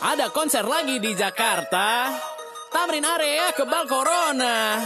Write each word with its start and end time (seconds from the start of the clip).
Ada 0.00 0.32
konser 0.32 0.64
lagi 0.64 0.98
di 0.98 1.12
Jakarta. 1.14 2.10
Tamrin 2.70 3.04
area 3.04 3.52
kebal 3.52 3.84
corona. 3.84 4.78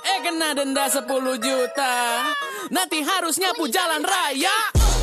Eh 0.00 0.18
kena 0.22 0.54
denda 0.54 0.86
10 0.86 1.04
juta. 1.40 1.94
Nanti 2.70 3.02
harus 3.02 3.40
nyapu 3.40 3.66
jalan 3.66 4.04
raya. 4.04 4.56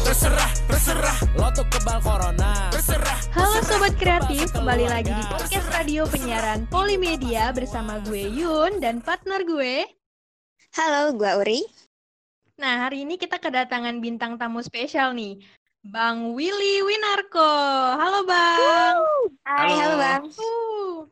Terserah, 0.08 0.52
terserah. 0.72 1.18
Lo 1.36 1.52
tuh 1.52 1.68
kebal 1.68 2.00
corona. 2.00 2.72
Terserah. 2.72 3.20
Halo 3.36 3.60
Sobat 3.62 3.94
Kreatif, 4.00 4.56
kembali 4.56 4.88
lagi 4.90 5.12
di 5.12 5.24
podcast 5.30 5.68
radio 5.76 6.08
penyiaran 6.10 6.66
Polimedia 6.72 7.54
bersama 7.54 8.00
gue 8.08 8.24
Yun 8.24 8.80
dan 8.80 9.04
partner 9.04 9.44
gue. 9.44 9.84
Halo, 10.74 11.14
gue 11.14 11.32
Uri. 11.44 11.62
Nah, 12.58 12.90
hari 12.90 13.06
ini 13.06 13.22
kita 13.22 13.38
kedatangan 13.38 14.02
bintang 14.02 14.42
tamu 14.42 14.66
spesial 14.66 15.14
nih. 15.14 15.38
Bang 15.88 16.36
Willy 16.36 16.84
Winarko. 16.84 17.52
Halo 17.96 18.28
Bang. 18.28 18.98
Hai, 19.48 19.72
halo, 19.72 19.96
Halo. 19.96 19.96
Bang. 19.96 20.24
Uh, 20.36 21.08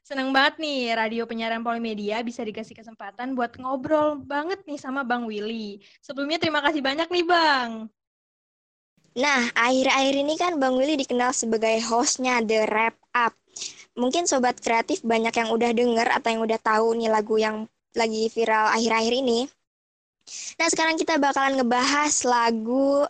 seneng 0.00 0.32
banget 0.32 0.56
nih 0.56 0.96
radio 0.96 1.28
penyiaran 1.28 1.60
Polimedia 1.60 2.24
bisa 2.24 2.40
dikasih 2.40 2.72
kesempatan 2.72 3.36
buat 3.36 3.52
ngobrol 3.60 4.16
banget 4.24 4.64
nih 4.64 4.80
sama 4.80 5.04
Bang 5.04 5.28
Willy. 5.28 5.84
Sebelumnya 6.00 6.40
terima 6.40 6.64
kasih 6.64 6.80
banyak 6.80 7.12
nih 7.12 7.26
Bang. 7.28 7.92
Nah, 9.20 9.52
akhir-akhir 9.52 10.14
ini 10.16 10.34
kan 10.40 10.56
Bang 10.56 10.80
Willy 10.80 10.96
dikenal 10.96 11.36
sebagai 11.36 11.76
hostnya 11.84 12.40
The 12.40 12.64
Rap 12.64 12.96
Up. 13.12 13.36
Mungkin 14.00 14.24
Sobat 14.24 14.64
Kreatif 14.64 15.04
banyak 15.04 15.36
yang 15.36 15.52
udah 15.52 15.76
denger 15.76 16.08
atau 16.08 16.28
yang 16.32 16.40
udah 16.40 16.60
tahu 16.64 16.96
nih 16.96 17.12
lagu 17.12 17.36
yang 17.36 17.68
lagi 17.92 18.32
viral 18.32 18.72
akhir-akhir 18.80 19.12
ini. 19.12 19.44
Nah, 20.56 20.68
sekarang 20.72 20.96
kita 20.96 21.20
bakalan 21.20 21.60
ngebahas 21.60 22.24
lagu 22.24 23.04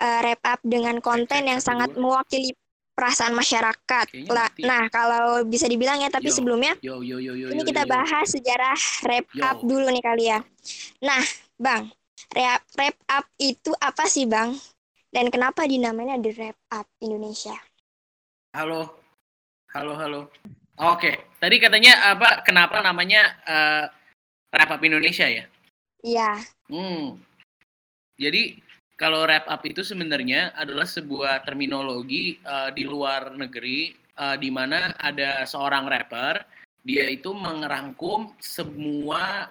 eh, 0.00 0.20
Rap 0.24 0.40
Up 0.42 0.60
dengan 0.64 0.96
konten 1.04 1.44
yang 1.44 1.60
sangat 1.60 1.92
mewakili 1.94 2.56
perasaan 2.96 3.32
masyarakat. 3.32 4.06
Lah, 4.28 4.52
nah, 4.60 4.84
kalau 4.92 5.44
bisa 5.48 5.64
dibilang 5.64 6.00
ya, 6.04 6.12
tapi 6.12 6.28
Yo. 6.28 6.36
sebelumnya 6.36 6.76
Yo 6.84 7.00
yo 7.00 7.16
yo 7.16 7.32
yo. 7.32 7.48
Ini 7.48 7.62
kita 7.64 7.84
yo. 7.84 7.90
bahas 7.92 8.28
sejarah 8.28 8.76
rap 9.08 9.24
Yo. 9.32 9.40
up 9.40 9.58
dulu 9.64 9.88
nih 9.88 10.04
kali 10.04 10.24
ya. 10.28 10.44
Nah, 11.00 11.24
Bang, 11.56 11.88
rap, 12.32 12.60
rap 12.76 12.96
up 13.08 13.24
itu 13.40 13.72
apa 13.80 14.04
sih, 14.04 14.28
Bang? 14.28 14.52
Dan 15.10 15.32
kenapa 15.32 15.66
dinamanya 15.66 16.20
The 16.22 16.30
Rap 16.38 16.58
Up 16.70 16.86
Indonesia? 17.02 17.56
Halo. 18.54 19.00
Halo 19.74 19.92
halo. 19.98 20.20
Oke, 20.78 21.34
tadi 21.42 21.56
katanya 21.58 22.14
apa? 22.14 22.46
Kenapa 22.46 22.78
namanya 22.84 23.22
eh, 23.42 23.84
Rap 24.54 24.70
Up 24.76 24.82
Indonesia 24.84 25.26
ya? 25.26 25.44
Iya, 26.00 26.40
Hmm. 26.70 27.18
Jadi 28.20 28.60
kalau 29.00 29.24
rap 29.24 29.48
up 29.48 29.64
itu 29.64 29.80
sebenarnya 29.80 30.52
adalah 30.60 30.84
sebuah 30.84 31.48
terminologi 31.48 32.36
eh, 32.44 32.70
di 32.76 32.84
luar 32.84 33.32
negeri 33.32 33.96
eh, 33.96 34.36
di 34.36 34.52
mana 34.52 34.92
ada 35.00 35.48
seorang 35.48 35.88
rapper, 35.88 36.44
dia 36.84 37.08
itu 37.08 37.32
mengerangkum 37.32 38.36
semua 38.36 39.48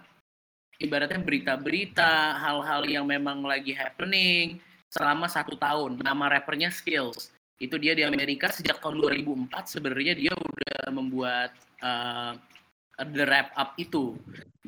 ibaratnya 0.78 1.18
berita-berita, 1.18 2.38
hal-hal 2.38 2.86
yang 2.86 3.10
memang 3.10 3.42
lagi 3.42 3.74
happening 3.74 4.62
selama 4.94 5.26
satu 5.26 5.58
tahun. 5.58 5.98
Nama 5.98 6.40
rappernya 6.40 6.70
Skills. 6.70 7.34
Itu 7.58 7.82
dia 7.82 7.98
di 7.98 8.06
Amerika 8.06 8.54
sejak 8.54 8.80
tahun 8.80 9.02
2004 9.02 9.50
sebenarnya 9.66 10.14
dia 10.14 10.34
udah 10.38 10.94
membuat 10.94 11.58
eh, 11.82 12.34
the 13.02 13.26
rap 13.26 13.50
up 13.58 13.74
itu 13.82 14.14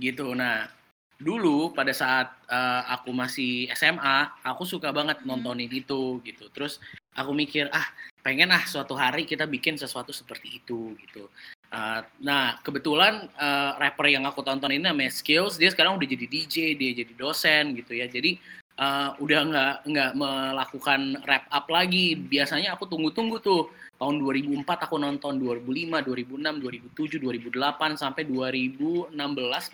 gitu. 0.02 0.33
Nah, 0.33 0.80
dulu 1.22 1.72
pada 1.72 1.94
saat 1.94 2.27
eh, 2.50 2.81
aku 2.91 3.14
masih 3.14 3.69
SMA, 3.77 4.17
aku 4.44 4.66
suka 4.67 4.89
banget 4.91 5.22
Hmm. 5.22 5.38
nontonin 5.38 5.69
itu 5.72 6.19
gitu. 6.25 6.50
Terus 6.52 6.81
aku 7.16 7.31
mikir, 7.31 7.69
ah 7.72 7.88
pengen 8.25 8.52
ah 8.53 8.61
suatu 8.66 8.94
hari 8.97 9.23
kita 9.25 9.45
bikin 9.45 9.77
sesuatu 9.77 10.11
seperti 10.11 10.59
itu 10.61 10.97
gitu. 10.99 11.30
Eh, 11.72 12.02
nah 12.19 12.59
kebetulan 12.66 13.30
eh, 13.39 13.72
rapper 13.80 14.11
yang 14.11 14.27
aku 14.27 14.44
tonton 14.44 14.73
ini 14.75 14.83
namanya 14.83 15.14
Skills, 15.14 15.55
dia 15.61 15.72
sekarang 15.72 15.95
udah 15.95 16.08
jadi 16.09 16.26
DJ, 16.27 16.55
dia 16.76 16.92
jadi 16.92 17.14
dosen 17.15 17.77
gitu 17.80 17.95
ya. 17.95 18.09
Jadi 18.11 18.36
eh, 18.82 19.09
udah 19.21 19.39
nggak 19.48 19.73
nggak 19.88 20.11
melakukan 20.17 21.02
rap 21.30 21.45
up 21.53 21.65
lagi. 21.71 22.17
Biasanya 22.17 22.76
aku 22.76 22.89
tunggu-tunggu 22.92 23.39
tuh 23.39 23.71
tahun 24.02 24.17
2004 24.17 24.66
aku 24.66 24.98
nonton 24.98 25.38
2005, 25.38 26.02
2006, 26.02 27.22
2007, 27.22 27.22
2008 27.22 28.02
sampai 28.02 28.26
2016 28.26 29.14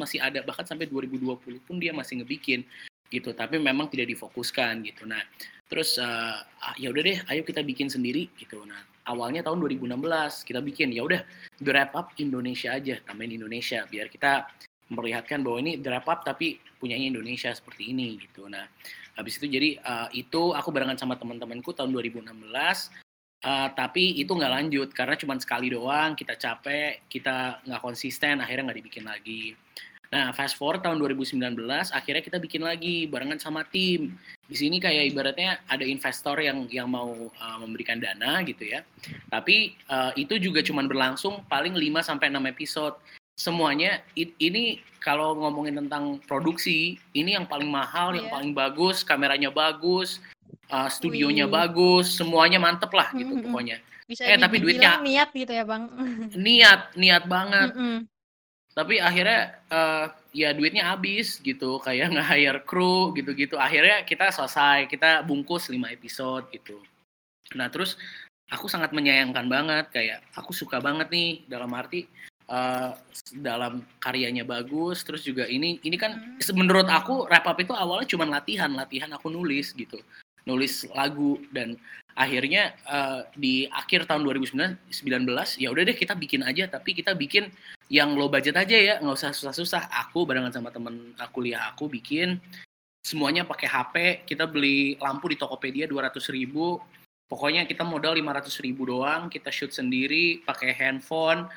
masih 0.04 0.20
ada 0.20 0.44
bahkan 0.44 0.68
sampai 0.68 0.92
2020 0.92 1.64
pun 1.64 1.76
dia 1.80 1.96
masih 1.96 2.20
ngebikin 2.20 2.68
gitu. 3.08 3.32
Tapi 3.32 3.56
memang 3.56 3.88
tidak 3.88 4.12
difokuskan 4.12 4.84
gitu. 4.84 5.08
Nah 5.08 5.24
terus 5.72 5.96
ah, 6.04 6.44
ya 6.76 6.92
udah 6.92 7.04
deh 7.08 7.18
ayo 7.32 7.42
kita 7.48 7.64
bikin 7.64 7.88
sendiri 7.88 8.28
gitu. 8.36 8.60
Nah 8.68 8.84
awalnya 9.08 9.48
tahun 9.48 9.64
2016 9.64 9.96
kita 10.44 10.59
bikin 10.59 10.92
ya 10.92 11.08
udah 11.08 11.24
the 11.64 11.72
wrap 11.72 11.96
up 11.96 12.12
Indonesia 12.20 12.76
aja 12.76 13.00
tambahin 13.08 13.40
Indonesia 13.40 13.88
biar 13.88 14.12
kita 14.12 14.44
memperlihatkan 14.92 15.40
bahwa 15.40 15.64
ini 15.64 15.80
the 15.80 15.88
wrap 15.88 16.08
up 16.12 16.28
tapi 16.28 16.59
punyanya 16.84 17.16
Indonesia 17.16 17.56
seperti 17.56 17.96
ini 17.96 18.20
gitu. 18.20 18.52
Nah 18.52 18.68
habis 19.16 19.40
itu 19.40 19.48
jadi 19.48 19.80
eh, 19.80 20.08
itu 20.20 20.52
aku 20.52 20.68
barengan 20.76 21.00
sama 21.00 21.16
teman-temanku 21.16 21.72
tahun 21.72 21.96
2016 21.96 23.06
Uh, 23.38 23.70
tapi 23.78 24.18
itu 24.18 24.34
nggak 24.34 24.50
lanjut 24.50 24.90
karena 24.98 25.14
cuma 25.14 25.38
sekali 25.38 25.70
doang 25.70 26.18
kita 26.18 26.34
capek 26.34 27.06
kita 27.06 27.62
nggak 27.70 27.81
konsisten 27.86 28.42
akhirnya 28.42 28.66
nggak 28.74 28.80
dibikin 28.81 29.06
lagi. 29.06 29.53
Nah 30.09 30.34
fast 30.34 30.58
forward 30.58 30.81
tahun 30.81 30.98
2019 30.98 31.38
akhirnya 31.94 32.24
kita 32.26 32.42
bikin 32.42 32.66
lagi 32.66 33.06
barengan 33.06 33.38
sama 33.38 33.62
tim. 33.70 34.18
Di 34.47 34.56
sini 34.58 34.81
kayak 34.81 35.14
ibaratnya 35.14 35.62
ada 35.70 35.86
investor 35.86 36.40
yang 36.42 36.66
yang 36.74 36.90
mau 36.90 37.14
uh, 37.14 37.58
memberikan 37.62 38.02
dana 38.02 38.42
gitu 38.42 38.66
ya. 38.74 38.81
Tapi 39.30 39.78
uh, 39.86 40.18
itu 40.18 40.42
juga 40.42 40.66
cuma 40.66 40.81
berlangsung 40.88 41.46
paling 41.46 41.78
5 41.78 42.09
sampai 42.09 42.34
6 42.34 42.42
episode. 42.58 42.96
Semuanya 43.38 44.02
i- 44.18 44.34
ini 44.42 44.81
kalau 44.97 45.38
ngomongin 45.38 45.78
tentang 45.78 46.18
produksi 46.26 46.97
ini 47.14 47.38
yang 47.38 47.46
paling 47.46 47.70
mahal 47.70 48.18
yang 48.18 48.28
Iya. 48.28 48.34
paling 48.34 48.52
bagus 48.58 49.06
kameranya 49.06 49.53
bagus 49.53 50.18
uh, 50.69 50.89
studionya 50.89 51.45
Wih. 51.47 51.53
bagus, 51.53 52.16
semuanya 52.16 52.57
mantep 52.57 52.91
lah 52.91 53.11
gitu 53.13 53.33
Mm-mm. 53.33 53.45
pokoknya. 53.50 53.78
Bisa 54.07 54.23
Eh, 54.23 54.39
tapi 54.39 54.63
duitnya- 54.63 55.03
niat 55.03 55.29
gitu 55.35 55.51
ya 55.51 55.67
Bang. 55.67 55.91
Niat, 56.38 56.95
niat 56.95 57.23
banget. 57.28 57.75
Mm-mm. 57.75 58.07
Tapi 58.72 59.01
akhirnya 59.01 59.57
eh, 59.67 60.05
ya 60.31 60.53
duitnya 60.53 60.94
habis 60.94 61.41
gitu, 61.41 61.81
kayak 61.81 62.11
nge-hire 62.16 62.61
kru 62.63 63.11
gitu-gitu. 63.11 63.57
Akhirnya 63.57 64.05
kita 64.05 64.29
selesai, 64.29 64.88
kita 64.88 65.25
bungkus 65.25 65.67
5 65.67 65.89
episode 65.89 66.47
gitu. 66.53 66.78
Nah 67.57 67.67
terus 67.67 67.97
aku 68.47 68.72
sangat 68.72 68.95
menyayangkan 68.95 69.49
banget, 69.49 69.85
kayak 69.91 70.23
aku 70.31 70.55
suka 70.55 70.79
banget 70.79 71.11
nih 71.11 71.44
dalam 71.49 71.73
arti 71.73 72.07
eh, 72.47 72.91
dalam 73.35 73.84
karyanya 73.99 74.47
bagus, 74.47 75.03
terus 75.03 75.19
juga 75.19 75.44
ini 75.51 75.84
ini 75.84 75.99
kan 75.99 76.16
Hmm. 76.16 76.55
menurut 76.55 76.88
aku 76.88 77.28
rap 77.28 77.44
up 77.44 77.59
itu 77.59 77.75
awalnya 77.75 78.07
cuma 78.07 78.23
latihan, 78.23 78.72
latihan 78.72 79.11
aku 79.11 79.28
nulis 79.28 79.75
gitu, 79.75 79.99
nulis 80.47 80.88
lagu 80.96 81.35
dan 81.52 81.75
akhirnya 82.16 82.74
eh, 82.88 83.22
di 83.35 83.56
akhir 83.68 84.08
tahun 84.08 84.24
2019 84.25 84.88
ya 85.59 85.68
udah 85.69 85.84
deh 85.84 85.97
kita 85.97 86.16
bikin 86.16 86.41
aja, 86.47 86.72
tapi 86.72 86.96
kita 86.96 87.12
bikin 87.13 87.52
yang 87.91 88.16
low 88.16 88.31
budget 88.31 88.56
aja 88.56 88.74
ya, 88.74 88.96
nggak 89.03 89.16
usah 89.19 89.35
susah-susah. 89.35 89.91
Aku 90.08 90.24
barengan 90.24 90.56
sama 90.56 90.72
temen 90.72 91.13
aku 91.19 91.44
kuliah 91.44 91.69
aku 91.69 91.91
bikin 91.91 92.40
semuanya 93.08 93.47
pakai 93.47 93.72
HP, 93.72 93.96
kita 94.28 94.44
beli 94.44 95.00
lampu 95.00 95.31
di 95.31 95.40
Tokopedia 95.40 95.88
200 95.88 96.28
ribu. 96.35 96.75
Pokoknya 97.31 97.64
kita 97.64 97.88
modal 97.88 98.19
500 98.19 98.59
ribu 98.59 98.88
doang, 98.88 99.31
kita 99.31 99.47
shoot 99.47 99.72
sendiri, 99.72 100.44
pakai 100.44 100.75
handphone, 100.75 101.47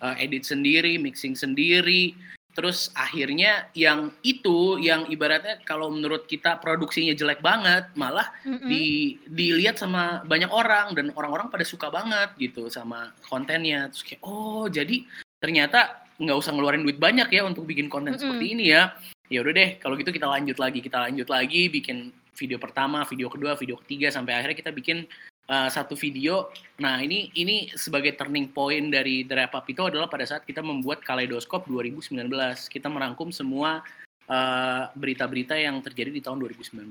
eh, 0.00 0.24
edit 0.24 0.48
sendiri, 0.48 0.96
mixing 0.96 1.36
sendiri. 1.36 2.16
Terus 2.56 2.88
akhirnya 2.96 3.68
yang 3.76 4.16
itu, 4.24 4.80
yang 4.80 5.04
ibaratnya 5.12 5.60
kalau 5.68 5.92
menurut 5.92 6.24
kita 6.24 6.56
produksinya 6.56 7.12
jelek 7.12 7.44
banget, 7.44 7.92
malah 7.92 8.32
Mm-mm. 8.48 8.64
di 8.64 9.16
dilihat 9.28 9.76
sama 9.76 10.24
banyak 10.24 10.48
orang 10.48 10.96
dan 10.96 11.12
orang-orang 11.12 11.52
pada 11.52 11.68
suka 11.68 11.92
banget 11.92 12.32
gitu 12.40 12.72
sama 12.72 13.12
kontennya 13.28 13.92
terus 13.92 14.06
kayak 14.06 14.22
oh 14.24 14.64
jadi 14.70 15.04
ternyata 15.42 16.08
nggak 16.16 16.36
usah 16.38 16.56
ngeluarin 16.56 16.80
duit 16.86 16.96
banyak 16.96 17.28
ya 17.28 17.44
untuk 17.44 17.68
bikin 17.68 17.92
konten 17.92 18.16
Mm-mm. 18.16 18.22
seperti 18.24 18.46
ini 18.56 18.64
ya 18.72 18.96
ya 19.28 19.42
udah 19.42 19.52
deh 19.52 19.70
kalau 19.82 19.98
gitu 19.98 20.14
kita 20.14 20.24
lanjut 20.24 20.56
lagi 20.56 20.78
kita 20.80 20.98
lanjut 21.02 21.28
lagi 21.28 21.68
bikin 21.68 22.14
video 22.38 22.56
pertama 22.56 23.02
video 23.04 23.26
kedua 23.28 23.58
video 23.58 23.76
ketiga 23.84 24.08
sampai 24.08 24.38
akhirnya 24.38 24.56
kita 24.56 24.70
bikin 24.72 25.04
uh, 25.48 25.68
satu 25.70 25.94
video. 25.98 26.50
Nah 26.82 27.02
ini 27.02 27.30
ini 27.38 27.70
sebagai 27.74 28.14
turning 28.14 28.50
point 28.50 28.92
dari 28.92 29.26
Wrap 29.26 29.54
Up 29.56 29.66
itu 29.66 29.82
adalah 29.86 30.06
pada 30.06 30.26
saat 30.26 30.42
kita 30.46 30.60
membuat 30.62 31.02
Kaleidoskop 31.02 31.66
2019 31.66 32.28
kita 32.68 32.88
merangkum 32.90 33.34
semua 33.34 33.82
uh, 34.30 34.84
berita-berita 34.94 35.58
yang 35.58 35.78
terjadi 35.82 36.10
di 36.10 36.22
tahun 36.22 36.42
2019 36.42 36.90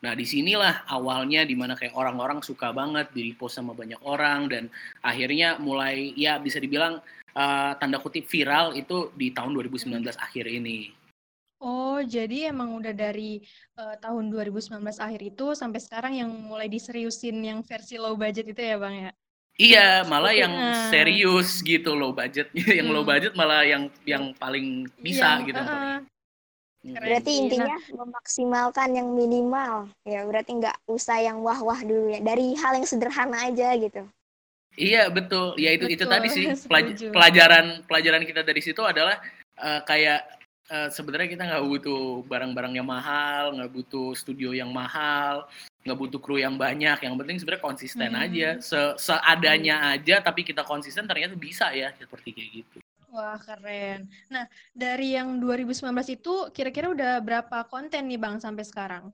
Nah, 0.00 0.16
di 0.16 0.24
sinilah 0.24 0.88
awalnya 0.88 1.44
di 1.44 1.52
mana 1.52 1.76
kayak 1.76 1.92
orang-orang 1.92 2.40
suka 2.40 2.72
banget 2.72 3.12
di 3.12 3.32
repost 3.32 3.60
sama 3.60 3.76
banyak 3.76 4.00
orang 4.00 4.48
dan 4.48 4.64
akhirnya 5.04 5.60
mulai 5.60 6.16
ya 6.16 6.40
bisa 6.40 6.56
dibilang 6.56 7.04
eh, 7.36 7.72
tanda 7.76 8.00
kutip 8.00 8.24
viral 8.24 8.72
itu 8.72 9.12
di 9.12 9.28
tahun 9.28 9.52
2019 9.52 10.00
akhir 10.16 10.48
ini. 10.48 10.88
Oh, 11.60 12.00
jadi 12.00 12.48
emang 12.48 12.72
udah 12.80 12.96
dari 12.96 13.44
eh, 13.76 13.96
tahun 14.00 14.32
2019 14.32 14.96
akhir 14.96 15.20
itu 15.20 15.52
sampai 15.52 15.76
sekarang 15.76 16.16
yang 16.16 16.32
mulai 16.32 16.72
diseriusin 16.72 17.36
yang 17.44 17.60
versi 17.60 18.00
low 18.00 18.16
budget 18.16 18.48
itu 18.48 18.60
ya, 18.64 18.80
Bang 18.80 18.96
ya? 18.96 19.12
Iya, 19.60 20.08
malah 20.08 20.32
yang 20.32 20.48
Nah. 20.56 20.88
serius 20.88 21.60
gitu 21.60 21.92
low 21.92 22.16
budget. 22.16 22.48
yang 22.80 22.88
low 22.88 23.04
Hmm. 23.04 23.12
budget 23.12 23.36
malah 23.36 23.60
yang 23.68 23.92
yang 24.08 24.32
paling 24.40 24.88
bisa 25.04 25.36
Yang, 25.44 25.52
gitu. 25.52 25.60
Keren 26.80 26.96
Berarti 26.96 27.32
intinya 27.44 27.76
memaksimalkan 27.92 28.88
yang 28.96 29.12
minimal. 29.12 29.92
Ya, 30.08 30.24
berarti 30.24 30.56
nggak 30.56 30.80
usah 30.88 31.20
yang 31.20 31.44
wah-wah 31.44 31.84
dulu 31.84 32.08
ya. 32.08 32.24
Dari 32.24 32.56
hal 32.56 32.80
yang 32.80 32.88
sederhana 32.88 33.52
aja 33.52 33.76
gitu. 33.76 34.08
Iya 34.80 35.12
betul. 35.12 35.60
Ya 35.60 35.76
itu 35.76 35.92
itu 35.92 36.08
Betul, 36.08 36.14
tadi 36.16 36.28
sih 36.32 36.46
pelaj- 36.72 36.96
pelajaran 37.12 37.84
pelajaran 37.84 38.24
kita 38.24 38.40
dari 38.40 38.64
situ 38.64 38.80
adalah 38.80 39.20
eh, 39.60 39.80
kayak 39.84 40.39
eh, 40.70 40.88
sebenarnya 40.88 41.28
kita 41.34 41.42
nggak 41.50 41.64
butuh 41.66 42.22
barang-barang 42.30 42.78
yang 42.78 42.86
mahal, 42.86 43.58
nggak 43.58 43.70
butuh 43.74 44.14
studio 44.14 44.54
yang 44.54 44.70
mahal, 44.70 45.50
nggak 45.82 45.98
butuh 45.98 46.22
kru 46.22 46.38
yang 46.38 46.54
banyak. 46.54 47.02
Yang 47.02 47.14
penting 47.18 47.36
sebenarnya 47.42 47.66
konsisten 47.66 48.10
Hmm. 48.14 48.22
aja, 48.22 48.48
Se- 48.62 48.96
seadanya 48.96 49.98
aja. 49.98 50.22
Tapi 50.22 50.46
kita 50.46 50.62
konsisten 50.62 51.10
ternyata 51.10 51.34
bisa 51.34 51.74
ya 51.74 51.90
seperti 51.98 52.30
kayak 52.30 52.50
gitu. 52.62 52.78
Wah, 53.10 53.34
keren. 53.42 54.06
Nah, 54.30 54.46
dari 54.70 55.18
yang 55.18 55.42
2019 55.42 56.06
itu 56.06 56.46
kira-kira 56.54 56.94
udah 56.94 57.18
berapa 57.18 57.66
konten 57.66 58.06
nih 58.06 58.22
Bang 58.22 58.38
sampai 58.38 58.62
sekarang? 58.62 59.10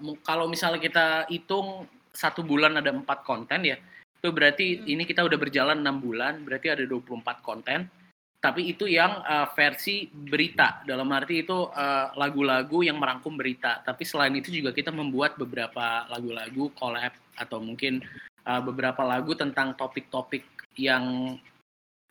Mu- 0.00 0.16
kalau 0.24 0.48
misalnya 0.48 0.80
kita 0.80 1.06
hitung 1.28 1.84
satu 2.08 2.40
bulan 2.40 2.80
ada 2.80 2.88
empat 2.88 3.20
konten 3.28 3.68
ya, 3.68 3.76
itu 4.16 4.28
berarti 4.32 4.80
Hmm. 4.80 4.84
ini 4.88 5.02
kita 5.04 5.20
udah 5.28 5.36
berjalan 5.36 5.84
enam 5.84 6.00
bulan, 6.00 6.40
berarti 6.40 6.72
ada 6.72 6.88
24 6.88 7.44
konten. 7.44 7.84
Tapi 8.38 8.70
itu 8.70 8.86
yang 8.86 9.18
eh, 9.26 9.46
versi 9.50 10.06
berita, 10.06 10.86
dalam 10.86 11.10
arti 11.10 11.42
itu 11.42 11.66
eh, 11.74 12.06
lagu-lagu 12.14 12.86
yang 12.86 13.02
merangkum 13.02 13.34
berita. 13.34 13.82
Tapi 13.82 14.06
selain 14.06 14.30
itu 14.38 14.54
juga 14.54 14.70
kita 14.70 14.94
membuat 14.94 15.34
beberapa 15.34 16.06
lagu-lagu 16.06 16.70
collab 16.78 17.10
atau 17.34 17.58
mungkin 17.58 17.98
eh, 18.46 18.60
beberapa 18.62 19.02
lagu 19.02 19.34
tentang 19.34 19.74
topik-topik 19.74 20.46
yang 20.78 21.34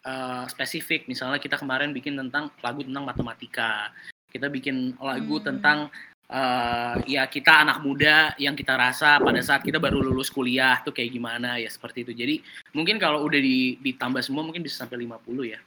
eh, 0.03 0.43
spesifik. 0.51 1.07
Misalnya 1.07 1.39
kita 1.39 1.55
kemarin 1.55 1.95
bikin 1.95 2.19
tentang 2.19 2.51
lagu 2.59 2.83
tentang 2.83 3.07
matematika. 3.07 3.95
Kita 4.27 4.51
bikin 4.51 4.99
lagu 4.99 5.39
Hmm. 5.39 5.47
tentang 5.55 5.79
eh, 6.27 6.95
ya 7.07 7.23
kita 7.31 7.63
anak 7.63 7.79
muda 7.79 8.35
yang 8.35 8.51
kita 8.51 8.75
rasa 8.75 9.15
pada 9.23 9.39
saat 9.39 9.63
kita 9.63 9.79
baru 9.79 10.03
lulus 10.03 10.27
kuliah 10.27 10.83
tuh 10.83 10.91
kayak 10.91 11.15
gimana 11.15 11.55
ya 11.55 11.71
seperti 11.71 12.03
itu. 12.03 12.11
Jadi 12.11 12.43
mungkin 12.75 12.99
kalau 12.99 13.23
udah 13.23 13.39
di- 13.39 13.79
ditambah 13.79 14.19
semua 14.19 14.43
mungkin 14.43 14.59
bisa 14.59 14.83
sampai 14.83 15.07
50 15.07 15.47
ya. 15.47 15.59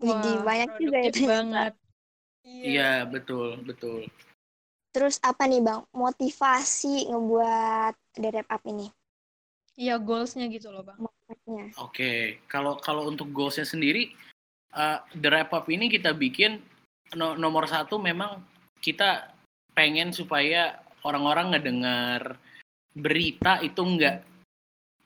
Jadi 0.00 0.32
Wah, 0.40 0.44
banyak 0.48 0.68
juga 0.80 0.98
ya 1.04 1.12
banget. 1.28 1.72
Iya, 2.40 2.92
betul, 3.04 3.60
betul. 3.62 4.08
Terus 4.90 5.20
apa 5.22 5.44
nih 5.46 5.60
Bang? 5.60 5.84
Motivasi 5.92 7.12
ngebuat 7.12 7.94
The 8.16 8.28
Rap 8.32 8.48
Up 8.48 8.62
ini? 8.66 8.88
Iya, 9.76 10.00
goals-nya 10.00 10.48
gitu 10.48 10.72
loh, 10.72 10.82
Bang. 10.82 10.98
Oke, 11.78 12.42
kalau 12.50 12.80
kalau 12.82 13.06
untuk 13.06 13.30
goalsnya 13.30 13.68
sendiri, 13.68 14.10
eh, 14.74 14.98
The 15.14 15.28
Wrap 15.30 15.52
Up 15.54 15.66
ini 15.70 15.86
kita 15.86 16.16
bikin 16.16 16.58
no- 17.14 17.38
nomor 17.38 17.70
satu 17.70 18.00
memang 18.00 18.42
kita 18.82 19.30
pengen 19.76 20.10
supaya 20.10 20.80
orang-orang 21.06 21.54
ngedengar 21.54 22.40
berita 22.96 23.62
itu 23.62 23.78
nggak 23.78 24.26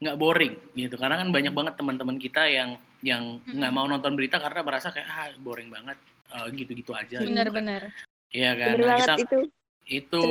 nggak 0.01 0.19
boring 0.19 0.55
gitu 0.75 0.97
karena 0.97 1.21
kan 1.21 1.29
banyak 1.31 1.53
banget 1.55 1.75
teman-teman 1.79 2.17
kita 2.19 2.49
yang 2.49 2.81
yang 3.05 3.45
nggak 3.45 3.73
mau 3.77 3.85
nonton 3.85 4.17
berita 4.17 4.41
karena 4.41 4.65
merasa 4.65 4.89
kayak 4.89 5.09
ah 5.13 5.29
boring 5.37 5.69
banget 5.69 6.01
eh, 6.33 6.49
gitu-gitu 6.57 6.97
aja 6.97 7.21
gitu. 7.21 7.29
Benar-benar. 7.29 7.93
Iya 8.33 8.51
kan 8.57 8.75
Bener 8.81 8.89
Nah, 8.89 8.97
kita 8.97 9.15
itu. 9.21 9.41
itu. 9.85 10.25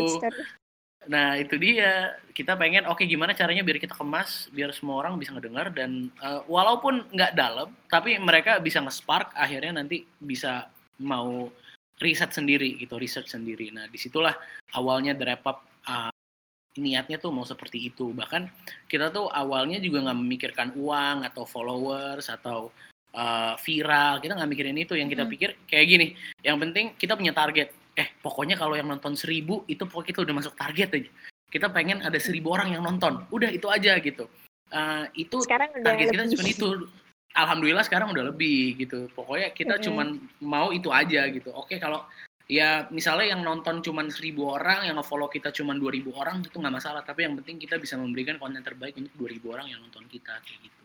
Nah 1.04 1.38
itu 1.38 1.56
dia 1.62 2.18
kita 2.34 2.58
pengen 2.58 2.90
oke 2.90 3.06
gimana 3.06 3.38
caranya 3.38 3.62
biar 3.62 3.78
kita 3.78 3.94
kemas 3.94 4.50
biar 4.50 4.74
semua 4.74 5.06
orang 5.06 5.22
bisa 5.22 5.36
ngedengar 5.38 5.70
dan 5.70 6.10
eh, 6.18 6.42
walaupun 6.50 7.06
nggak 7.14 7.38
dalam 7.38 7.70
tapi 7.92 8.18
mereka 8.18 8.58
bisa 8.58 8.82
nge-spark 8.82 9.38
akhirnya 9.38 9.78
nanti 9.84 10.08
bisa 10.18 10.72
mau 10.98 11.54
riset 12.02 12.34
sendiri 12.34 12.82
gitu 12.82 12.98
research 12.98 13.30
sendiri. 13.30 13.70
Nah 13.70 13.86
di 13.86 14.02
situlah 14.02 14.34
awalnya 14.74 15.14
The 15.14 15.26
Wrap 15.30 15.44
Up 15.46 15.60
eh, 15.86 16.13
niatnya 16.76 17.18
tuh 17.18 17.30
mau 17.30 17.46
seperti 17.46 17.90
itu. 17.90 18.12
Bahkan 18.12 18.50
kita 18.88 19.10
tuh 19.10 19.30
awalnya 19.30 19.78
juga 19.78 20.02
nggak 20.06 20.20
memikirkan 20.20 20.68
uang 20.74 21.26
atau 21.26 21.44
followers 21.44 22.30
atau 22.30 22.74
eh, 23.14 23.54
viral. 23.62 24.18
Kita 24.20 24.34
nggak 24.34 24.50
mikirin 24.50 24.74
itu. 24.74 24.98
Yang 24.98 25.10
kita 25.14 25.24
Mm. 25.24 25.32
pikir 25.38 25.50
kayak 25.70 25.86
gini 25.86 26.08
yang 26.42 26.58
penting 26.58 26.98
kita 26.98 27.14
punya 27.14 27.30
target. 27.30 27.70
Eh 27.94 28.10
pokoknya 28.20 28.58
kalau 28.58 28.74
yang 28.74 28.90
nonton 28.90 29.14
seribu 29.14 29.62
itu 29.70 29.86
pokoknya 29.86 30.08
kita 30.10 30.20
udah 30.26 30.36
masuk 30.42 30.54
target 30.58 30.90
aja. 30.98 31.10
Kita 31.54 31.70
pengen 31.70 32.02
ada 32.02 32.18
seribu 32.18 32.58
orang 32.58 32.74
yang 32.74 32.82
nonton. 32.82 33.22
Udah 33.30 33.54
itu 33.54 33.70
aja 33.70 34.02
gitu. 34.02 34.26
Eh, 34.74 35.06
itu 35.14 35.38
Sekarang 35.46 35.70
udah 35.78 35.86
target 35.86 36.08
kita 36.10 36.24
lebih. 36.26 36.34
cuma 36.34 36.46
itu. 36.50 36.70
Alhamdulillah 37.34 37.86
sekarang 37.86 38.14
udah 38.14 38.30
lebih 38.30 38.78
gitu. 38.82 39.10
Pokoknya 39.14 39.54
kita 39.54 39.78
Mm-mm. 39.78 39.86
cuman 39.86 40.08
mau 40.42 40.74
itu 40.74 40.90
aja 40.90 41.30
gitu. 41.30 41.50
Oke 41.54 41.78
kalau 41.78 42.06
ya 42.48 42.92
misalnya 42.92 43.36
yang 43.36 43.42
nonton 43.42 43.80
cuman 43.80 44.12
seribu 44.12 44.52
orang 44.52 44.84
yang 44.88 45.00
nge-follow 45.00 45.32
kita 45.32 45.56
cuman 45.56 45.80
2000 45.80 46.12
orang 46.12 46.36
itu 46.44 46.58
nggak 46.60 46.76
masalah. 46.76 47.02
Tapi 47.02 47.28
yang 47.28 47.40
penting 47.40 47.60
kita 47.60 47.80
bisa 47.80 47.96
memberikan 47.96 48.36
konten 48.40 48.60
terbaik 48.60 49.00
untuk 49.00 49.16
2000 49.16 49.54
orang 49.54 49.68
yang 49.72 49.80
nonton 49.80 50.04
kita 50.12 50.34
kayak 50.44 50.60
gitu. 50.68 50.82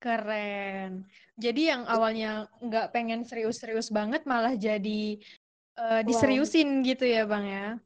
Keren. 0.00 1.04
Jadi 1.36 1.62
yang 1.68 1.84
awalnya 1.84 2.48
nggak 2.60 2.92
pengen 2.92 3.24
serius-serius 3.24 3.92
banget 3.92 4.24
malah 4.24 4.56
jadi 4.56 5.20
eh, 5.76 6.02
diseriusin 6.08 6.80
gitu 6.84 7.04
ya, 7.04 7.28
Bang 7.28 7.44
ya. 7.44 7.76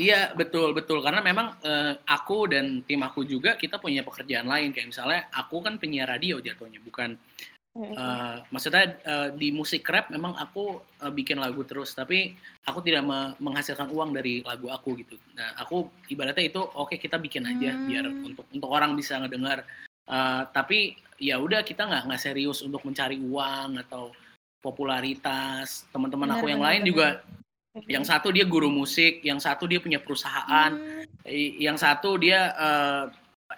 Iya 0.00 0.32
betul 0.34 0.72
betul. 0.74 1.04
Karena 1.04 1.20
memang 1.20 1.60
eh, 1.60 1.94
aku 2.08 2.48
dan 2.50 2.82
tim 2.88 3.04
aku 3.04 3.22
juga 3.28 3.54
kita 3.54 3.76
punya 3.78 4.00
pekerjaan 4.02 4.48
lain. 4.48 4.72
Kayak 4.72 4.88
misalnya 4.96 5.20
aku 5.30 5.60
kan 5.60 5.76
penyiar 5.76 6.08
radio 6.08 6.40
jatuhnya 6.40 6.80
bukan 6.80 7.14
Eh, 7.78 8.36
maksudnya 8.50 8.98
eh, 9.06 9.28
di 9.38 9.54
musik 9.54 9.86
rap 9.86 10.10
memang 10.10 10.34
aku 10.34 10.82
eh, 10.98 11.12
bikin 11.14 11.38
lagu 11.38 11.62
terus 11.62 11.94
tapi 11.94 12.34
aku 12.66 12.82
tidak 12.82 13.06
me- 13.06 13.38
menghasilkan 13.38 13.86
uang 13.94 14.10
dari 14.18 14.42
lagu 14.42 14.66
aku 14.66 14.98
gitu. 14.98 15.14
Nah 15.38 15.54
aku 15.54 15.86
ibaratnya 16.10 16.50
itu 16.50 16.58
oke 16.58 16.98
kita 16.98 17.22
bikin 17.22 17.46
aja 17.46 17.70
Hmm. 17.78 17.86
biar 17.86 18.04
untuk 18.10 18.46
untuk 18.50 18.70
orang 18.74 18.98
bisa 18.98 19.22
ngedengar. 19.22 19.62
Eh, 20.10 20.42
tapi 20.50 20.98
ya 21.22 21.38
udah 21.38 21.62
kita 21.62 21.86
nggak 21.86 22.10
nggak 22.10 22.22
serius 22.22 22.66
untuk 22.66 22.82
mencari 22.82 23.22
uang 23.22 23.78
atau 23.86 24.10
popularitas. 24.58 25.86
Teman-teman 25.94 26.34
aku 26.34 26.50
yang 26.50 26.58
benar, 26.58 26.68
lain 26.74 26.82
benar. 26.82 26.90
juga 26.90 27.08
yang 27.86 28.02
satu 28.02 28.34
dia 28.34 28.42
guru 28.42 28.66
musik, 28.74 29.22
yang 29.22 29.38
satu 29.38 29.70
dia 29.70 29.78
punya 29.78 30.02
perusahaan, 30.02 30.74
Hmm, 30.74 31.06
yang 31.62 31.78
satu 31.78 32.18
dia 32.18 32.50
eh, 32.58 33.04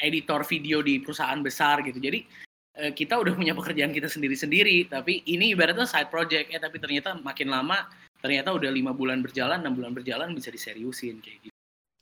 editor 0.05 0.45
video 0.45 0.85
di 0.85 1.01
perusahaan 1.01 1.41
besar 1.41 1.81
gitu. 1.89 1.97
Jadi 1.97 2.50
kita 2.97 3.21
udah 3.21 3.37
punya 3.37 3.53
pekerjaan 3.53 3.93
kita 3.93 4.09
sendiri-sendiri, 4.09 4.89
tapi 4.89 5.21
ini 5.29 5.53
ibaratnya 5.53 5.85
side 5.85 6.09
project 6.09 6.49
ya. 6.51 6.59
Tapi 6.63 6.81
ternyata 6.81 7.19
makin 7.21 7.53
lama, 7.53 7.89
ternyata 8.25 8.57
udah 8.57 8.71
lima 8.73 8.97
bulan 8.97 9.21
berjalan, 9.21 9.61
enam 9.61 9.77
bulan 9.77 9.93
berjalan 9.93 10.33
bisa 10.33 10.49
diseriusin 10.49 11.21
kayak 11.21 11.39
gitu. 11.45 11.57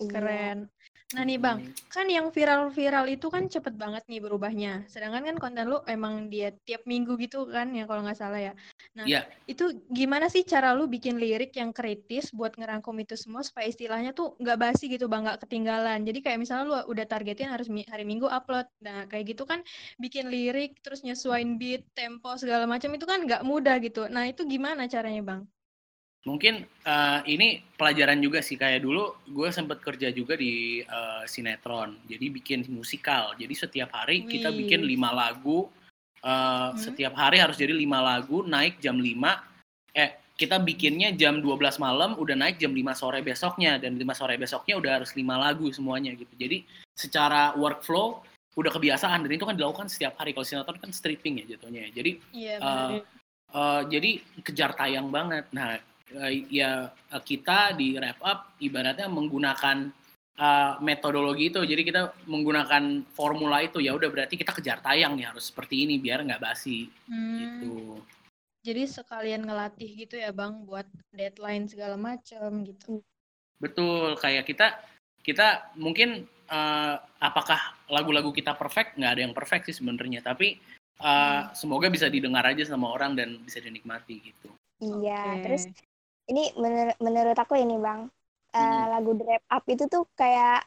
Keren. 0.06 0.70
Nah 1.17 1.25
nih, 1.25 1.41
Bang, 1.41 1.65
kan 1.88 2.05
yang 2.05 2.29
viral-viral 2.29 3.09
itu 3.09 3.33
kan 3.33 3.49
cepet 3.49 3.81
banget 3.81 4.05
nih 4.12 4.21
berubahnya. 4.21 4.85
Sedangkan 4.93 5.25
kan 5.25 5.37
konten 5.41 5.65
lu 5.65 5.81
emang 5.88 6.29
dia 6.29 6.53
tiap 6.69 6.85
minggu 6.85 7.17
gitu 7.17 7.49
kan 7.49 7.73
ya 7.73 7.88
kalau 7.88 8.05
nggak 8.05 8.21
salah 8.21 8.37
ya. 8.37 8.53
Nah, 8.93 9.09
Iya. 9.09 9.25
itu 9.49 9.73
gimana 9.88 10.29
sih 10.29 10.45
cara 10.45 10.77
lu 10.77 10.85
bikin 10.85 11.17
lirik 11.17 11.57
yang 11.57 11.73
kritis 11.73 12.29
buat 12.29 12.53
ngerangkum 12.61 12.93
itu 13.00 13.17
semua 13.17 13.41
supaya 13.41 13.65
istilahnya 13.73 14.12
tuh 14.12 14.37
nggak 14.37 14.59
basi 14.61 14.85
gitu 14.93 15.09
bang, 15.09 15.25
nggak 15.25 15.49
ketinggalan. 15.49 16.05
Jadi 16.05 16.19
kayak 16.21 16.38
misalnya 16.45 16.65
lu 16.69 16.75
udah 16.93 17.07
targetin 17.09 17.49
harus 17.49 17.73
hari 17.88 18.05
Minggu 18.05 18.29
upload. 18.29 18.69
Nah 18.85 19.09
kayak 19.09 19.33
gitu 19.33 19.49
kan 19.49 19.65
bikin 19.97 20.29
lirik 20.29 20.77
terus 20.85 21.00
nyesuain 21.00 21.57
beat, 21.57 21.88
tempo 21.97 22.37
segala 22.37 22.69
macam 22.69 22.93
itu 22.93 23.09
kan 23.09 23.25
nggak 23.25 23.49
mudah 23.49 23.81
gitu. 23.81 24.12
Nah 24.12 24.29
itu 24.29 24.45
gimana 24.45 24.85
caranya 24.85 25.25
bang? 25.25 25.41
Mungkin 26.28 26.68
eh, 26.85 27.20
ini 27.32 27.64
pelajaran 27.73 28.20
juga 28.20 28.44
sih 28.44 28.61
kayak 28.61 28.85
dulu 28.85 29.25
gue 29.25 29.49
sempet 29.49 29.80
kerja 29.80 30.12
juga 30.12 30.37
di 30.37 30.85
eh, 30.85 31.23
sinetron, 31.25 32.04
jadi 32.04 32.28
bikin 32.28 32.68
musikal. 32.68 33.32
Jadi 33.40 33.54
setiap 33.56 33.97
hari 33.97 34.28
kita 34.28 34.52
Wih. 34.52 34.68
bikin 34.68 34.85
lima 34.85 35.08
lagu, 35.08 35.73
eh, 36.20 36.68
setiap 36.76 37.16
hari 37.16 37.40
harus 37.40 37.56
jadi 37.56 37.73
lima 37.73 38.04
lagu, 38.04 38.44
naik 38.44 38.76
jam 38.85 39.00
5 39.00 39.40
eh 39.97 40.20
kita 40.38 40.62
bikinnya 40.62 41.11
jam 41.18 41.42
12 41.42 41.82
malam, 41.82 42.14
udah 42.14 42.38
naik 42.38 42.62
jam 42.62 42.70
5 42.70 42.94
sore 42.94 43.18
besoknya 43.26 43.75
dan 43.82 43.99
5 43.99 44.14
sore 44.14 44.38
besoknya 44.38 44.78
udah 44.78 44.90
harus 45.02 45.11
lima 45.18 45.35
lagu 45.35 45.66
semuanya 45.75 46.14
gitu. 46.14 46.30
Jadi 46.38 46.62
secara 46.94 47.58
workflow 47.58 48.23
udah 48.54 48.70
kebiasaan 48.70 49.26
dan 49.26 49.30
itu 49.35 49.42
kan 49.42 49.58
dilakukan 49.58 49.90
setiap 49.90 50.14
hari. 50.18 50.30
Kalau 50.30 50.47
sinetron 50.47 50.78
kan 50.78 50.90
stripping 50.94 51.42
ya 51.42 51.58
jatuhnya. 51.58 51.90
ya. 51.90 51.90
Jadi 51.90 52.12
Iya 52.35 52.54
Eh, 52.58 52.90
eh, 53.54 53.82
jadi 53.90 54.11
kejar 54.47 54.78
tayang 54.78 55.11
banget. 55.11 55.50
Nah, 55.50 55.78
ya 56.49 56.88
eh, 56.88 57.23
kita 57.23 57.77
di 57.77 57.97
wrap 57.97 58.21
up 58.25 58.38
ibaratnya 58.59 59.09
menggunakan 59.09 59.91
eh, 60.38 60.73
metodologi 60.81 61.53
itu. 61.53 61.61
Jadi 61.65 61.83
kita 61.85 62.27
menggunakan 62.29 63.09
formula 63.12 63.61
itu. 63.65 63.81
Ya 63.83 63.93
udah 63.93 64.09
berarti 64.09 64.41
kita 64.41 64.57
kejar 64.57 64.81
tayang 64.81 65.17
nih 65.19 65.29
harus 65.29 65.50
seperti 65.50 65.85
ini 65.85 66.00
biar 66.00 66.25
nggak 66.25 66.43
basi 66.43 66.88
Hmm, 67.09 67.37
gitu. 67.38 67.77
Jadi 68.65 68.83
sekalian 68.91 69.47
ngelatih 69.49 69.91
gitu 70.07 70.19
ya 70.19 70.35
bang 70.35 70.67
buat 70.67 70.85
deadline 71.15 71.71
segala 71.71 71.97
macam 71.97 72.67
gitu. 72.67 73.00
Betul, 73.59 74.15
kayak 74.21 74.45
kita 74.47 74.77
kita 75.23 75.75
mungkin 75.75 76.25
uh, 76.49 76.97
apakah 77.21 77.59
lagu-lagu 77.91 78.33
kita 78.33 78.57
perfect 78.57 78.97
nggak 78.97 79.12
ada 79.12 79.23
yang 79.29 79.35
perfect 79.37 79.69
sih 79.69 79.77
sebenarnya 79.77 80.25
tapi 80.25 80.57
uh, 81.05 81.53
semoga 81.53 81.93
bisa 81.93 82.09
didengar 82.09 82.47
aja 82.49 82.65
sama 82.65 82.88
orang 82.88 83.19
dan 83.19 83.37
bisa 83.45 83.61
dinikmati 83.61 84.33
gitu 84.33 84.49
Iya, 84.79 85.23
Oke. 85.35 85.43
terus 85.43 85.62
ini 86.28 86.52
menur- 86.56 86.99
menurut 87.00 87.37
aku 87.37 87.54
ini 87.56 87.76
Bang, 87.80 88.08
eh, 88.52 88.61
Hmm. 88.61 88.88
lagu 88.92 89.11
Wrap 89.16 89.44
Up 89.49 89.64
itu 89.68 89.85
tuh 89.88 90.04
kayak 90.14 90.64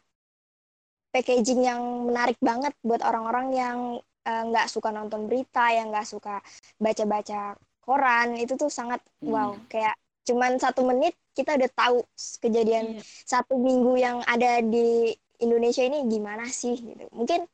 packaging 1.12 1.62
yang 1.68 1.82
menarik 2.08 2.40
banget 2.40 2.72
buat 2.82 3.02
orang-orang 3.04 3.48
yang 3.54 3.78
eh, 4.22 4.44
nggak 4.48 4.70
suka 4.70 4.94
nonton 4.94 5.26
berita, 5.26 5.74
yang 5.74 5.90
nggak 5.90 6.06
suka 6.06 6.40
baca-baca 6.78 7.58
koran, 7.82 8.38
itu 8.38 8.54
tuh 8.54 8.70
sangat 8.70 9.02
Hmm. 9.20 9.34
wow, 9.34 9.52
kayak 9.66 9.98
cuman 10.22 10.62
satu 10.62 10.86
menit 10.86 11.18
kita 11.34 11.58
udah 11.58 11.70
tahu 11.74 11.98
kejadian 12.38 12.94
Iya. 12.94 13.02
satu 13.26 13.58
minggu 13.58 13.98
yang 13.98 14.22
ada 14.30 14.62
di 14.62 15.10
Indonesia 15.42 15.82
ini 15.82 16.06
gimana 16.06 16.46
sih 16.46 16.78
gitu. 16.78 17.10
Mungkin 17.10 17.50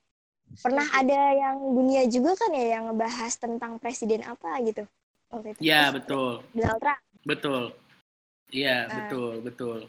pernah 0.60 0.84
ada 0.92 1.20
yang 1.32 1.56
dunia 1.72 2.04
juga 2.12 2.36
kan 2.36 2.52
ya 2.52 2.76
yang 2.76 2.92
ngebahas 2.92 3.34
tentang 3.40 3.80
presiden 3.80 4.28
apa 4.28 4.60
gitu 4.68 4.84
ya 5.64 5.88
Terus 5.88 5.96
betul 5.96 6.30
Donald 6.52 6.80
Trump. 6.84 7.00
betul 7.24 7.64
iya 8.52 8.88
Ah. 8.88 8.94
betul 9.04 9.34
betul 9.44 9.80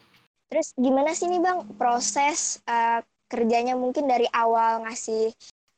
Terus 0.48 0.72
gimana 0.80 1.12
sih 1.12 1.28
nih 1.28 1.44
Bang 1.44 1.68
proses 1.76 2.64
eh, 2.64 3.04
kerjanya 3.28 3.76
mungkin 3.76 4.08
dari 4.08 4.24
awal 4.32 4.88
ngasih 4.88 5.28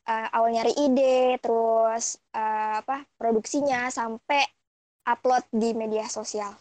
eh, 0.06 0.28
awal 0.30 0.54
nyari 0.54 0.70
ide, 0.78 1.42
terus 1.42 2.22
eh, 2.30 2.78
apa 2.78 3.02
produksinya 3.18 3.90
sampai 3.90 4.46
upload 5.10 5.42
di 5.50 5.74
media 5.74 6.06
sosial. 6.06 6.54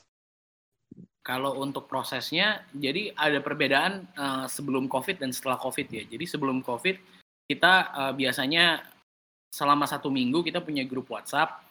Kalau 1.21 1.61
untuk 1.61 1.85
prosesnya, 1.85 2.65
jadi 2.73 3.13
ada 3.13 3.37
perbedaan 3.43 4.07
uh, 4.17 4.49
sebelum 4.49 4.89
COVID 4.89 5.21
dan 5.21 5.29
setelah 5.29 5.61
COVID 5.61 5.85
ya. 5.91 6.01
Jadi 6.09 6.25
sebelum 6.25 6.65
COVID 6.65 6.95
kita 7.45 7.73
uh, 7.93 8.13
biasanya 8.17 8.81
selama 9.53 9.85
satu 9.85 10.09
minggu 10.09 10.41
kita 10.41 10.63
punya 10.63 10.81
grup 10.89 11.05
WhatsApp. 11.13 11.68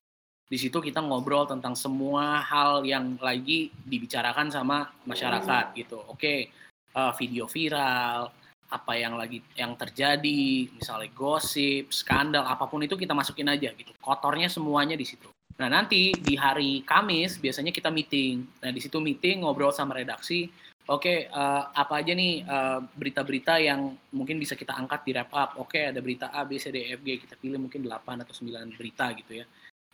Di 0.49 0.57
situ 0.57 0.81
kita 0.81 1.05
ngobrol 1.05 1.45
tentang 1.45 1.77
semua 1.77 2.41
hal 2.41 2.81
yang 2.89 3.21
lagi 3.21 3.69
dibicarakan 3.85 4.49
sama 4.49 4.89
masyarakat 5.05 5.77
gitu. 5.77 6.01
Oke, 6.09 6.49
uh, 6.97 7.13
video 7.13 7.45
viral, 7.45 8.33
apa 8.73 8.93
yang 8.97 9.21
lagi 9.21 9.45
yang 9.57 9.77
terjadi, 9.77 10.73
misalnya 10.73 11.13
gosip, 11.13 11.93
skandal, 11.93 12.49
apa 12.49 12.65
pun 12.65 12.81
itu 12.81 12.97
kita 12.97 13.13
masukin 13.13 13.53
aja 13.53 13.77
gitu. 13.77 13.93
Kotornya 14.01 14.49
semuanya 14.49 14.97
di 14.97 15.05
situ. 15.05 15.29
Nah 15.59 15.69
nanti 15.69 16.15
di 16.15 16.39
hari 16.39 16.81
Kamis 16.87 17.37
biasanya 17.37 17.75
kita 17.75 17.93
meeting. 17.93 18.47
Nah 18.63 18.71
di 18.71 18.81
situ 18.81 19.03
meeting 19.03 19.43
ngobrol 19.43 19.75
sama 19.75 19.97
redaksi. 19.97 20.47
Oke 20.89 21.29
eh, 21.29 21.63
apa 21.69 22.01
aja 22.01 22.15
nih 22.15 22.47
eh, 22.47 22.81
berita-berita 22.97 23.61
yang 23.61 23.93
mungkin 24.15 24.39
bisa 24.39 24.55
kita 24.55 24.73
angkat 24.73 25.03
di 25.03 25.13
wrap 25.13 25.33
up. 25.35 25.51
Oke 25.59 25.91
ada 25.91 25.99
berita 25.99 26.31
A, 26.31 26.47
B, 26.47 26.63
C, 26.63 26.71
D, 26.71 26.87
E, 26.87 26.95
F, 26.95 27.03
G 27.03 27.19
kita 27.19 27.35
pilih 27.35 27.59
mungkin 27.59 27.85
8 27.85 28.23
atau 28.23 28.33
9 28.33 28.79
berita 28.79 29.11
gitu 29.19 29.43
ya. 29.43 29.47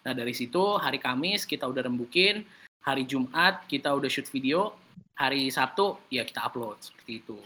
Nah 0.04 0.12
dari 0.12 0.36
situ 0.36 0.76
hari 0.76 1.00
Kamis 1.00 1.44
kita 1.44 1.64
udah 1.64 1.84
rembukin. 1.84 2.44
Hari 2.84 3.08
Jumat 3.08 3.64
kita 3.64 3.88
udah 3.92 4.08
shoot 4.08 4.28
video. 4.28 4.76
Hari 5.16 5.48
Sabtu 5.48 5.96
ya 6.12 6.22
kita 6.22 6.44
upload 6.44 6.76
seperti 6.84 7.24
itu. 7.24 7.38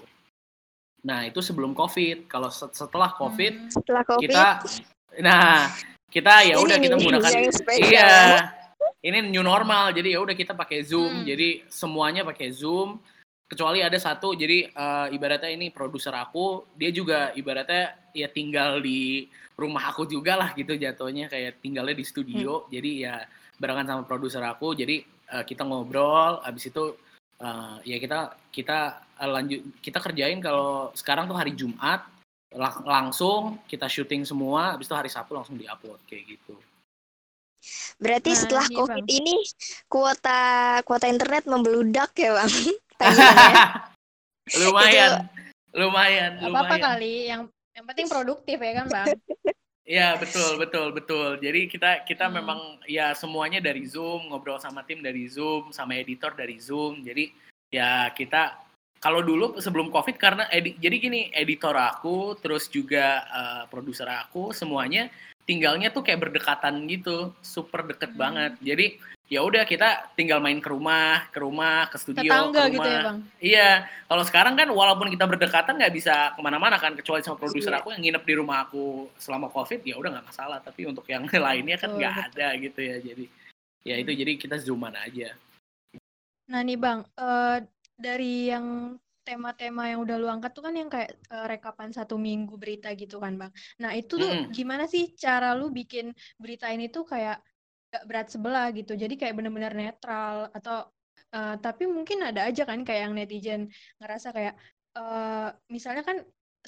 Nah 1.06 1.22
itu 1.24 1.38
sebelum 1.38 1.72
COVID. 1.72 2.26
Kalau 2.26 2.50
set- 2.50 2.74
setelah 2.74 3.14
COVID 3.14 3.52
Hmm. 3.54 3.70
Setelah 3.70 4.02
COVID, 4.02 4.22
kita 4.26 4.46
nah 5.18 5.72
kita 6.08 6.44
ya 6.44 6.60
udah 6.60 6.76
kita 6.76 6.94
menggunakan 7.00 7.32
iya 7.80 8.44
ini 9.00 9.28
new 9.28 9.40
normal 9.40 9.92
jadi 9.92 10.16
ya 10.16 10.20
udah 10.20 10.36
kita 10.36 10.52
pakai 10.52 10.84
zoom 10.84 11.22
Hmm. 11.22 11.24
jadi 11.24 11.64
semuanya 11.68 12.24
pakai 12.28 12.52
zoom 12.52 13.00
kecuali 13.48 13.80
ada 13.80 13.96
satu 13.96 14.36
jadi 14.36 14.68
eh, 14.68 15.06
ibaratnya 15.16 15.48
ini 15.48 15.72
produser 15.72 16.12
aku 16.12 16.68
dia 16.76 16.92
juga 16.92 17.32
ibaratnya 17.32 18.12
ya 18.12 18.28
tinggal 18.28 18.84
di 18.84 19.24
rumah 19.56 19.88
aku 19.90 20.04
juga 20.04 20.36
lah 20.36 20.52
gitu 20.52 20.76
jatuhnya 20.76 21.32
kayak 21.32 21.64
tinggalnya 21.64 21.96
di 21.96 22.04
studio 22.04 22.68
jadi 22.68 22.90
ya 23.08 23.14
barengan 23.56 23.88
sama 23.88 24.02
produser 24.04 24.44
aku 24.44 24.76
jadi 24.76 25.00
eh, 25.02 25.44
kita 25.48 25.64
ngobrol 25.64 26.44
habis 26.44 26.68
itu 26.68 26.94
eh, 27.40 27.76
ya 27.88 27.96
kita 27.96 28.36
kita 28.52 28.78
eh, 29.16 29.30
lanjut 29.32 29.60
kita 29.80 29.98
kerjain 29.98 30.38
kalau 30.44 30.92
sekarang 30.92 31.24
tuh 31.24 31.40
hari 31.40 31.56
Jumat 31.56 32.04
lang- 32.52 32.84
langsung 32.84 33.64
kita 33.64 33.88
syuting 33.88 34.28
semua 34.28 34.76
habis 34.76 34.86
itu 34.86 34.94
hari 34.94 35.08
Sabtu 35.08 35.32
langsung 35.32 35.56
diupload 35.56 36.04
kayak 36.04 36.36
gitu 36.36 36.52
berarti 37.98 38.30
Nah, 38.30 38.38
setelah 38.38 38.66
iya, 38.70 38.76
COVID 38.76 39.04
Bang. 39.08 39.18
ini 39.18 39.36
kuota 39.90 40.40
kuota 40.84 41.06
internet 41.10 41.48
membeludak 41.48 42.12
ya 42.14 42.38
Bang. 42.38 42.52
Tagihannya. 42.98 43.66
lumayan 44.64 45.10
lumayan 45.76 46.30
Gak 46.40 46.48
apa-apa 46.50 46.74
lumayan 46.76 46.80
kali, 46.82 47.14
yang 47.28 47.42
yang 47.76 47.84
penting 47.86 48.06
produktif 48.10 48.58
ya 48.58 48.72
kan 48.82 48.86
bang? 48.90 49.06
Iya 49.88 50.20
betul 50.20 50.60
betul 50.60 50.92
betul. 50.92 51.30
Jadi 51.40 51.64
kita 51.64 52.04
kita 52.04 52.28
Hmm. 52.28 52.44
memang 52.44 52.60
ya 52.84 53.16
semuanya 53.16 53.56
dari 53.56 53.88
Zoom 53.88 54.28
ngobrol 54.28 54.60
sama 54.60 54.84
tim 54.84 55.00
dari 55.00 55.24
Zoom 55.32 55.72
sama 55.72 55.96
editor 55.96 56.36
dari 56.36 56.60
Zoom. 56.60 57.00
Jadi 57.00 57.32
ya 57.72 58.12
kita 58.12 58.60
kalau 59.00 59.22
dulu 59.22 59.62
sebelum 59.62 59.88
COVID 59.94 60.18
karena 60.18 60.44
edi, 60.52 60.74
jadi 60.76 60.96
gini 60.98 61.20
editor 61.32 61.72
aku 61.72 62.36
terus 62.36 62.68
juga 62.68 63.24
eh, 63.30 63.62
produser 63.72 64.10
aku 64.12 64.52
semuanya 64.52 65.08
tinggalnya 65.48 65.88
tuh 65.88 66.04
kayak 66.04 66.28
berdekatan 66.28 66.84
gitu, 66.84 67.32
super 67.40 67.88
deket 67.88 68.12
Hmm. 68.12 68.20
banget. 68.20 68.52
Jadi 68.60 68.86
ya 69.28 69.40
udah 69.44 69.64
kita 69.64 70.12
tinggal 70.12 70.40
main 70.40 70.60
ke 70.60 70.68
rumah, 70.68 71.24
ke 71.32 71.40
rumah, 71.40 71.88
ke 71.88 71.96
studio, 71.96 72.20
Tetangga 72.28 72.64
ke 72.64 72.72
gitu 72.76 72.84
ya 72.84 72.92
rumah. 72.92 73.04
bang? 73.08 73.18
Iya, 73.40 73.70
kalau 74.04 74.24
sekarang 74.24 74.54
kan 74.56 74.68
walaupun 74.68 75.08
kita 75.08 75.24
berdekatan 75.24 75.80
nggak 75.80 75.94
bisa 75.96 76.36
ke 76.36 76.40
mana-mana 76.40 76.76
kan, 76.76 76.92
kecuali 76.92 77.24
sama 77.24 77.40
produser 77.40 77.72
Iya. 77.72 77.80
aku 77.80 77.96
yang 77.96 78.00
nginep 78.04 78.24
di 78.24 78.34
rumah 78.36 78.68
aku 78.68 79.08
selama 79.16 79.48
covid 79.48 79.80
ya 79.82 79.96
udah 79.96 80.20
nggak 80.20 80.28
masalah. 80.28 80.60
Tapi 80.60 80.84
untuk 80.84 81.08
yang 81.08 81.24
lainnya 81.48 81.80
kan 81.80 81.96
nggak 81.96 82.12
betul. 82.12 82.28
ada 82.28 82.48
gitu 82.60 82.80
ya. 82.84 82.96
Jadi 83.00 83.24
ya 83.88 83.94
itu 83.96 84.10
jadi 84.12 84.32
kita 84.36 84.56
zooman 84.60 84.92
aja. 84.94 85.32
Nah 86.48 86.60
nih 86.60 86.76
bang, 86.76 87.00
eh, 87.04 87.56
dari 87.96 88.48
yang 88.48 88.96
tema-tema 89.28 89.82
yang 89.92 90.00
udah 90.04 90.16
lu 90.20 90.28
angkat 90.34 90.50
tuh 90.56 90.64
kan 90.66 90.74
yang 90.80 90.88
kayak 90.94 91.10
eh, 91.34 91.46
rekapan 91.52 91.88
satu 91.92 92.16
minggu 92.16 92.54
berita 92.62 92.88
gitu 92.96 93.16
kan 93.24 93.32
bang. 93.40 93.52
Nah 93.82 93.90
itu 94.00 94.14
tuh 94.22 94.30
Mm-mm. 94.32 94.56
gimana 94.56 94.84
sih 94.88 95.12
cara 95.24 95.52
lu 95.58 95.68
bikin 95.78 96.06
berita 96.42 96.66
ini 96.72 96.88
tuh 96.88 97.04
kayak 97.12 97.36
gak 97.92 98.04
berat 98.08 98.28
sebelah 98.34 98.66
gitu. 98.78 98.92
Jadi 99.02 99.14
kayak 99.20 99.34
bener-bener 99.36 99.72
netral 99.76 100.48
atau 100.56 100.88
eh, 101.36 101.54
tapi 101.60 101.84
mungkin 101.96 102.18
ada 102.28 102.40
aja 102.48 102.62
kan 102.70 102.80
kayak 102.86 103.00
yang 103.04 103.14
netizen 103.18 103.60
ngerasa 104.00 104.28
kayak 104.36 104.54
eh, 104.96 105.48
misalnya 105.68 106.02
kan 106.08 106.16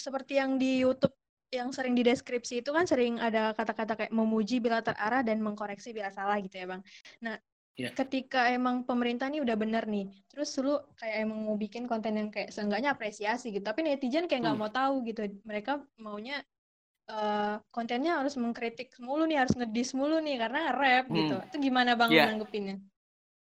seperti 0.05 0.33
yang 0.40 0.61
di 0.61 0.85
YouTube 0.85 1.17
yang 1.50 1.75
sering 1.75 1.99
di 1.99 2.07
deskripsi 2.07 2.62
itu 2.62 2.71
kan 2.71 2.87
sering 2.87 3.19
ada 3.19 3.50
kata-kata 3.59 3.99
kayak 3.99 4.12
memuji 4.14 4.62
bila 4.62 4.79
terarah 4.87 5.26
dan 5.26 5.43
mengkoreksi 5.43 5.90
bila 5.90 6.14
salah 6.14 6.38
gitu 6.38 6.55
ya 6.62 6.67
bang. 6.71 6.83
Nah 7.26 7.35
Iya. 7.79 7.97
ketika 7.97 8.50
emang 8.50 8.85
pemerintah 8.85 9.31
nih 9.31 9.41
udah 9.41 9.57
bener 9.57 9.87
nih, 9.87 10.11
terus 10.29 10.53
lu 10.61 10.77
kayak 11.00 11.25
emang 11.25 11.49
mau 11.49 11.57
bikin 11.57 11.87
konten 11.89 12.19
yang 12.19 12.29
kayak 12.29 12.53
seenggaknya 12.53 12.93
apresiasi 12.93 13.50
gitu, 13.50 13.65
tapi 13.65 13.81
netizen 13.87 14.29
kayak 14.29 14.43
nggak 14.45 14.57
Hmm. 14.59 14.65
mau 14.67 14.73
tahu 14.73 14.95
gitu, 15.07 15.23
mereka 15.47 15.81
maunya 15.97 16.43
eh, 17.11 17.59
kontennya 17.75 18.23
harus 18.23 18.39
mengkritik 18.39 18.95
mulu 19.03 19.27
nih, 19.27 19.43
harus 19.43 19.59
ngedis 19.59 19.99
mulu 19.99 20.23
nih 20.23 20.39
karena 20.39 20.71
rap 20.71 21.11
gitu. 21.11 21.35
Hmm. 21.35 21.47
Itu 21.50 21.57
gimana 21.59 21.99
bang 21.99 22.11
Iya. 22.15 22.25
nanggepinnya? 22.31 22.77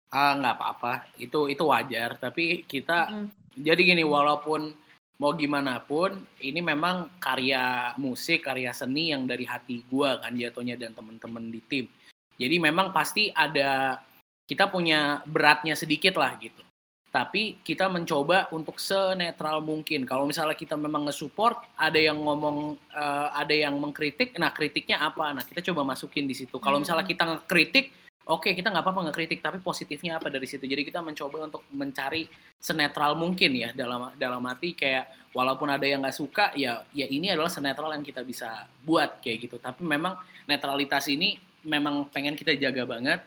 Ah 0.06 0.38
nggak 0.38 0.54
apa-apa, 0.54 0.92
itu 1.18 1.50
itu 1.50 1.66
wajar. 1.66 2.14
Tapi 2.14 2.62
kita 2.62 3.10
Mm. 3.10 3.26
jadi 3.58 3.80
gini 3.82 4.06
walaupun 4.06 4.70
mau 5.18 5.34
gimana 5.34 5.82
pun 5.82 6.14
ini 6.38 6.62
memang 6.62 7.10
karya 7.18 7.90
musik, 7.98 8.46
karya 8.46 8.70
seni 8.70 9.10
yang 9.10 9.26
dari 9.26 9.42
hati 9.42 9.82
gua 9.90 10.22
kan 10.22 10.38
jatuhnya 10.38 10.78
dan 10.78 10.94
temen-temen 10.94 11.50
di 11.50 11.58
tim. 11.66 11.90
Jadi 12.38 12.62
memang 12.62 12.94
pasti 12.94 13.34
ada 13.34 13.98
kita 14.46 14.70
punya 14.70 15.20
beratnya 15.26 15.74
sedikit 15.74 16.16
lah 16.16 16.38
gitu. 16.38 16.62
Tapi 17.10 17.64
kita 17.64 17.88
mencoba 17.88 18.52
untuk 18.52 18.76
senetral 18.76 19.64
mungkin. 19.64 20.04
Kalau 20.04 20.28
misalnya 20.28 20.52
kita 20.52 20.76
memang 20.76 21.08
nge-support, 21.08 21.64
ada 21.80 21.96
yang 21.96 22.20
ngomong, 22.20 22.76
eh, 22.92 23.28
ada 23.32 23.54
yang 23.56 23.74
mengkritik, 23.80 24.36
nah 24.36 24.52
kritiknya 24.52 25.00
apa? 25.00 25.32
Nah 25.32 25.40
kita 25.40 25.64
coba 25.72 25.96
masukin 25.96 26.28
di 26.28 26.36
situ. 26.36 26.60
Kalau 26.60 26.76
misalnya 26.76 27.08
Hmm. 27.08 27.12
kita 27.16 27.24
ngekritik, 27.24 27.86
oke 28.28 28.52
kita 28.52 28.68
nggak 28.68 28.84
apa-apa 28.84 29.08
ngekritik, 29.08 29.40
tapi 29.40 29.64
positifnya 29.64 30.20
apa 30.20 30.28
dari 30.28 30.44
situ. 30.44 30.68
Jadi 30.68 30.84
kita 30.84 31.00
mencoba 31.00 31.48
untuk 31.48 31.64
mencari 31.72 32.28
senetral 32.60 33.16
mungkin 33.16 33.54
ya 33.56 33.72
dalam 33.72 34.12
dalam 34.20 34.42
arti 34.44 34.76
kayak 34.76 35.32
walaupun 35.32 35.72
ada 35.72 35.88
yang 35.88 36.04
nggak 36.04 36.16
suka 36.16 36.52
ya 36.52 36.84
ya 36.92 37.06
ini 37.08 37.32
adalah 37.32 37.48
senetral 37.48 37.96
yang 37.96 38.04
kita 38.04 38.20
bisa 38.28 38.68
buat 38.84 39.24
kayak 39.24 39.48
gitu. 39.48 39.56
Tapi 39.56 39.80
memang 39.88 40.20
netralitas 40.44 41.08
ini 41.08 41.40
memang 41.64 42.12
pengen 42.12 42.36
kita 42.36 42.52
jaga 42.60 42.84
banget. 42.84 43.24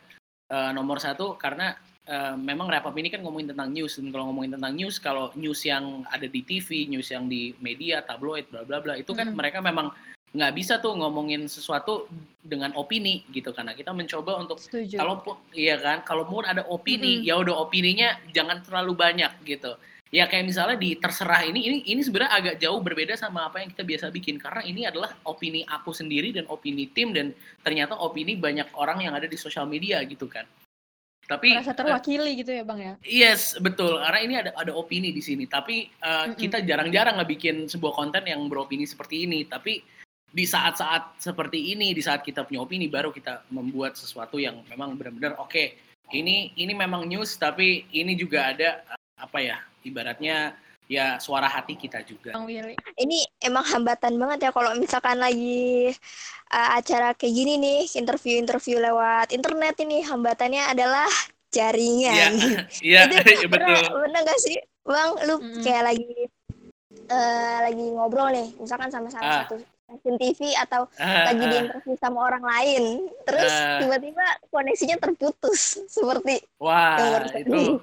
Eh, 0.50 0.70
nomor 0.74 0.98
satu 0.98 1.38
karena 1.38 1.78
eh, 2.10 2.34
memang 2.34 2.66
wrap 2.66 2.82
up 2.82 2.98
ini 2.98 3.06
kan 3.06 3.22
ngomongin 3.22 3.54
tentang 3.54 3.70
news 3.70 4.02
dan 4.02 4.10
kalau 4.10 4.34
ngomongin 4.34 4.58
tentang 4.58 4.74
news 4.74 4.98
kalau 4.98 5.30
news 5.38 5.62
yang 5.62 6.02
ada 6.10 6.26
di 6.26 6.42
TV, 6.42 6.90
news 6.90 7.06
yang 7.14 7.30
di 7.30 7.54
media, 7.62 8.02
tabloid, 8.02 8.50
bla 8.50 8.66
bla 8.66 8.82
bla 8.82 8.98
itu 8.98 9.14
kan 9.14 9.30
Mm-mm. 9.30 9.38
mereka 9.38 9.62
memang 9.62 9.94
nggak 10.34 10.52
bisa 10.58 10.82
tuh 10.82 10.98
ngomongin 10.98 11.46
sesuatu 11.46 12.10
dengan 12.42 12.74
opini 12.74 13.22
gitu 13.30 13.54
karena 13.54 13.78
kita 13.78 13.94
mencoba 13.94 14.42
untuk 14.42 14.58
Setuju. 14.58 14.98
kalaupun 14.98 15.38
iya 15.54 15.78
kan 15.78 16.02
kalaupun 16.02 16.42
ada 16.42 16.66
opini 16.66 17.22
Mm-mm. 17.22 17.30
ya 17.30 17.38
udah 17.38 17.54
opininya 17.54 18.18
jangan 18.34 18.58
terlalu 18.66 18.98
banyak 18.98 19.30
gitu 19.46 19.78
ya 20.10 20.26
kayak 20.26 20.50
misalnya 20.50 20.74
di 20.74 20.98
terserah 20.98 21.46
ini 21.46 21.70
ini 21.70 21.78
ini 21.86 22.02
sebenarnya 22.02 22.34
agak 22.34 22.54
jauh 22.58 22.82
berbeda 22.82 23.14
sama 23.14 23.46
apa 23.46 23.62
yang 23.62 23.70
kita 23.70 23.86
biasa 23.86 24.06
bikin 24.10 24.42
karena 24.42 24.62
ini 24.66 24.82
adalah 24.82 25.14
opini 25.22 25.62
aku 25.70 25.94
sendiri 25.94 26.34
dan 26.34 26.50
opini 26.50 26.90
tim 26.90 27.14
dan 27.14 27.30
ternyata 27.62 27.94
opini 27.94 28.34
banyak 28.34 28.66
orang 28.74 29.06
yang 29.06 29.14
ada 29.14 29.30
di 29.30 29.38
sosial 29.38 29.70
media 29.70 30.02
gitu 30.02 30.26
kan 30.26 30.42
tapi 31.30 31.54
Merasa 31.54 31.78
terwakili 31.78 32.42
gitu 32.42 32.50
ya 32.50 32.66
bang 32.66 32.80
ya? 32.82 32.94
Yes, 33.06 33.54
betul. 33.62 34.02
Karena 34.02 34.18
ini 34.18 34.34
ada 34.34 34.50
ada 34.58 34.74
opini 34.74 35.14
di 35.14 35.22
sini. 35.22 35.46
Tapi 35.46 35.86
uh, 36.02 36.26
Mm-mm. 36.26 36.34
kita 36.34 36.58
jarang-jarang 36.66 37.22
ngebikin 37.22 37.70
sebuah 37.70 37.94
konten 37.94 38.26
yang 38.26 38.50
beropini 38.50 38.82
seperti 38.82 39.30
ini. 39.30 39.46
Tapi 39.46 39.78
di 40.26 40.42
saat-saat 40.42 41.22
seperti 41.22 41.70
ini, 41.70 41.94
di 41.94 42.02
saat 42.02 42.26
kita 42.26 42.42
punya 42.42 42.66
opini, 42.66 42.90
baru 42.90 43.14
kita 43.14 43.46
membuat 43.54 43.94
sesuatu 43.94 44.42
yang 44.42 44.58
memang 44.66 44.98
benar-benar 44.98 45.38
oke. 45.38 45.86
ini 46.10 46.50
ini 46.58 46.74
memang 46.74 47.06
news, 47.06 47.38
tapi 47.38 47.86
ini 47.94 48.18
juga 48.18 48.50
ada 48.50 48.82
uh, 48.90 49.22
apa 49.22 49.38
ya? 49.38 49.62
Ibaratnya 49.82 50.54
ya 50.90 51.22
suara 51.22 51.46
hati 51.46 51.78
kita 51.78 52.02
juga. 52.02 52.34
Bang 52.34 52.50
Willy. 52.50 52.74
Ini 52.98 53.18
emang 53.40 53.62
hambatan 53.62 54.18
banget 54.18 54.46
ya 54.46 54.50
kalau 54.50 54.74
misalkan 54.74 55.22
lagi 55.22 55.94
uh, 56.50 56.70
acara 56.74 57.14
kayak 57.14 57.30
gini 57.30 57.54
nih, 57.56 57.80
interview-interview 57.94 58.82
lewat 58.82 59.30
internet 59.30 59.78
ini 59.80 60.02
hambatannya 60.02 60.66
adalah 60.66 61.06
Iya, 61.50 61.66
jaringan. 61.74 62.32
iya, 62.78 63.00
Itu 63.10 63.50
betul. 63.50 63.50
Pernah, 63.50 63.82
pernah 63.90 64.20
gak 64.22 64.38
sih, 64.38 64.54
Bang, 64.86 65.18
lu 65.26 65.34
Mm-mm. 65.42 65.62
kayak 65.66 65.82
lagi 65.82 66.06
eh, 67.10 67.58
lagi 67.66 67.84
ngobrol 67.90 68.30
nih, 68.30 68.54
misalkan 68.54 68.86
sama 68.90 69.10
salah 69.10 69.26
Ah. 69.26 69.38
satu 69.46 69.58
stasiun 69.58 70.14
TV 70.14 70.54
atau 70.54 70.86
Ah, 70.94 71.26
lagi 71.34 71.42
ah. 71.42 71.50
diinterview 71.50 71.98
sama 71.98 72.22
orang 72.22 72.44
lain, 72.46 72.82
terus 73.26 73.50
Ah. 73.50 73.82
tiba-tiba 73.82 74.22
koneksinya 74.46 74.94
terputus 75.02 75.82
seperti 75.90 76.38
Wah, 76.62 77.26
itu. 77.34 77.82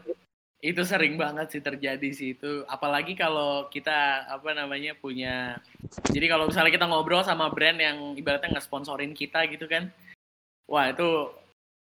Itu 0.58 0.82
sering 0.82 1.22
banget 1.22 1.54
sih 1.54 1.62
terjadi 1.62 2.10
sih 2.10 2.34
itu. 2.34 2.66
Apalagi 2.66 3.14
kalau 3.14 3.70
kita 3.70 4.26
apa 4.26 4.58
namanya 4.58 4.98
punya. 4.98 5.62
Jadi 6.10 6.26
kalau 6.26 6.50
misalnya 6.50 6.74
kita 6.74 6.90
ngobrol 6.90 7.22
sama 7.22 7.54
brand 7.54 7.78
yang 7.78 8.18
ibaratnya 8.18 8.58
nggak 8.58 8.66
sponsorin 8.66 9.14
kita 9.14 9.46
gitu 9.54 9.70
kan, 9.70 9.94
wah 10.66 10.90
itu 10.90 11.30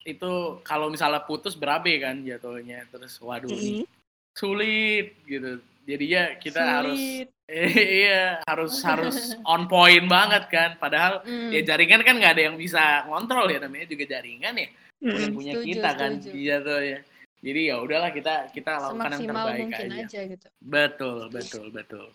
itu 0.05 0.61
kalau 0.61 0.87
misalnya 0.93 1.25
putus 1.25 1.57
berabe 1.57 1.97
kan 1.97 2.21
jatuhnya. 2.21 2.85
Terus 2.93 3.17
waduh 3.17 3.49
ini 3.49 3.81
Mm-mm. 3.81 3.89
sulit 4.37 5.17
gitu. 5.25 5.57
Jadinya 5.87 6.35
kita 6.37 6.61
harus 6.61 6.99
Sulit. 6.99 7.27
iya 8.03 8.43
harus 8.45 8.77
harus 8.85 9.33
on 9.41 9.65
point 9.65 10.05
banget 10.05 10.45
kan. 10.53 10.69
Padahal 10.77 11.25
Mm. 11.25 11.49
ya 11.49 11.61
jaringan 11.65 12.05
kan 12.05 12.15
nggak 12.21 12.33
ada 12.37 12.43
yang 12.53 12.57
bisa 12.61 13.09
ngontrol 13.09 13.49
ya 13.49 13.57
namanya 13.57 13.89
juga 13.89 14.05
jaringan 14.05 14.53
ya 14.53 14.69
yang 15.01 15.33
Mm-mm. 15.33 15.33
punya 15.33 15.53
Setuju, 15.57 15.67
kita 15.73 15.89
kan 15.97 16.11
setuju. 16.21 16.33
iya 16.37 16.55
tuh 16.61 16.79
ya 16.81 16.99
jadi 17.39 17.61
ya 17.67 17.75
udahlah 17.79 18.09
kita 18.09 18.49
kita 18.49 18.71
lakukan 18.79 19.09
yang 19.13 19.21
terbaik 19.25 19.59
mungkin 19.61 19.87
aja. 19.87 20.03
aja. 20.03 20.19
gitu. 20.27 20.47
betul 20.59 21.17
betul 21.29 21.65
betul 21.69 22.07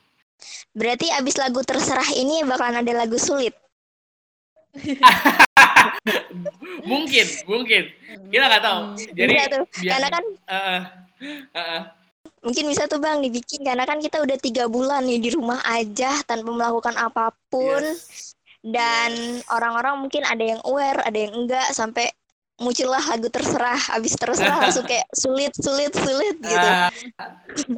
Berarti 0.74 1.06
abis 1.08 1.38
lagu 1.38 1.62
terserah 1.62 2.10
ini 2.12 2.42
bakalan 2.42 2.82
ada 2.82 2.92
lagu 2.98 3.14
sulit. 3.14 3.54
mungkin 6.82 7.26
mungkin 7.44 7.82
kita 8.26 8.44
nggak 8.44 8.64
tahu 8.64 8.80
Hmm. 8.82 8.96
jadi 9.12 9.32
biar- 9.38 9.68
karena 9.68 10.08
kan 10.08 10.24
eh, 10.48 10.82
eh, 11.22 11.42
eh, 11.54 11.82
mungkin 12.42 12.64
bisa 12.66 12.88
tuh 12.88 12.98
bang 12.98 13.20
dibikin 13.20 13.62
karena 13.62 13.84
kan 13.84 14.00
kita 14.00 14.18
udah 14.18 14.34
tiga 14.36 14.66
bulan 14.66 15.04
nih 15.04 15.20
di 15.20 15.30
rumah 15.30 15.62
aja 15.62 16.10
tanpa 16.24 16.50
melakukan 16.50 16.96
apa 16.96 17.30
pun 17.46 17.82
yes. 17.84 18.34
dan 18.64 19.10
Yes. 19.12 19.46
orang-orang 19.46 19.94
mungkin 20.00 20.22
ada 20.24 20.42
yang 20.42 20.60
aware 20.64 20.98
ada 21.02 21.18
yang 21.18 21.34
enggak 21.36 21.70
sampai 21.70 22.10
muncullah 22.60 23.00
lagu 23.00 23.28
terserah 23.32 23.80
abis 23.96 24.14
terserah 24.16 24.60
langsung 24.60 24.84
kayak 24.84 25.08
sulit 25.22 25.52
sulit 25.56 25.92
sulit 25.96 26.36
gitu 26.40 26.68
Ah, 26.68 26.90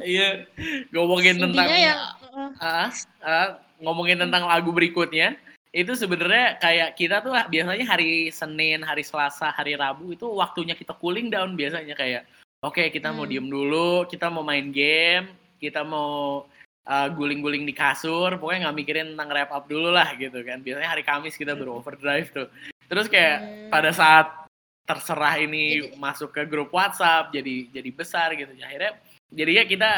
iya 0.03 0.45
ngomongin 0.91 1.39
tentang 1.39 1.67
Intinya 1.67 1.79
yang 1.79 1.99
uh, 2.35 2.59
ah, 2.59 2.89
ah, 3.23 3.49
ngomongin 3.79 4.19
tentang 4.19 4.45
lagu 4.47 4.75
berikutnya 4.75 5.39
itu 5.75 5.91
sebenarnya 5.91 6.55
kayak 6.63 6.95
kita 6.95 7.19
tuh 7.19 7.35
biasanya 7.51 7.83
hari 7.83 8.31
Senin, 8.31 8.79
hari 8.79 9.03
Selasa, 9.03 9.51
hari 9.51 9.75
Rabu 9.75 10.15
itu 10.15 10.23
waktunya 10.23 10.71
kita 10.71 10.95
cooling 10.95 11.27
down 11.27 11.59
biasanya 11.59 11.99
kayak 11.99 12.23
oke 12.63 12.79
kita 12.95 13.11
mau 13.11 13.27
Hmm. 13.27 13.31
diem 13.35 13.47
dulu, 13.51 14.07
kita 14.07 14.31
mau 14.31 14.39
main 14.39 14.71
game, 14.71 15.35
kita 15.59 15.83
mau 15.83 16.47
uh, 16.87 17.07
guling-guling 17.11 17.67
di 17.67 17.75
kasur, 17.75 18.39
pokoknya 18.39 18.71
nggak 18.71 18.77
mikirin 18.79 19.07
tentang 19.13 19.29
wrap 19.35 19.51
up 19.51 19.67
dulu 19.67 19.91
lah 19.91 20.15
gitu 20.15 20.39
kan. 20.47 20.63
Biasanya 20.63 20.89
hari 20.95 21.03
Kamis 21.03 21.35
kita 21.35 21.59
baru 21.59 21.83
overdrive 21.83 22.31
tuh. 22.31 22.47
Terus 22.87 23.11
kayak 23.11 23.37
Hmm. 23.43 23.67
pada 23.67 23.91
saat 23.91 24.44
terserah 24.85 25.41
ini 25.41 25.81
Jadi- 25.81 25.97
masuk 25.97 26.29
ke 26.29 26.45
grup 26.45 26.69
WhatsApp 26.69 27.33
jadi 27.33 27.73
jadi 27.73 27.89
besar 27.89 28.37
gitu. 28.37 28.53
Akhirnya 28.61 28.93
jadinya 29.33 29.63
kita 29.65 29.91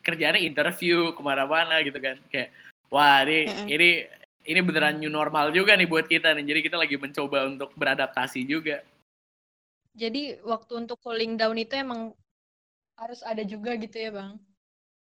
kerjanya 0.00 0.40
interview 0.40 1.12
ke 1.12 1.20
mana-mana 1.20 1.84
gitu 1.84 2.00
kan. 2.00 2.16
Kayak 2.32 2.50
wah 2.88 3.20
ini 3.28 3.46
ini 3.68 3.90
ini 4.48 4.60
beneran 4.64 4.98
new 4.98 5.12
normal 5.12 5.52
juga 5.52 5.76
nih 5.76 5.86
buat 5.86 6.08
kita 6.08 6.32
nih. 6.32 6.48
Jadi 6.48 6.60
kita 6.64 6.76
lagi 6.80 6.96
mencoba 6.96 7.46
untuk 7.46 7.70
beradaptasi 7.76 8.42
juga. 8.48 8.80
Jadi 9.92 10.40
waktu 10.40 10.72
untuk 10.88 10.96
cooling 11.04 11.36
down 11.36 11.60
itu 11.60 11.76
emang 11.76 12.16
harus 12.96 13.20
ada 13.20 13.44
juga 13.44 13.76
gitu 13.76 13.96
ya 14.00 14.10
bang. 14.10 14.32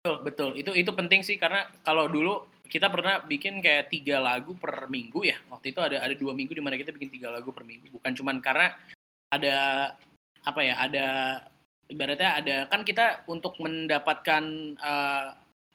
betul 0.01 0.17
betul. 0.25 0.51
Itu 0.57 0.73
itu 0.73 0.91
penting 0.97 1.21
sih 1.21 1.37
karena 1.37 1.69
kalau 1.85 2.09
dulu 2.09 2.49
kita 2.71 2.89
pernah 2.89 3.21
bikin 3.21 3.61
kayak 3.61 3.93
tiga 3.93 4.17
lagu 4.17 4.57
per 4.57 4.89
minggu 4.89 5.29
ya. 5.29 5.37
Waktu 5.53 5.77
itu 5.77 5.81
ada 5.85 6.01
ada 6.01 6.17
dua 6.17 6.33
minggu 6.33 6.57
di 6.57 6.65
mana 6.65 6.81
kita 6.81 6.97
bikin 6.97 7.13
tiga 7.13 7.29
lagu 7.29 7.53
per 7.53 7.69
minggu. 7.69 7.93
Bukan 7.93 8.17
cuman 8.17 8.41
karena 8.41 8.73
ada 9.31 9.57
apa 10.47 10.61
ya 10.64 10.75
ada 10.79 11.07
ibaratnya 11.90 12.31
ada 12.38 12.57
kan 12.71 12.87
kita 12.87 13.27
untuk 13.27 13.59
mendapatkan 13.59 14.43
eh, 14.79 15.29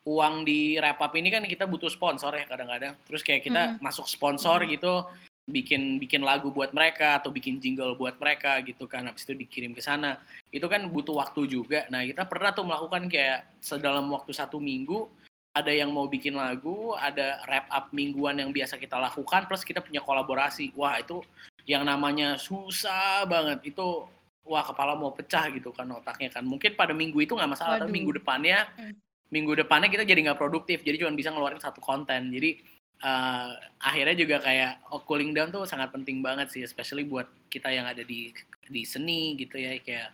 uang 0.06 0.46
di 0.46 0.78
wrap 0.78 1.02
up 1.02 1.14
ini 1.18 1.34
kan 1.34 1.44
kita 1.44 1.66
butuh 1.66 1.90
sponsor 1.90 2.32
ya 2.38 2.46
kadang-kadang. 2.46 2.94
Terus 3.10 3.26
kayak 3.26 3.42
kita 3.50 3.82
masuk 3.82 4.06
sponsor 4.06 4.62
gitu 4.70 5.02
bikin 5.46 6.02
bikin 6.02 6.26
lagu 6.26 6.50
buat 6.50 6.74
mereka 6.74 7.22
atau 7.22 7.30
bikin 7.30 7.62
jingle 7.62 7.94
buat 7.94 8.18
mereka 8.18 8.58
gitu 8.66 8.90
kan 8.90 9.06
habis 9.06 9.26
itu 9.26 9.34
dikirim 9.34 9.74
ke 9.74 9.82
sana. 9.82 10.22
Itu 10.54 10.70
kan 10.70 10.90
butuh 10.94 11.18
waktu 11.18 11.50
juga. 11.50 11.90
Nah 11.90 12.06
kita 12.06 12.30
pernah 12.30 12.54
tuh 12.54 12.66
melakukan 12.70 13.10
kayak 13.10 13.50
sedalam 13.62 14.06
waktu 14.14 14.30
satu 14.34 14.62
minggu 14.62 15.10
ada 15.58 15.72
yang 15.74 15.90
mau 15.90 16.06
bikin 16.06 16.38
lagu 16.38 16.94
ada 17.00 17.42
wrap 17.50 17.66
up 17.74 17.90
mingguan 17.90 18.38
yang 18.38 18.54
biasa 18.54 18.78
kita 18.78 19.02
lakukan 19.02 19.50
plus 19.50 19.66
kita 19.66 19.82
punya 19.82 20.06
kolaborasi. 20.06 20.70
Wah 20.78 21.02
itu 21.02 21.26
yang 21.66 21.84
namanya 21.86 22.38
susah 22.38 23.26
banget. 23.30 23.74
Itu 23.76 24.08
wah 24.46 24.62
kepala 24.62 24.94
mau 24.94 25.12
pecah 25.14 25.50
gitu 25.54 25.74
kan 25.74 25.90
otaknya 25.92 26.30
kan. 26.30 26.46
Mungkin 26.46 26.78
pada 26.78 26.94
minggu 26.94 27.18
itu 27.22 27.34
nggak 27.34 27.52
masalah 27.52 27.82
tapi 27.82 27.90
Waduh. 27.90 27.98
minggu 27.98 28.12
depannya 28.22 28.70
Hmm. 28.78 28.94
minggu 29.34 29.58
depannya 29.58 29.90
kita 29.90 30.06
jadi 30.06 30.22
nggak 30.32 30.40
produktif. 30.40 30.86
Jadi 30.86 31.02
cuma 31.02 31.12
bisa 31.18 31.34
ngeluarin 31.34 31.60
satu 31.60 31.82
konten. 31.82 32.30
Jadi 32.30 32.62
eh, 33.04 33.52
akhirnya 33.82 34.16
juga 34.16 34.38
kayak 34.40 34.88
oh, 34.94 35.02
cooling 35.04 35.36
down 35.36 35.52
tuh 35.52 35.68
sangat 35.68 35.92
penting 35.92 36.24
banget 36.24 36.48
sih 36.54 36.64
especially 36.64 37.04
buat 37.04 37.28
kita 37.52 37.68
yang 37.68 37.84
ada 37.90 38.06
di 38.08 38.32
di 38.72 38.82
seni 38.88 39.36
gitu 39.36 39.60
ya 39.60 39.76
kayak 39.84 40.10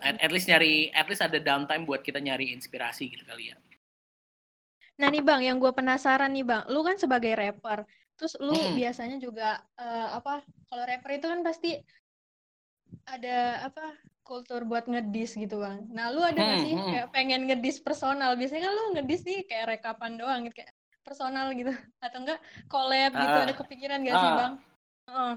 at, 0.00 0.16
at 0.18 0.30
least 0.32 0.48
nyari 0.48 0.88
at 0.96 1.04
least 1.06 1.20
ada 1.20 1.36
downtime 1.36 1.84
buat 1.84 2.00
kita 2.00 2.18
nyari 2.24 2.50
inspirasi 2.56 3.12
gitu 3.12 3.28
kali 3.28 3.52
ya. 3.52 3.56
Nah 4.94 5.10
nih 5.10 5.26
bang, 5.26 5.42
yang 5.42 5.58
gue 5.58 5.74
penasaran 5.74 6.30
nih 6.30 6.46
bang, 6.46 6.62
lu 6.70 6.86
kan 6.86 6.94
sebagai 6.94 7.34
rapper, 7.34 7.82
terus 8.14 8.34
lu 8.38 8.54
Mm-mm. 8.54 8.78
biasanya 8.78 9.16
juga 9.18 9.62
eh, 9.78 10.08
apa? 10.14 10.40
Kalau 10.70 10.82
rapper 10.86 11.10
itu 11.18 11.26
kan 11.26 11.40
pasti 11.42 11.70
ada 13.04 13.68
apa? 13.68 13.94
Kultur 14.24 14.64
buat 14.64 14.88
ngedis 14.88 15.36
gitu 15.36 15.60
bang. 15.60 15.84
Nah 15.92 16.08
lu 16.08 16.24
ada 16.24 16.32
nggak 16.40 16.56
Hmm, 16.56 16.64
sih 16.64 16.74
hmm. 16.74 16.90
kayak 16.96 17.08
pengen 17.12 17.44
ngedis 17.44 17.76
personal? 17.84 18.32
Biasanya 18.40 18.62
kan 18.64 18.72
lu 18.72 18.84
ngedis 18.96 19.20
nih 19.28 19.40
kayak 19.44 19.66
rekapan 19.76 20.16
doang 20.16 20.48
gitu, 20.48 20.64
kayak 20.64 20.72
personal 21.04 21.52
gitu, 21.52 21.68
atau 22.04 22.18
enggak 22.24 22.40
collab 22.72 23.12
gitu? 23.12 23.36
Ah. 23.36 23.44
Ada 23.44 23.54
kepikiran 23.60 24.00
gak 24.00 24.16
sih 24.16 24.30
Ah. 24.32 24.36
bang? 24.40 24.52
Heeh. 25.04 25.34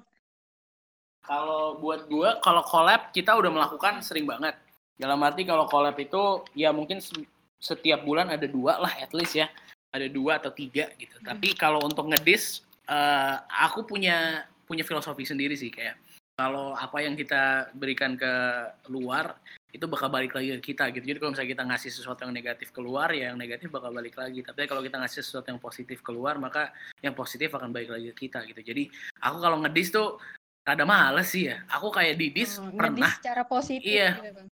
Kalau 1.27 1.75
buat 1.83 2.07
gua, 2.07 2.39
kalau 2.39 2.63
collab 2.63 3.11
kita 3.11 3.35
udah 3.35 3.51
melakukan 3.51 3.99
sering 3.99 4.23
banget. 4.23 4.55
Dalam 4.95 5.19
arti 5.19 5.43
kalau 5.43 5.67
collab 5.67 5.99
itu 5.99 6.47
ya 6.55 6.71
mungkin 6.71 7.03
se- 7.03 7.27
setiap 7.59 8.07
bulan 8.07 8.31
ada 8.31 8.47
dua 8.47 8.79
lah 8.79 8.95
at 9.03 9.11
least 9.11 9.35
ya, 9.35 9.51
ada 9.91 10.07
dua 10.07 10.39
atau 10.39 10.55
tiga 10.55 10.87
gitu. 10.95 11.19
Tapi 11.19 11.51
kalau 11.59 11.83
untuk 11.83 12.07
ngedis, 12.07 12.63
eh, 12.87 13.35
aku 13.61 13.83
punya 13.83 14.43
punya 14.63 14.83
filosofi 14.83 15.23
sendiri 15.23 15.55
sih 15.55 15.71
kayak 15.71 15.95
kalau 16.37 16.77
apa 16.77 17.01
yang 17.01 17.17
kita 17.17 17.71
berikan 17.73 18.13
ke 18.13 18.29
luar 18.87 19.35
itu 19.73 19.89
bakal 19.89 20.07
balik 20.07 20.37
lagi 20.37 20.53
ke 20.57 20.71
kita 20.73 20.89
gitu. 20.93 21.05
Jadi 21.05 21.17
kalau 21.17 21.31
misalnya 21.33 21.51
kita 21.53 21.63
ngasih 21.65 21.91
sesuatu 21.91 22.19
yang 22.23 22.33
negatif 22.33 22.69
keluar, 22.71 23.09
ya 23.09 23.33
yang 23.33 23.37
negatif 23.37 23.67
bakal 23.73 23.89
balik 23.89 24.13
lagi. 24.15 24.45
Tapi 24.45 24.63
kalau 24.65 24.81
kita 24.81 25.01
ngasih 25.01 25.21
sesuatu 25.25 25.49
yang 25.49 25.57
positif 25.57 25.99
keluar, 26.01 26.37
maka 26.37 26.71
yang 27.01 27.13
positif 27.13 27.49
akan 27.51 27.73
balik 27.73 27.89
lagi 27.89 28.13
ke 28.13 28.29
kita 28.29 28.45
gitu. 28.47 28.61
Jadi 28.63 28.87
aku 29.17 29.37
kalau 29.41 29.57
ngedis 29.65 29.89
tuh 29.91 30.17
rada 30.61 30.85
males 30.85 31.27
sih 31.29 31.49
ya. 31.51 31.61
Aku 31.73 31.89
kayak 31.89 32.15
didis 32.15 32.57
Hmm, 32.61 32.73
pernah. 32.73 33.11
ngedis 33.11 33.17
secara 33.21 33.43
positif 33.43 33.85
Iya. 33.89 34.09
gitu 34.21 34.31
bang. 34.39 34.47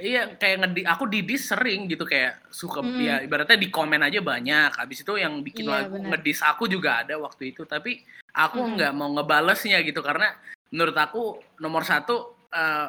Iya, 0.00 0.22
kayak 0.40 0.56
ngedi 0.64 0.82
aku 0.88 1.04
didis 1.04 1.52
sering 1.52 1.84
gitu 1.84 2.08
kayak 2.08 2.40
suka 2.48 2.80
Mm. 2.80 2.96
ya 2.98 3.16
ibaratnya 3.20 3.60
di 3.60 3.68
komen 3.68 4.00
aja 4.00 4.24
banyak. 4.24 4.72
Habis 4.72 5.04
itu 5.04 5.20
yang 5.20 5.44
bikin 5.44 5.68
Iya, 5.68 5.84
lagu 5.86 6.00
ngedis 6.00 6.40
aku 6.40 6.64
juga 6.66 7.04
ada 7.04 7.20
waktu 7.20 7.52
itu, 7.52 7.68
tapi 7.68 8.00
aku 8.32 8.64
Mm. 8.64 8.72
nggak 8.80 8.92
mau 8.96 9.12
ngebalesnya 9.12 9.84
gitu 9.84 10.00
karena 10.00 10.32
menurut 10.72 10.96
aku 10.96 11.22
nomor 11.60 11.84
satu 11.84 12.32
eh, 12.50 12.88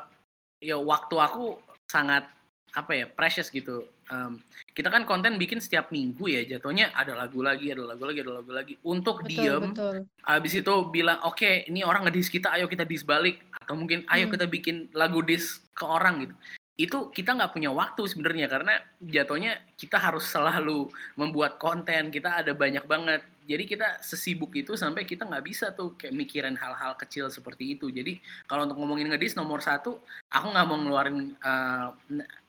ya 0.57 0.79
waktu 0.79 1.15
aku 1.21 1.59
sangat 1.85 2.25
apa 2.71 2.91
ya 2.95 3.05
precious 3.05 3.51
gitu. 3.51 3.85
Um, 4.11 4.39
kita 4.73 4.91
kan 4.91 5.03
konten 5.07 5.39
bikin 5.39 5.63
setiap 5.63 5.87
minggu 5.87 6.27
ya 6.27 6.41
jatuhnya 6.43 6.91
ada 6.91 7.15
lagu 7.15 7.39
lagi, 7.39 7.71
ada 7.71 7.83
lagu 7.85 8.03
lagi, 8.03 8.19
ada 8.23 8.41
lagu 8.41 8.51
lagi. 8.51 8.73
Untuk 8.81 9.23
Betul, 9.23 9.29
diem, 9.31 9.63
betul. 9.71 9.95
habis 10.23 10.53
itu 10.55 10.73
bilang 10.89 11.19
oke 11.23 11.67
ini 11.67 11.83
orang 11.83 12.07
ngedis 12.07 12.27
kita, 12.27 12.51
ayo 12.51 12.67
kita 12.67 12.83
dis 12.83 13.03
balik 13.03 13.39
atau 13.55 13.75
mungkin 13.77 14.03
ayo 14.09 14.27
Hmm. 14.27 14.33
kita 14.35 14.45
bikin 14.47 14.91
lagu 14.91 15.21
dis 15.23 15.61
ke 15.71 15.83
orang 15.85 16.27
gitu. 16.27 16.35
Itu 16.81 17.13
kita 17.13 17.37
nggak 17.37 17.53
punya 17.53 17.69
waktu 17.69 18.09
sebenarnya 18.09 18.49
karena 18.49 18.81
jatuhnya 18.97 19.61
kita 19.77 20.01
harus 20.01 20.25
selalu 20.25 20.89
membuat 21.13 21.61
konten. 21.61 22.09
Kita 22.09 22.41
ada 22.41 22.57
banyak 22.57 22.89
banget. 22.89 23.21
Jadi 23.45 23.69
kita 23.69 24.01
sesibuk 24.01 24.49
itu 24.57 24.73
sampai 24.73 25.05
kita 25.05 25.29
nggak 25.29 25.45
bisa 25.45 25.69
tuh 25.77 25.93
kayak 25.93 26.17
mikirin 26.17 26.57
hal-hal 26.57 26.97
kecil 26.97 27.29
seperti 27.29 27.77
itu. 27.77 27.93
Jadi 27.93 28.17
kalau 28.49 28.65
untuk 28.65 28.81
ngomongin 28.81 29.13
ngedis 29.13 29.37
nomor 29.37 29.61
satu, 29.61 30.01
aku 30.33 30.47
nggak 30.49 30.65
mau 30.65 30.77
ngeluarin 30.81 31.37
uh, 31.45 31.93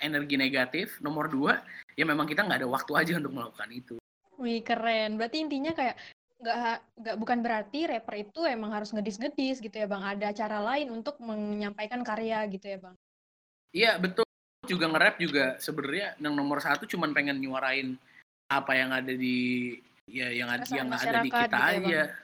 energi 0.00 0.40
negatif. 0.40 0.96
Nomor 1.04 1.28
dua, 1.28 1.60
ya 1.92 2.08
memang 2.08 2.24
kita 2.24 2.40
nggak 2.48 2.64
ada 2.64 2.70
waktu 2.72 2.92
aja 2.96 3.12
untuk 3.20 3.36
melakukan 3.36 3.68
itu. 3.68 3.96
Wih, 4.40 4.64
keren. 4.64 5.20
Berarti 5.20 5.44
intinya 5.44 5.76
kayak 5.76 6.00
nggak 6.40 6.78
nggak 7.04 7.16
bukan 7.20 7.38
berarti 7.44 7.78
rapper 7.86 8.16
itu 8.18 8.40
emang 8.48 8.72
harus 8.72 8.96
ngedis-ngedis 8.96 9.60
gitu 9.60 9.76
ya, 9.76 9.84
Bang. 9.84 10.00
Ada 10.00 10.32
cara 10.32 10.64
lain 10.64 10.88
untuk 10.88 11.20
menyampaikan 11.20 12.00
karya 12.00 12.48
gitu 12.48 12.64
ya, 12.64 12.80
Bang. 12.80 12.96
Iya 13.72 13.98
betul. 13.98 14.24
Juga 14.62 14.86
nge-rap 14.86 15.16
juga 15.18 15.44
sebenarnya 15.58 16.14
yang 16.22 16.38
nomor 16.38 16.62
satu 16.62 16.86
cuman 16.86 17.10
pengen 17.10 17.42
nyuarain 17.42 17.98
apa 18.52 18.72
yang 18.76 18.92
ada 18.94 19.10
di 19.10 19.74
ya 20.06 20.28
yang 20.30 20.52
ada 20.52 20.62
yang 20.70 20.92
ada 20.92 21.24
di 21.24 21.30
kita 21.32 21.58
gitu 21.58 21.88
ya, 21.88 22.04
aja. 22.04 22.14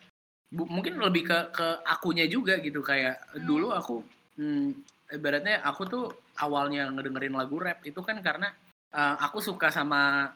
Bu- 0.52 0.68
mungkin 0.68 1.00
lebih 1.00 1.24
ke 1.26 1.38
ke 1.50 1.66
akunya 1.88 2.28
juga 2.28 2.60
gitu 2.60 2.84
kayak 2.84 3.16
Hmm. 3.32 3.44
dulu 3.48 3.68
aku 3.72 3.96
hmm, 4.36 4.76
ibaratnya 5.12 5.64
aku 5.64 5.82
tuh 5.88 6.04
awalnya 6.38 6.92
ngedengerin 6.92 7.34
lagu 7.34 7.56
rap 7.58 7.80
itu 7.82 7.98
kan 8.04 8.20
karena 8.20 8.52
uh, 8.92 9.16
aku 9.24 9.40
suka 9.40 9.72
sama 9.72 10.30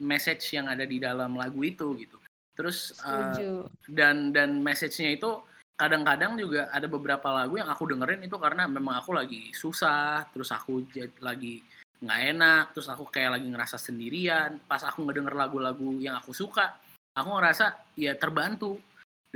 message 0.00 0.56
yang 0.56 0.68
ada 0.68 0.84
di 0.84 1.00
dalam 1.00 1.36
lagu 1.36 1.60
itu 1.64 1.96
gitu. 2.00 2.16
Terus 2.56 2.96
uh, 3.04 3.32
Setuju. 3.36 3.68
dan 3.92 4.32
dan 4.32 4.60
message-nya 4.64 5.16
itu 5.20 5.30
kadang-kadang 5.76 6.40
juga 6.40 6.72
ada 6.72 6.88
beberapa 6.88 7.28
lagu 7.30 7.60
yang 7.60 7.68
aku 7.68 7.92
dengerin 7.92 8.24
itu 8.24 8.40
karena 8.40 8.64
memang 8.64 8.96
aku 8.96 9.12
lagi 9.12 9.52
susah, 9.52 10.24
terus 10.32 10.48
aku 10.48 10.88
lagi 11.20 11.60
nggak 12.00 12.20
enak, 12.32 12.64
terus 12.72 12.88
aku 12.88 13.04
kayak 13.12 13.36
lagi 13.36 13.46
ngerasa 13.52 13.76
sendirian. 13.76 14.56
Pas 14.64 14.80
aku 14.80 15.04
ngedenger 15.04 15.36
lagu-lagu 15.36 16.00
yang 16.00 16.16
aku 16.16 16.32
suka, 16.32 16.80
aku 17.12 17.28
ngerasa 17.28 17.76
ya 18.00 18.16
terbantu. 18.16 18.80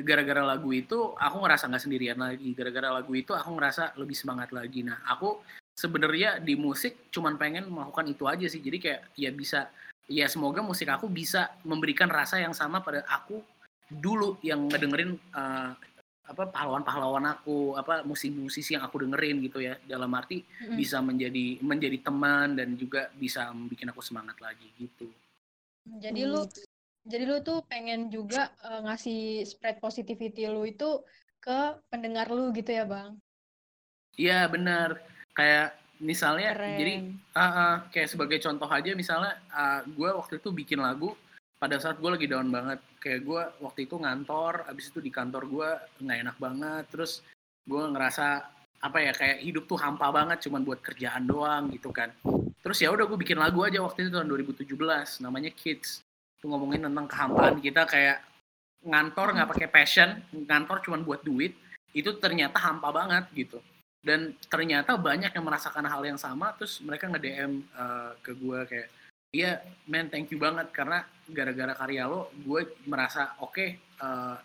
Gara-gara 0.01 0.41
lagu 0.41 0.73
itu 0.73 1.13
aku 1.13 1.37
ngerasa 1.45 1.69
nggak 1.69 1.85
sendirian 1.85 2.17
lagi. 2.17 2.57
Gara-gara 2.57 2.89
lagu 2.89 3.13
itu 3.13 3.37
aku 3.37 3.53
ngerasa 3.61 4.01
lebih 4.01 4.17
semangat 4.17 4.49
lagi. 4.49 4.81
Nah 4.81 4.97
aku 5.05 5.45
sebenarnya 5.77 6.41
di 6.41 6.57
musik 6.57 7.13
cuman 7.13 7.37
pengen 7.37 7.69
melakukan 7.69 8.09
itu 8.09 8.25
aja 8.25 8.49
sih. 8.49 8.65
Jadi 8.65 8.81
kayak 8.81 9.01
ya 9.13 9.29
bisa 9.29 9.69
ya 10.09 10.25
semoga 10.25 10.65
musik 10.65 10.89
aku 10.89 11.05
bisa 11.13 11.53
memberikan 11.69 12.09
rasa 12.09 12.41
yang 12.41 12.57
sama 12.57 12.81
pada 12.81 13.05
aku 13.13 13.45
dulu 13.91 14.41
yang 14.41 14.71
ngedengerin 14.71 15.21
eh, 15.21 15.73
apa 16.31 16.47
pahlawan-pahlawan 16.47 17.27
aku 17.27 17.75
apa 17.75 18.07
musisi-musisi 18.07 18.79
yang 18.79 18.87
aku 18.87 19.03
dengerin 19.03 19.43
gitu 19.43 19.59
ya 19.59 19.75
dalam 19.83 20.15
arti 20.15 20.47
Mm-mm. 20.47 20.79
bisa 20.79 21.03
menjadi 21.03 21.59
menjadi 21.59 21.99
teman 22.07 22.55
dan 22.55 22.79
juga 22.79 23.11
bisa 23.19 23.51
bikin 23.67 23.91
aku 23.91 23.99
semangat 23.99 24.39
lagi 24.39 24.71
gitu 24.79 25.11
Jadi 25.99 26.23
lu 26.23 26.47
jadi 27.03 27.25
lu 27.27 27.43
tuh 27.43 27.67
pengen 27.67 28.07
juga 28.15 28.55
eh, 28.63 28.81
ngasih 28.87 29.43
spread 29.43 29.83
positivity 29.83 30.47
lu 30.47 30.63
itu 30.63 31.03
ke 31.41 31.81
pendengar 31.91 32.31
lu 32.31 32.53
gitu 32.55 32.69
ya, 32.71 32.85
Bang. 32.87 33.19
iya 34.15 34.47
benar 34.47 35.01
kayak 35.35 35.75
misalnya 35.99 36.55
Keren. 36.55 36.77
jadi 36.79 36.95
ah, 37.35 37.43
ah, 37.43 37.75
kayak 37.91 38.09
sebagai 38.13 38.39
contoh 38.39 38.69
aja 38.71 38.93
misalnya 38.95 39.35
gue 39.89 40.11
waktu 40.15 40.39
itu 40.39 40.49
bikin 40.55 40.79
lagu 40.79 41.17
pada 41.59 41.77
saat 41.77 41.99
gue 41.99 42.11
lagi 42.13 42.29
down 42.29 42.49
banget 42.49 42.81
kayak 43.01 43.21
gue 43.25 43.43
waktu 43.65 43.89
itu 43.89 43.97
ngantor 43.97 44.69
abis 44.69 44.93
itu 44.93 45.01
di 45.01 45.09
kantor 45.09 45.49
gue 45.49 45.69
nggak 46.05 46.19
enak 46.29 46.37
banget 46.37 46.85
terus 46.93 47.25
gue 47.65 47.81
ngerasa 47.81 48.45
apa 48.81 48.99
ya 49.05 49.13
kayak 49.13 49.45
hidup 49.45 49.65
tuh 49.69 49.77
hampa 49.77 50.09
banget 50.09 50.41
cuman 50.49 50.65
buat 50.65 50.81
kerjaan 50.81 51.29
doang 51.29 51.69
gitu 51.69 51.93
kan. 51.93 52.09
Terus 52.65 52.81
ya 52.81 52.89
udah 52.89 53.05
gue 53.05 53.19
bikin 53.21 53.37
lagu 53.37 53.61
aja 53.65 53.81
waktu 53.85 54.09
itu 54.09 54.11
tahun 54.13 54.29
2017 54.29 55.21
namanya 55.21 55.53
Kids. 55.53 56.01
Itu 56.41 56.49
ngomongin 56.49 56.89
tentang 56.89 57.05
kehampaan 57.05 57.61
kita 57.61 57.85
kayak 57.85 58.25
ngantor 58.81 59.37
nggak 59.37 59.49
pakai 59.53 59.69
passion 59.69 60.09
ngantor 60.33 60.81
cuman 60.81 61.05
buat 61.05 61.21
duit 61.21 61.53
itu 61.93 62.17
ternyata 62.17 62.57
hampa 62.57 62.89
banget 62.89 63.29
gitu. 63.37 63.61
Dan 64.01 64.33
ternyata 64.49 64.97
banyak 64.97 65.29
yang 65.29 65.45
merasakan 65.45 65.85
hal 65.85 66.01
yang 66.01 66.17
sama 66.17 66.57
terus 66.57 66.81
mereka 66.81 67.05
nge 67.13 67.21
DM 67.21 67.53
ke 68.25 68.33
gue 68.33 68.61
kayak 68.65 68.89
iya 69.37 69.61
man 69.85 70.09
thank 70.09 70.33
you 70.33 70.41
banget 70.41 70.73
karena 70.73 71.05
gara-gara 71.31 71.75
karya 71.75 72.07
lo 72.07 72.31
gue 72.35 72.77
merasa 72.87 73.35
oke 73.41 73.67
eh, 73.79 74.37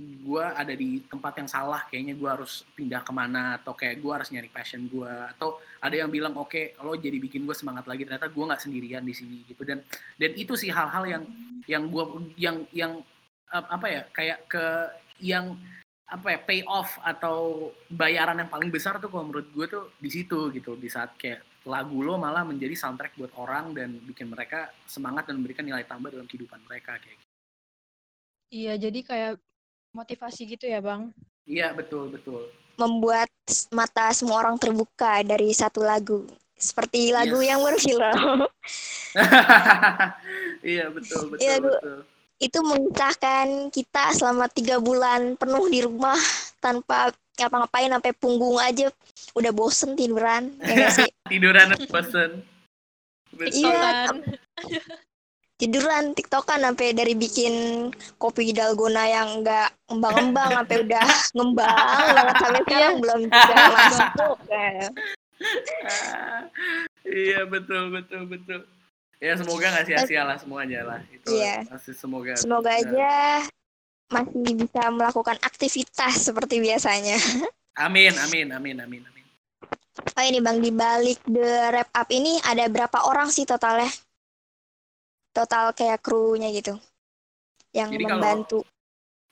gue 0.00 0.44
ada 0.44 0.72
di 0.72 1.02
tempat 1.04 1.42
yang 1.42 1.50
salah 1.50 1.84
kayaknya 1.90 2.14
gue 2.16 2.30
harus 2.30 2.64
pindah 2.72 3.02
ke 3.04 3.12
mana 3.12 3.60
atau 3.60 3.76
kayak 3.76 4.00
gue 4.00 4.12
harus 4.12 4.28
nyari 4.32 4.48
passion 4.48 4.86
gue. 4.88 5.12
Atau 5.36 5.60
ada 5.82 5.92
yang 5.92 6.08
bilang 6.08 6.32
oke 6.38 6.78
lo 6.80 6.96
jadi 6.96 7.18
bikin 7.20 7.44
gue 7.44 7.56
semangat 7.56 7.84
lagi. 7.84 8.06
Ternyata 8.08 8.32
gue 8.32 8.44
nggak 8.48 8.62
sendirian 8.62 9.04
di 9.04 9.12
sini 9.12 9.44
gitu. 9.44 9.66
Dan 9.66 9.84
dan 10.16 10.30
itu 10.38 10.56
sih 10.56 10.72
hal-hal 10.72 11.04
yang 11.04 11.22
yang 11.66 11.84
gue 11.90 12.04
yang 12.40 12.56
yang 12.72 12.92
ap- 13.52 13.68
apa 13.68 13.86
ya 13.90 14.02
kayak 14.14 14.38
ke 14.48 14.64
yang 15.20 15.58
apa 16.10 16.26
ya 16.34 16.38
pay 16.42 16.60
off 16.66 16.98
atau 17.06 17.70
bayaran 17.92 18.40
yang 18.40 18.50
paling 18.50 18.72
besar 18.72 18.98
tuh 18.98 19.12
kalau 19.12 19.30
menurut 19.30 19.46
gue 19.52 19.66
tuh 19.68 19.84
di 20.00 20.10
situ 20.10 20.48
gitu. 20.54 20.78
Di 20.80 20.88
saat 20.88 21.18
kayak 21.18 21.49
lagu 21.70 22.02
lo 22.02 22.18
malah 22.18 22.42
menjadi 22.42 22.74
soundtrack 22.74 23.14
buat 23.14 23.30
orang 23.38 23.70
dan 23.72 24.02
bikin 24.02 24.26
mereka 24.26 24.74
semangat 24.84 25.30
dan 25.30 25.38
memberikan 25.38 25.62
nilai 25.62 25.86
tambah 25.86 26.10
dalam 26.10 26.26
kehidupan 26.26 26.58
mereka 26.66 26.98
kayak 26.98 27.14
gitu. 27.14 27.28
Iya, 28.50 28.74
jadi 28.82 29.00
kayak 29.06 29.32
motivasi 29.94 30.42
gitu 30.50 30.66
ya, 30.66 30.82
Bang. 30.82 31.14
iya 31.46 31.70
betul 31.70 32.10
betul 32.10 32.46
membuat 32.80 33.28
mata 33.68 34.08
semua 34.16 34.40
orang 34.40 34.56
terbuka 34.56 35.20
dari 35.20 35.52
satu 35.52 35.84
lagu. 35.84 36.24
Seperti 36.56 37.12
lagu 37.12 37.40
Yes. 37.40 37.48
yang 37.52 37.60
berfilm. 37.60 38.40
iya 40.64 40.86
betul 40.92 41.22
betul 41.32 41.40
Iya, 41.40 41.56
betul 41.60 41.98
Itu 42.40 42.58
mengisahkan 42.64 43.68
kita 43.68 44.16
selama 44.16 44.48
tiga 44.48 44.80
bulan 44.80 45.36
penuh 45.36 45.64
di 45.68 45.84
rumah 45.84 46.16
tanpa 46.56 47.12
ngapa-ngapain 47.38 47.90
sampai 47.92 48.12
punggung 48.16 48.58
aja 48.58 48.90
udah 49.36 49.52
bosen 49.54 49.94
tiduran. 49.94 50.54
Ya 50.64 50.88
sih? 50.90 51.08
tiduran 51.32 51.74
bosen. 51.88 52.42
Iya. 53.38 54.10
Tiduran 55.60 56.16
tiktokan 56.16 56.64
sampai 56.64 56.96
dari 56.96 57.12
bikin 57.12 57.88
kopi 58.16 58.56
dalgona 58.56 59.04
yang 59.04 59.44
enggak 59.44 59.76
ngembang-ngembang 59.92 60.50
sampai 60.56 60.76
udah 60.88 61.06
ngembang 61.36 61.76
banget 62.16 62.36
sampai 62.40 62.60
sekarang 62.64 62.94
belum 62.98 63.20
juga 63.28 63.54
masuk. 63.76 64.36
Ya. 64.48 64.88
Ah, 65.88 66.44
iya 67.08 67.48
betul 67.48 67.88
betul 67.88 68.28
betul 68.28 68.60
ya 69.20 69.36
semoga 69.36 69.72
nggak 69.72 69.86
sia-sia 69.88 70.22
lah 70.24 70.36
semuanya 70.36 70.80
lah 70.84 71.00
itu 71.12 71.32
Iya. 71.32 71.64
pasti 71.68 71.92
semoga 71.92 72.36
Semoga 72.36 72.72
aja 72.72 73.44
masih 74.10 74.58
bisa 74.58 74.82
melakukan 74.90 75.38
aktivitas 75.40 76.28
seperti 76.28 76.58
biasanya. 76.58 77.16
amin 77.78 78.12
amin 78.18 78.46
amin 78.52 78.76
amin 78.82 79.02
amin 79.06 79.24
Oh 80.16 80.24
ini 80.24 80.40
Bang, 80.40 80.64
di 80.64 80.72
balik 80.72 81.20
The 81.28 81.76
Wrap 81.76 81.90
Up 81.92 82.08
ini 82.08 82.40
ada 82.40 82.64
berapa 82.72 83.04
orang 83.04 83.28
sih 83.28 83.44
totalnya? 83.44 83.90
Total 85.30 85.76
kayak 85.76 86.00
krunya 86.00 86.48
gitu. 86.56 86.78
Yang 87.70 87.98
Jadi 87.98 88.04
kalau- 88.08 88.14
membantu. 88.16 88.60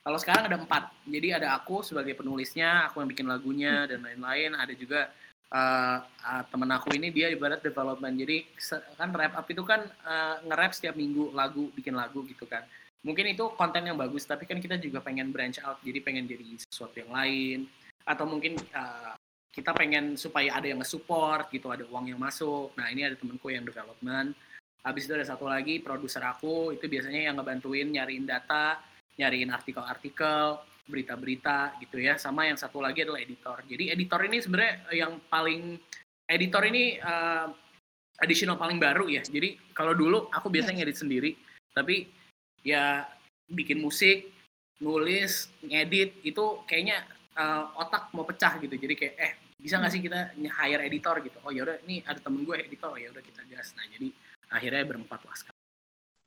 Kalau 0.05 0.19
sekarang 0.21 0.49
ada 0.49 0.57
empat, 0.57 0.89
jadi 1.05 1.37
ada 1.37 1.53
aku 1.57 1.85
sebagai 1.85 2.17
penulisnya, 2.17 2.89
aku 2.89 3.05
yang 3.05 3.11
bikin 3.13 3.29
lagunya 3.29 3.85
dan 3.85 4.01
lain-lain. 4.01 4.57
Ada 4.57 4.73
juga 4.73 5.13
uh, 5.53 6.01
uh, 6.01 6.43
temen 6.49 6.71
aku 6.73 6.97
ini 6.97 7.13
dia 7.13 7.29
ibarat 7.29 7.61
development. 7.61 8.17
Jadi 8.17 8.49
kan 8.97 9.13
rap 9.13 9.37
up 9.37 9.47
itu 9.53 9.61
kan 9.69 9.85
uh, 10.09 10.41
nge-rap 10.49 10.73
setiap 10.73 10.97
minggu 10.97 11.29
lagu, 11.37 11.69
bikin 11.77 11.93
lagu 11.93 12.25
gitu 12.25 12.49
kan. 12.49 12.65
Mungkin 13.07 13.31
itu 13.31 13.55
konten 13.55 13.87
yang 13.87 13.95
bagus, 13.95 14.27
tapi 14.27 14.43
kan 14.43 14.59
kita 14.59 14.75
juga 14.83 14.99
pengen 14.99 15.31
branch 15.31 15.63
out, 15.63 15.79
jadi 15.87 16.03
pengen 16.03 16.27
jadi 16.27 16.59
sesuatu 16.59 16.99
yang 16.99 17.15
lain. 17.15 17.59
Atau 18.03 18.27
mungkin 18.27 18.59
uh, 18.75 19.15
kita 19.55 19.71
pengen 19.75 20.19
supaya 20.19 20.59
ada 20.59 20.67
yang 20.67 20.83
nge-support 20.83 21.51
gitu, 21.55 21.71
ada 21.71 21.87
uang 21.87 22.11
yang 22.11 22.19
masuk. 22.19 22.75
Nah 22.75 22.91
ini 22.91 23.07
ada 23.07 23.15
temenku 23.15 23.55
yang 23.55 23.63
development. 23.63 24.35
Habis 24.83 25.07
itu 25.07 25.15
ada 25.15 25.27
satu 25.27 25.47
lagi 25.47 25.79
produser 25.79 26.23
aku, 26.27 26.75
itu 26.75 26.87
biasanya 26.91 27.31
yang 27.31 27.37
ngebantuin 27.39 27.91
nyariin 27.91 28.27
data, 28.27 28.83
nyariin 29.19 29.51
artikel-artikel, 29.51 30.59
berita-berita 30.89 31.79
gitu 31.85 32.03
ya. 32.03 32.19
Sama 32.19 32.51
yang 32.51 32.59
satu 32.59 32.83
lagi 32.83 33.07
adalah 33.07 33.23
editor. 33.23 33.63
Jadi 33.69 33.95
editor 33.95 34.21
ini 34.27 34.39
sebenarnya 34.43 34.75
yang 34.91 35.23
paling 35.31 35.77
editor 36.27 36.63
ini 36.67 36.99
uh, 36.99 37.47
additional 38.23 38.59
paling 38.59 38.79
baru 38.83 39.07
ya. 39.07 39.23
Jadi 39.23 39.59
kalau 39.71 39.95
dulu 39.95 40.31
aku 40.33 40.51
biasanya 40.51 40.83
ngedit 40.83 40.99
sendiri, 40.99 41.31
tapi 41.75 42.18
ya 42.69 43.09
bikin 43.49 43.81
musik, 43.81 44.29
nulis, 44.85 45.49
ngedit 45.65 46.21
itu 46.21 46.45
kayaknya 46.69 47.01
uh, 47.41 47.73
otak 47.81 48.13
mau 48.13 48.29
pecah 48.29 48.61
gitu. 48.61 48.77
Jadi 48.77 48.95
kayak 48.95 49.15
eh 49.17 49.33
bisa 49.59 49.75
nggak 49.83 49.91
sih 49.91 50.03
kita 50.07 50.39
hire 50.39 50.87
editor 50.87 51.19
gitu 51.19 51.35
oh 51.43 51.51
ya 51.51 51.67
udah 51.67 51.83
ini 51.83 51.99
ada 52.07 52.23
temen 52.23 52.47
gue 52.47 52.63
editor 52.63 52.95
ya 52.95 53.11
udah 53.11 53.19
kita 53.19 53.43
gas 53.51 53.75
nah 53.75 53.83
jadi 53.91 54.15
akhirnya 54.55 54.87
berempat 54.87 55.19
sekarang 55.35 55.59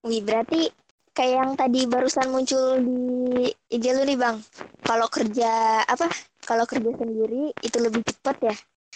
Wih, 0.01 0.25
berarti 0.25 0.65
kayak 1.13 1.35
yang 1.37 1.51
tadi 1.53 1.85
barusan 1.85 2.33
muncul 2.33 2.81
di 2.81 3.53
IG 3.69 3.85
lu 3.93 4.01
nih, 4.01 4.17
Bang. 4.17 4.41
Kalau 4.81 5.05
kerja 5.13 5.85
apa? 5.85 6.09
Kalau 6.41 6.65
kerja 6.65 6.89
sendiri 6.97 7.53
itu 7.61 7.77
lebih 7.77 8.01
cepat 8.01 8.37
ya. 8.41 8.55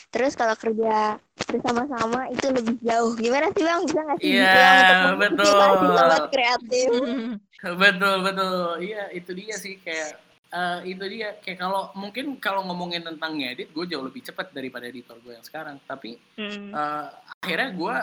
Terus 0.09 0.33
kalau 0.33 0.55
kerja 0.55 1.19
bersama-sama 1.43 2.31
itu 2.31 2.47
lebih 2.47 2.75
jauh. 2.79 3.11
Gimana 3.19 3.51
sih, 3.51 3.63
Bang? 3.67 3.83
Bisa 3.83 3.99
nggak 3.99 4.17
sih 4.23 4.31
Iya, 4.31 4.47
dibilang 4.47 4.75
untuk 5.11 5.19
betul. 5.19 5.59
sobat 5.91 6.23
kreatif? 6.31 6.89
betul 7.73 8.21
betul 8.21 8.77
iya 8.77 9.09
itu 9.09 9.33
dia 9.33 9.57
sih 9.57 9.81
kayak 9.81 10.21
eh, 10.53 10.79
itu 10.85 11.01
dia 11.09 11.33
kayak 11.41 11.57
kalau 11.57 11.89
mungkin 11.97 12.37
kalau 12.37 12.61
ngomongin 12.61 13.01
tentang 13.01 13.33
ngedit 13.41 13.73
gue 13.73 13.85
jauh 13.89 14.05
lebih 14.05 14.21
cepat 14.21 14.53
daripada 14.53 14.85
editor 14.85 15.17
gue 15.25 15.33
yang 15.33 15.41
sekarang 15.41 15.81
tapi 15.89 16.21
Hmm. 16.37 16.69
eh, 16.69 17.07
akhirnya 17.41 17.69
gue 17.73 17.95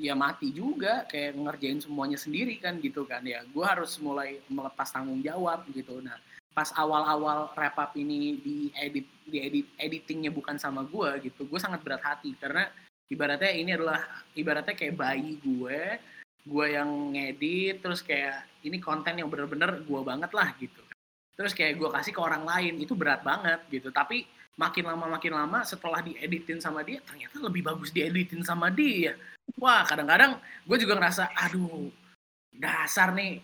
ya 0.00 0.18
mati 0.18 0.50
juga 0.50 1.06
kayak 1.06 1.38
ngerjain 1.38 1.78
semuanya 1.78 2.18
sendiri 2.18 2.58
kan 2.58 2.82
gitu 2.82 3.06
kan 3.06 3.22
ya 3.22 3.46
gue 3.46 3.62
harus 3.62 3.94
mulai 4.02 4.42
melepas 4.50 4.90
tanggung 4.90 5.22
jawab 5.22 5.62
gitu 5.70 6.02
nah 6.02 6.18
pas 6.60 6.76
awal-awal 6.76 7.48
wrap 7.56 7.80
up 7.80 7.96
ini 7.96 8.36
di 8.36 8.68
edit 8.76 9.08
di 9.24 9.40
edit 9.40 9.64
editingnya 9.80 10.28
bukan 10.28 10.60
sama 10.60 10.84
gue 10.84 11.32
gitu 11.32 11.48
gue 11.48 11.56
sangat 11.56 11.80
berat 11.80 12.04
hati. 12.04 12.36
Karena 12.36 12.68
ibaratnya 13.08 13.48
ini 13.48 13.72
adalah 13.72 14.04
ibaratnya 14.36 14.76
kayak 14.76 15.00
bayi 15.00 15.40
gue 15.40 15.96
gue 16.44 16.66
yang 16.68 17.16
ngedit 17.16 17.80
terus 17.80 18.04
kayak 18.04 18.44
ini 18.60 18.76
konten 18.76 19.16
yang 19.16 19.32
bener-bener 19.32 19.80
gue 19.80 20.00
banget 20.04 20.28
lah 20.36 20.52
gitu. 20.60 20.84
Terus 21.32 21.56
kayak 21.56 21.80
gue 21.80 21.88
kasih 21.88 22.12
ke 22.12 22.20
orang 22.20 22.44
lain 22.44 22.76
itu 22.76 22.92
berat 22.92 23.24
banget 23.24 23.64
gitu. 23.72 23.88
Tapi 23.88 24.28
makin 24.60 24.84
lama 24.84 25.16
makin 25.16 25.32
lama 25.32 25.64
setelah 25.64 26.04
dieditin 26.04 26.60
sama 26.60 26.84
dia 26.84 27.00
ternyata 27.00 27.40
lebih 27.40 27.64
bagus 27.64 27.88
dieditin 27.88 28.44
sama 28.44 28.68
dia. 28.68 29.16
Wah 29.56 29.88
kadang-kadang 29.88 30.36
gue 30.68 30.76
juga 30.76 31.00
ngerasa 31.00 31.32
aduh 31.40 31.88
dasar 32.52 33.16
nih 33.16 33.40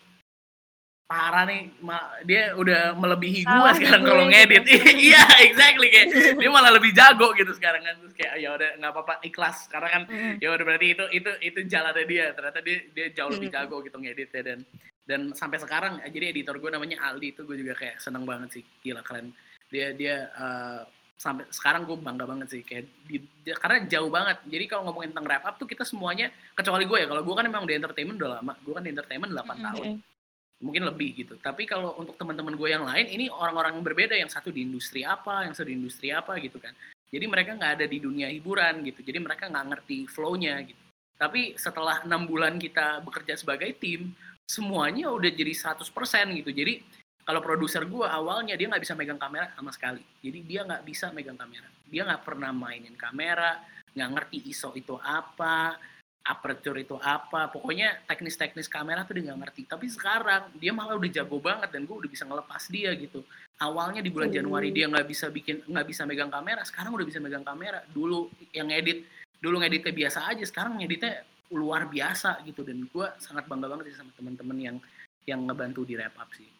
parah 1.07 1.47
nih 1.47 1.71
ma- 1.79 2.19
dia 2.27 2.51
udah 2.53 2.99
melebihi 2.99 3.47
gue 3.47 3.49
Salah 3.49 3.75
sekarang 3.79 4.03
kalau 4.03 4.25
ngedit. 4.27 4.67
iya 5.07 5.23
exactly 5.39 5.87
kayak 5.87 6.07
dia 6.35 6.51
malah 6.51 6.75
lebih 6.75 6.91
jago 6.91 7.31
gitu 7.33 7.55
sekarang 7.55 7.79
kan. 7.81 7.95
Terus 8.03 8.15
kayak 8.15 8.35
ya 8.37 8.51
udah 8.53 8.71
nggak 8.77 8.91
apa-apa 8.91 9.15
ikhlas. 9.23 9.71
Karena 9.71 9.89
kan 9.89 10.03
Mm. 10.07 10.43
ya 10.43 10.49
udah 10.51 10.65
berarti 10.67 10.87
itu 10.93 11.05
itu 11.15 11.31
itu 11.41 11.59
jalannya 11.65 12.05
dia. 12.05 12.35
Ternyata 12.35 12.59
dia 12.61 12.77
dia 12.91 13.07
jauh 13.13 13.31
lebih 13.31 13.49
Hmm. 13.49 13.57
jago 13.63 13.77
gitu 13.81 13.97
ngedit 13.97 14.31
ya 14.31 14.43
dan 14.45 14.59
dan 15.07 15.21
sampai 15.33 15.63
sekarang 15.63 16.03
jadi 16.05 16.35
editor 16.35 16.59
gue 16.59 16.67
namanya 16.69 16.99
Aldi 17.07 17.29
itu 17.33 17.47
gue 17.47 17.55
juga 17.57 17.79
kayak 17.79 18.03
seneng 18.03 18.27
banget 18.27 18.59
sih. 18.59 18.65
Gila 18.83 19.01
keren. 19.01 19.31
Dia 19.71 19.95
dia 19.95 20.27
eh, 20.29 20.81
sampai 21.17 21.47
sekarang 21.49 21.87
gue 21.87 21.95
bangga 21.97 22.27
banget 22.27 22.51
sih. 22.51 22.63
Kayak 22.63 22.91
di, 23.07 23.23
karena 23.55 23.87
jauh 23.87 24.11
banget. 24.11 24.43
Jadi 24.43 24.65
kalau 24.67 24.91
ngomongin 24.91 25.15
tentang 25.15 25.31
wrap 25.31 25.47
up 25.47 25.55
tuh 25.55 25.71
kita 25.71 25.87
semuanya 25.87 26.29
kecuali 26.53 26.83
gue 26.83 26.99
ya. 26.99 27.07
Kalau 27.07 27.23
gue 27.23 27.35
kan 27.35 27.47
memang 27.47 27.63
di 27.63 27.79
entertainment 27.79 28.19
udah 28.19 28.43
lama. 28.43 28.59
Gue 28.59 28.75
kan 28.75 28.83
di 28.83 28.91
entertainment 28.91 29.31
8 29.31 29.47
Mm-mm. 29.47 29.63
tahun 29.63 29.87
mungkin 30.61 30.89
lebih 30.89 31.25
gitu. 31.25 31.35
Tapi 31.37 31.69
kalau 31.69 31.97
untuk 32.01 32.17
teman-teman 32.17 32.57
gue 32.57 32.69
yang 32.73 32.85
lain 32.85 33.07
ini 33.09 33.29
orang-orang 33.29 33.77
berbeda 33.85 34.17
yang 34.17 34.33
satu 34.33 34.49
di 34.49 34.65
industri 34.65 35.05
apa 35.05 35.45
yang 35.45 35.53
satu 35.53 35.69
di 35.69 35.77
industri 35.77 36.09
apa 36.13 36.37
gitu 36.41 36.57
kan. 36.57 36.73
Jadi 37.07 37.25
mereka 37.29 37.55
nggak 37.55 37.73
ada 37.81 37.87
di 37.87 37.99
dunia 38.01 38.27
hiburan 38.33 38.83
gitu. 38.83 39.05
Jadi 39.05 39.19
mereka 39.21 39.47
nggak 39.47 39.67
ngerti 39.73 40.09
flow-nya 40.11 40.59
gitu. 40.65 40.83
Tapi 41.17 41.57
setelah 41.57 42.05
enam 42.05 42.29
bulan 42.29 42.61
kita 42.61 43.01
bekerja 43.05 43.37
sebagai 43.41 43.73
tim 43.81 44.13
semuanya 44.47 45.13
udah 45.13 45.31
jadi 45.33 45.53
100% 45.53 45.81
gitu. 46.45 46.51
Jadi 46.53 46.83
kalau 47.27 47.43
produser 47.43 47.83
gue 47.89 48.07
awalnya 48.07 48.55
dia 48.55 48.71
nggak 48.71 48.83
bisa 48.85 48.95
megang 48.95 49.19
kamera 49.19 49.51
sama 49.57 49.73
sekali. 49.73 50.03
Jadi 50.23 50.39
dia 50.45 50.63
nggak 50.65 50.83
bisa 50.85 51.11
megang 51.11 51.39
kamera. 51.39 51.69
Dia 51.89 52.03
nggak 52.05 52.23
pernah 52.27 52.51
mainin 52.53 52.95
kamera 52.95 53.61
nggak 53.97 54.11
ngerti 54.13 54.39
ISO 54.53 54.77
itu 54.77 55.01
apa 55.01 55.81
aperture 56.27 56.77
itu 56.83 56.99
apa? 56.99 57.47
Pokoknya 57.49 58.03
teknis-teknis 58.11 58.67
kamera 58.67 59.07
tuh 59.07 59.15
dia 59.17 59.31
nggak 59.31 59.41
ngerti. 59.47 59.63
Tapi 59.71 59.87
sekarang 59.87 60.51
dia 60.59 60.75
malah 60.75 60.99
udah 60.99 61.11
jago 61.11 61.39
banget 61.39 61.71
dan 61.71 61.87
gue 61.87 61.97
udah 61.97 62.11
bisa 62.11 62.27
ngelepas 62.27 62.63
dia 62.69 62.91
gitu. 62.99 63.23
Awalnya 63.63 64.03
di 64.03 64.11
bulan. 64.11 64.29
Januari 64.35 64.75
dia 64.75 64.91
nggak 64.91 65.07
bisa 65.07 65.31
bikin 65.31 65.63
nggak 65.65 65.87
bisa 65.87 66.03
megang 66.03 66.29
kamera 66.29 66.67
sekarang 66.67 66.93
udah 66.99 67.07
bisa 67.07 67.23
megang 67.23 67.47
kamera. 67.47 67.81
Dulu 67.89 68.29
yang 68.51 68.69
edit 68.75 69.07
dulu 69.39 69.63
ngeditnya 69.63 69.95
biasa 69.95 70.19
aja 70.27 70.43
sekarang 70.43 70.83
ngeditnya 70.83 71.23
luar 71.55 71.87
biasa 71.87 72.43
gitu. 72.45 72.67
Dan 72.67 72.91
gue 72.91 73.07
sangat 73.23 73.47
bangga 73.47 73.71
banget 73.71 73.95
sih 73.95 73.97
sama 74.03 74.11
teman-teman 74.19 74.59
yang 74.59 74.77
yang 75.25 75.47
ngebantu 75.47 75.87
di 75.87 75.95
wrap 75.95 76.19
up 76.19 76.31
sih. 76.35 76.51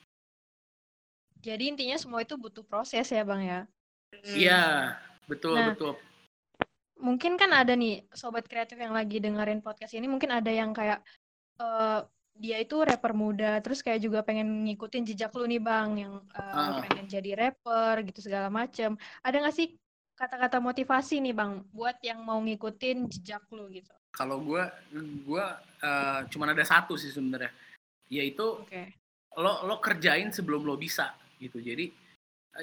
Jadi 1.43 1.71
intinya 1.71 1.95
semua 2.01 2.27
itu 2.27 2.35
butuh 2.35 2.67
proses 2.67 3.07
ya, 3.07 3.23
Bang 3.23 3.45
ya. 3.45 3.67
iya 4.25 4.97
betul 5.27 5.59
Nah, 5.59 5.75
betul 5.75 5.95
Mungkin 6.97 7.37
kan 7.37 7.53
ada 7.53 7.77
nih 7.77 8.09
sobat 8.11 8.49
kreatif 8.49 8.81
yang 8.81 8.97
lagi 8.97 9.21
dengerin 9.21 9.61
podcast 9.61 9.93
ini, 9.93 10.09
mungkin 10.09 10.33
ada 10.33 10.49
yang 10.49 10.73
kayak 10.73 11.05
eh 11.61 12.01
dia 12.37 12.61
itu 12.61 12.77
rapper 12.85 13.17
muda, 13.17 13.65
terus 13.65 13.81
kayak 13.81 14.05
juga 14.05 14.21
pengen 14.21 14.69
ngikutin 14.69 15.09
jejak 15.09 15.33
lu 15.33 15.49
nih, 15.49 15.61
Bang, 15.61 15.97
yang 15.97 16.21
eh, 16.37 16.41
Ah. 16.53 16.85
pengen 16.85 17.09
jadi 17.09 17.33
rapper 17.33 18.05
gitu 18.05 18.21
segala 18.21 18.53
macem. 18.53 18.93
Ada 19.25 19.41
nggak 19.41 19.57
sih 19.57 19.73
kata-kata 20.17 20.61
motivasi 20.61 21.21
nih, 21.21 21.33
Bang, 21.33 21.65
buat 21.73 21.97
yang 22.05 22.21
mau 22.25 22.41
ngikutin 22.41 23.09
jejak 23.09 23.45
lu 23.53 23.69
gitu? 23.73 23.93
kalau 24.17 24.41
gue 24.41 24.65
gue 25.29 25.45
eh, 25.85 26.21
cuman 26.33 26.57
ada 26.57 26.65
satu 26.65 26.97
sih 26.97 27.13
sebenarnya 27.13 27.53
yaitu 28.09 28.65
Oke. 28.65 28.97
lo 29.37 29.69
lo 29.69 29.77
kerjain 29.77 30.33
sebelum 30.33 30.65
lo 30.65 30.81
bisa 30.81 31.13
gitu 31.37 31.61
jadi 31.61 31.93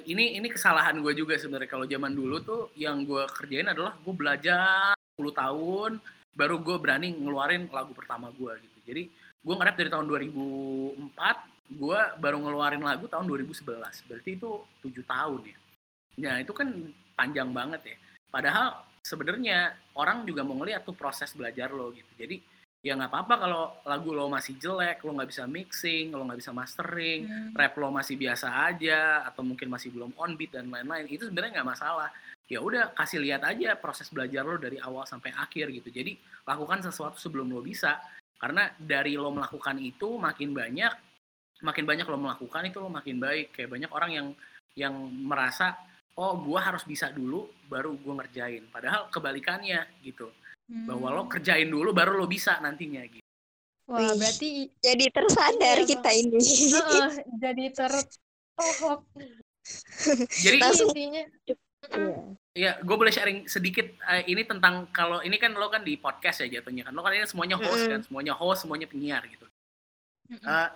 ini 0.05 0.37
ini 0.37 0.47
kesalahan 0.49 0.97
gue 0.99 1.13
juga 1.13 1.37
sebenarnya. 1.37 1.69
Kalau 1.69 1.85
zaman 1.85 2.11
dulu 2.13 2.35
tuh 2.41 2.61
yang 2.79 3.05
gue 3.05 3.23
kerjain 3.29 3.69
adalah 3.69 3.93
gue 3.97 4.13
belajar 4.13 4.97
10 5.17 5.29
tahun 5.33 5.91
baru 6.33 6.55
gue 6.65 6.75
berani 6.81 7.13
ngeluarin 7.13 7.69
lagu 7.69 7.93
pertama 7.93 8.33
gue 8.33 8.53
gitu. 8.57 8.77
Jadi 8.89 9.03
gue 9.13 9.53
nge-rap 9.53 9.75
dari 9.77 9.89
tahun 9.93 10.05
2004 10.09 11.73
gue 11.73 11.99
baru 12.21 12.37
ngeluarin 12.41 12.83
lagu 12.83 13.05
tahun 13.09 13.25
2011 13.29 14.09
berarti 14.09 14.29
itu 14.33 14.49
tujuh 14.81 15.05
tahun 15.05 15.41
ya. 15.45 15.57
Nah 16.21 16.35
itu 16.41 16.53
kan 16.53 16.67
panjang 17.13 17.49
banget 17.53 17.81
ya. 17.93 17.97
Padahal 18.33 18.81
sebenarnya 19.05 19.77
orang 19.99 20.25
juga 20.25 20.41
mau 20.41 20.57
ngeliat 20.57 20.87
tuh 20.87 20.97
proses 20.97 21.29
belajar 21.37 21.69
lo 21.69 21.93
gitu. 21.93 22.09
Jadi 22.17 22.41
ya 22.83 22.99
nggak 22.99 23.15
apa-apa 23.15 23.35
kalau 23.39 23.63
lagu 23.87 24.11
lo 24.11 24.27
masih 24.27 24.59
jelek 24.59 25.07
lo 25.07 25.15
nggak 25.15 25.31
bisa 25.31 25.47
mixing 25.47 26.11
lo 26.11 26.27
nggak 26.27 26.43
bisa 26.43 26.51
mastering 26.51 27.23
Hmm. 27.23 27.55
rap 27.55 27.79
lo 27.79 27.87
masih 27.87 28.19
biasa 28.19 28.67
aja 28.67 29.23
atau 29.23 29.39
mungkin 29.39 29.71
masih 29.71 29.95
belum 29.95 30.11
on 30.19 30.35
beat 30.35 30.51
dan 30.51 30.67
lain-lain 30.67 31.07
itu 31.07 31.31
sebenarnya 31.31 31.63
nggak 31.63 31.69
masalah. 31.71 32.11
Ya 32.51 32.59
udah 32.59 32.91
kasih 32.91 33.23
lihat 33.23 33.47
aja 33.47 33.79
proses 33.79 34.11
belajar 34.11 34.43
lo 34.43 34.59
dari 34.59 34.75
awal 34.83 35.07
sampai 35.07 35.31
akhir 35.31 35.71
gitu. 35.71 35.87
Jadi 35.87 36.19
lakukan 36.43 36.83
sesuatu 36.83 37.15
sebelum 37.15 37.47
lo 37.55 37.63
bisa. 37.63 38.03
Karena 38.35 38.67
dari 38.75 39.15
lo 39.15 39.31
melakukan 39.31 39.79
itu 39.79 40.19
makin 40.19 40.51
banyak 40.51 40.91
makin 41.63 41.87
banyak 41.87 42.03
lo 42.03 42.19
melakukan 42.19 42.67
itu 42.67 42.83
lo 42.83 42.91
makin 42.91 43.15
baik. 43.23 43.55
Kayak 43.55 43.79
banyak 43.79 43.91
orang 43.95 44.11
yang 44.11 44.27
yang 44.75 44.93
merasa 45.23 45.79
oh 46.19 46.35
gua 46.43 46.67
harus 46.67 46.83
bisa 46.83 47.07
dulu 47.15 47.47
baru 47.71 47.95
gua 47.95 48.19
ngerjain. 48.19 48.67
Padahal 48.67 49.07
kebalikannya 49.07 50.03
gitu 50.03 50.27
bahwa 50.67 51.07
lo 51.11 51.21
Hmm. 51.23 51.31
kerjain 51.31 51.67
dulu 51.67 51.91
baru 51.91 52.15
lo 52.15 52.25
bisa 52.25 52.57
nantinya 52.59 53.03
gitu 53.03 53.21
Wah, 53.83 53.99
Wih. 53.99 54.15
berarti 54.15 54.49
Jadi 54.79 55.05
tersadar 55.11 55.77
Iya, 55.77 55.85
kita 55.85 56.09
ini. 56.09 56.39
Heeh, 56.39 57.07
jadi 57.43 57.65
tertohok. 57.69 58.99
jadi 60.33 60.57
Langsung- 60.57 60.91
intinya 60.91 61.23
Iya. 61.83 62.15
ya 62.55 62.71
gue 62.79 62.95
boleh 62.95 63.11
sharing 63.11 63.43
sedikit 63.45 63.83
eh, 64.07 64.23
ini 64.25 64.47
tentang 64.47 64.87
kalau 64.89 65.19
ini 65.19 65.35
kan 65.35 65.51
lo 65.51 65.67
kan 65.67 65.83
di 65.83 65.95
podcast 65.95 66.39
ya 66.39 66.59
jatuhnya 66.59 66.87
kan 66.87 66.95
lo 66.95 67.03
kan 67.03 67.11
ini 67.11 67.27
semuanya 67.27 67.59
host 67.59 67.83
Mm-mm. 67.83 67.91
kan 67.91 68.01
semuanya 68.01 68.33
host 68.33 68.63
semuanya 68.63 68.87
penyiar 68.87 69.19
gitu. 69.27 69.43
Eh, 70.31 70.69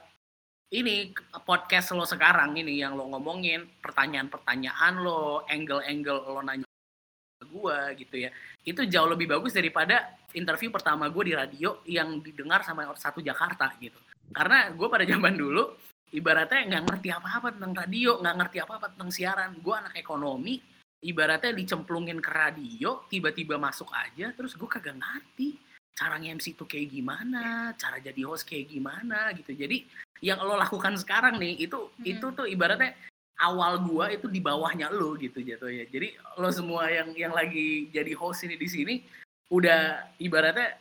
ini 0.76 1.16
podcast 1.42 1.96
lo 1.96 2.04
sekarang 2.04 2.60
ini 2.60 2.76
yang 2.76 2.92
lo 2.92 3.08
ngomongin 3.08 3.72
pertanyaan-pertanyaan 3.80 5.00
lo 5.00 5.48
angle-angle 5.48 6.28
lo 6.28 6.44
nanya 6.44 6.67
gue 7.58 7.80
gitu 8.02 8.16
ya. 8.18 8.30
Itu 8.66 8.84
jauh 8.90 9.10
lebih 9.10 9.30
bagus 9.30 9.54
daripada 9.54 10.18
interview 10.34 10.74
pertama 10.74 11.08
gue 11.08 11.24
di 11.30 11.34
radio 11.38 11.82
yang 11.86 12.20
didengar 12.22 12.66
sama 12.66 12.90
satu 12.98 13.22
Jakarta 13.22 13.74
gitu. 13.78 13.98
Karena 14.34 14.74
gue 14.74 14.88
pada 14.90 15.06
zaman 15.06 15.38
dulu 15.38 15.78
ibaratnya 16.12 16.66
nggak 16.66 16.84
ngerti 16.88 17.10
apa-apa 17.14 17.48
tentang 17.54 17.74
radio 17.76 18.12
nggak 18.20 18.36
ngerti 18.42 18.58
apa-apa 18.64 18.86
tentang 18.98 19.10
siaran. 19.14 19.52
Gue 19.62 19.76
anak 19.78 19.94
ekonomi 19.96 20.58
ibaratnya 21.06 21.54
dicemplungin 21.54 22.18
ke 22.18 22.32
radio 22.34 23.06
tiba-tiba 23.06 23.62
masuk 23.62 23.94
aja 23.94 24.34
terus 24.34 24.58
gue 24.58 24.66
kagak 24.66 24.98
ngerti 24.98 25.62
cara 25.98 26.18
nge-MC 26.22 26.54
itu 26.54 26.66
kayak 26.66 26.90
gimana 26.94 27.74
cara 27.74 27.98
jadi 27.98 28.22
host 28.26 28.46
kayak 28.46 28.70
gimana 28.70 29.34
gitu. 29.34 29.54
Jadi 29.54 29.86
yang 30.26 30.42
lo 30.42 30.58
lakukan 30.58 30.98
sekarang 30.98 31.38
nih 31.38 31.70
itu 31.70 31.78
Hmm. 31.78 32.06
itu 32.06 32.26
tuh 32.34 32.50
ibaratnya 32.50 32.98
awal 33.38 33.78
gua 33.82 34.10
itu 34.10 34.26
di 34.26 34.42
bawahnya 34.42 34.90
lo 34.90 35.14
gitu 35.16 35.40
jatuhnya 35.40 35.86
jadi 35.88 36.14
lo 36.38 36.50
semua 36.50 36.90
yang 36.90 37.14
yang 37.14 37.34
lagi 37.34 37.90
jadi 37.90 38.14
host 38.18 38.44
ini 38.44 38.58
di 38.58 38.68
sini 38.68 38.96
udah 39.50 40.12
ibaratnya 40.18 40.76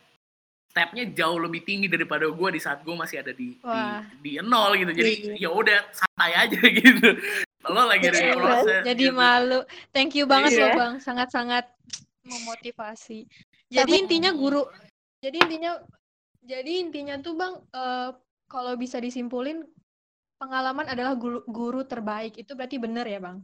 stepnya 0.67 1.09
jauh 1.13 1.37
lebih 1.41 1.61
tinggi 1.63 1.85
daripada 1.85 2.25
gua 2.29 2.49
di 2.49 2.57
saat 2.57 2.81
gua 2.81 3.05
masih 3.05 3.21
ada 3.21 3.33
di 3.33 3.57
di, 3.57 3.61
Wah. 3.61 4.01
di 4.21 4.37
nol 4.41 4.73
gitu 4.75 4.91
jadi 4.93 5.11
Iya. 5.33 5.33
ya 5.37 5.49
udah 5.53 5.79
santai 5.93 6.31
aja 6.33 6.59
gitu 6.81 7.09
lo 7.67 7.83
lagi 7.83 8.05
ada 8.07 8.15
di 8.15 8.25
Iya, 8.25 8.35
proses 8.37 8.81
Jadi 8.85 9.05
gitu. 9.11 9.17
malu. 9.17 9.59
Thank 9.91 10.15
you 10.15 10.23
banget 10.23 10.55
Iya. 10.55 10.61
loh 10.61 10.71
Bang, 10.79 10.93
sangat-sangat 11.03 11.67
memotivasi. 12.23 13.27
Jadi 13.67 13.91
Tapi- 13.91 13.99
intinya 14.07 14.31
guru, 14.31 14.63
jadi 15.19 15.35
intinya, 15.43 15.71
jadi 16.43 16.71
intinya 16.79 17.15
tuh 17.19 17.35
Bang, 17.35 17.59
eh, 17.67 18.09
kalau 18.47 18.73
bisa 18.79 19.03
disimpulin 19.03 19.67
pengalaman 20.37 20.85
adalah 20.87 21.13
guru, 21.17 21.41
guru 21.49 21.81
terbaik. 21.83 22.37
Itu 22.37 22.53
berarti 22.53 22.77
bener 22.77 23.05
ya 23.05 23.19
Bang? 23.19 23.43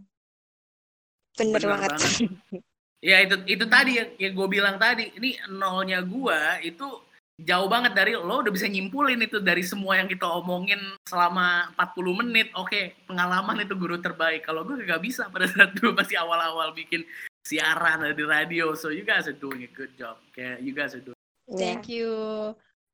Bener, 1.38 1.60
Bener 1.60 1.70
banget. 1.78 1.92
Ya 3.04 3.20
itu 3.20 3.36
itu 3.52 3.68
tadi 3.68 4.00
yang, 4.00 4.10
yang 4.16 4.32
gue 4.32 4.48
bilang 4.48 4.80
tadi. 4.80 5.12
Ini 5.20 5.52
nolnya 5.52 6.00
gua 6.08 6.56
itu 6.64 6.88
jauh 7.36 7.68
banget 7.68 7.92
dari 7.92 8.16
lo 8.16 8.40
udah 8.40 8.48
bisa 8.48 8.64
nyimpulin 8.64 9.20
itu 9.20 9.44
dari 9.44 9.60
semua 9.60 10.00
yang 10.00 10.08
kita 10.08 10.24
omongin 10.24 10.80
selama 11.04 11.68
40 11.76 12.22
menit. 12.24 12.48
Oke, 12.56 12.96
pengalaman 13.04 13.60
itu 13.60 13.76
guru 13.76 14.00
terbaik. 14.00 14.48
Kalau 14.48 14.64
gue 14.64 14.88
gak 14.88 15.04
bisa 15.04 15.28
pada 15.28 15.52
saat 15.52 15.76
gue 15.76 15.92
masih 15.92 16.16
awal-awal 16.16 16.72
bikin 16.72 17.04
siaran 17.44 18.08
di 18.16 18.24
radio. 18.24 18.72
So 18.72 18.88
you 18.88 19.04
guys 19.04 19.28
are 19.28 19.36
doing 19.36 19.68
a 19.68 19.72
good 19.76 19.92
job. 20.00 20.16
Kayak 20.32 20.64
you 20.64 20.72
guys 20.72 20.96
are 20.96 21.04
doing. 21.04 21.20
Iya. 21.52 21.60
Thank 21.60 21.92
you. 21.92 22.12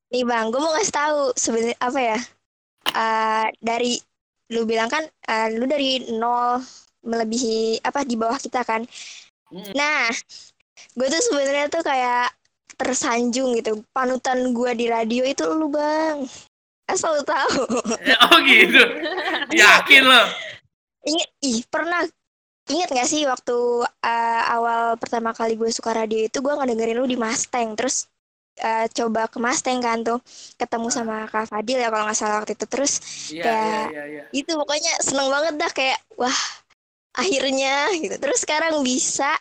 Nih 0.10 0.26
bang, 0.26 0.50
gue 0.50 0.58
mau 0.58 0.74
ngasih 0.74 0.96
tahu 0.96 1.20
sebenarnya 1.38 1.78
apa 1.78 2.00
ya? 2.02 2.20
Eh, 2.94 3.48
dari 3.62 3.98
lu 4.50 4.66
bilang 4.66 4.90
kan, 4.90 5.04
eh, 5.06 5.48
lu 5.54 5.66
dari 5.70 6.10
nol 6.18 6.62
melebihi 7.06 7.80
apa 7.86 8.04
di 8.04 8.16
bawah 8.20 8.38
kita 8.38 8.66
kan? 8.66 8.84
Mm. 9.50 9.74
Nah, 9.74 10.10
gue 10.98 11.08
tuh 11.08 11.22
sebenarnya 11.32 11.68
tuh 11.72 11.84
kayak 11.86 12.34
tersanjung 12.80 13.56
gitu. 13.58 13.84
Panutan 13.92 14.56
gue 14.56 14.72
di 14.76 14.86
radio 14.88 15.24
itu 15.26 15.44
lu 15.48 15.70
bang. 15.72 16.24
Asal 16.90 17.22
lu 17.22 17.24
tahu. 17.24 17.64
oh 18.30 18.38
gitu. 18.46 18.82
Yakin 19.54 20.04
lo? 20.06 20.24
Ingat, 21.06 21.30
ih 21.46 21.64
pernah 21.70 22.04
ingat 22.70 22.90
gak 22.94 23.10
sih 23.10 23.26
waktu 23.26 23.58
eh, 24.06 24.42
awal 24.54 24.94
pertama 25.02 25.34
kali 25.34 25.58
gue 25.58 25.74
suka 25.74 25.92
radio 25.98 26.30
itu 26.30 26.38
gue 26.38 26.54
ngedengerin 26.54 27.02
lu 27.02 27.10
di 27.10 27.18
Mustang 27.18 27.74
terus 27.74 28.06
eh, 28.60 28.86
coba 28.92 29.26
ke 29.26 29.38
Mustang 29.40 29.80
kan 29.80 30.04
tuh 30.04 30.20
ketemu 30.56 30.88
sama 30.88 31.26
Kak 31.26 31.48
Fadil 31.48 31.80
ya 31.80 31.88
kalau 31.88 32.06
nggak 32.06 32.18
salah 32.18 32.36
waktu 32.40 32.54
itu 32.54 32.66
terus 32.68 32.94
Iya, 33.32 33.44
Kayak- 33.44 33.90
iya, 33.90 34.04
iya, 34.04 34.04
iya. 34.06 34.24
itu 34.32 34.52
pokoknya 34.52 34.94
seneng 35.00 35.28
banget 35.28 35.54
dah 35.56 35.72
kayak 35.72 36.00
wah 36.14 36.40
akhirnya 37.10 37.90
gitu 37.98 38.16
terus 38.22 38.46
sekarang 38.46 38.80
bisa 38.80 39.34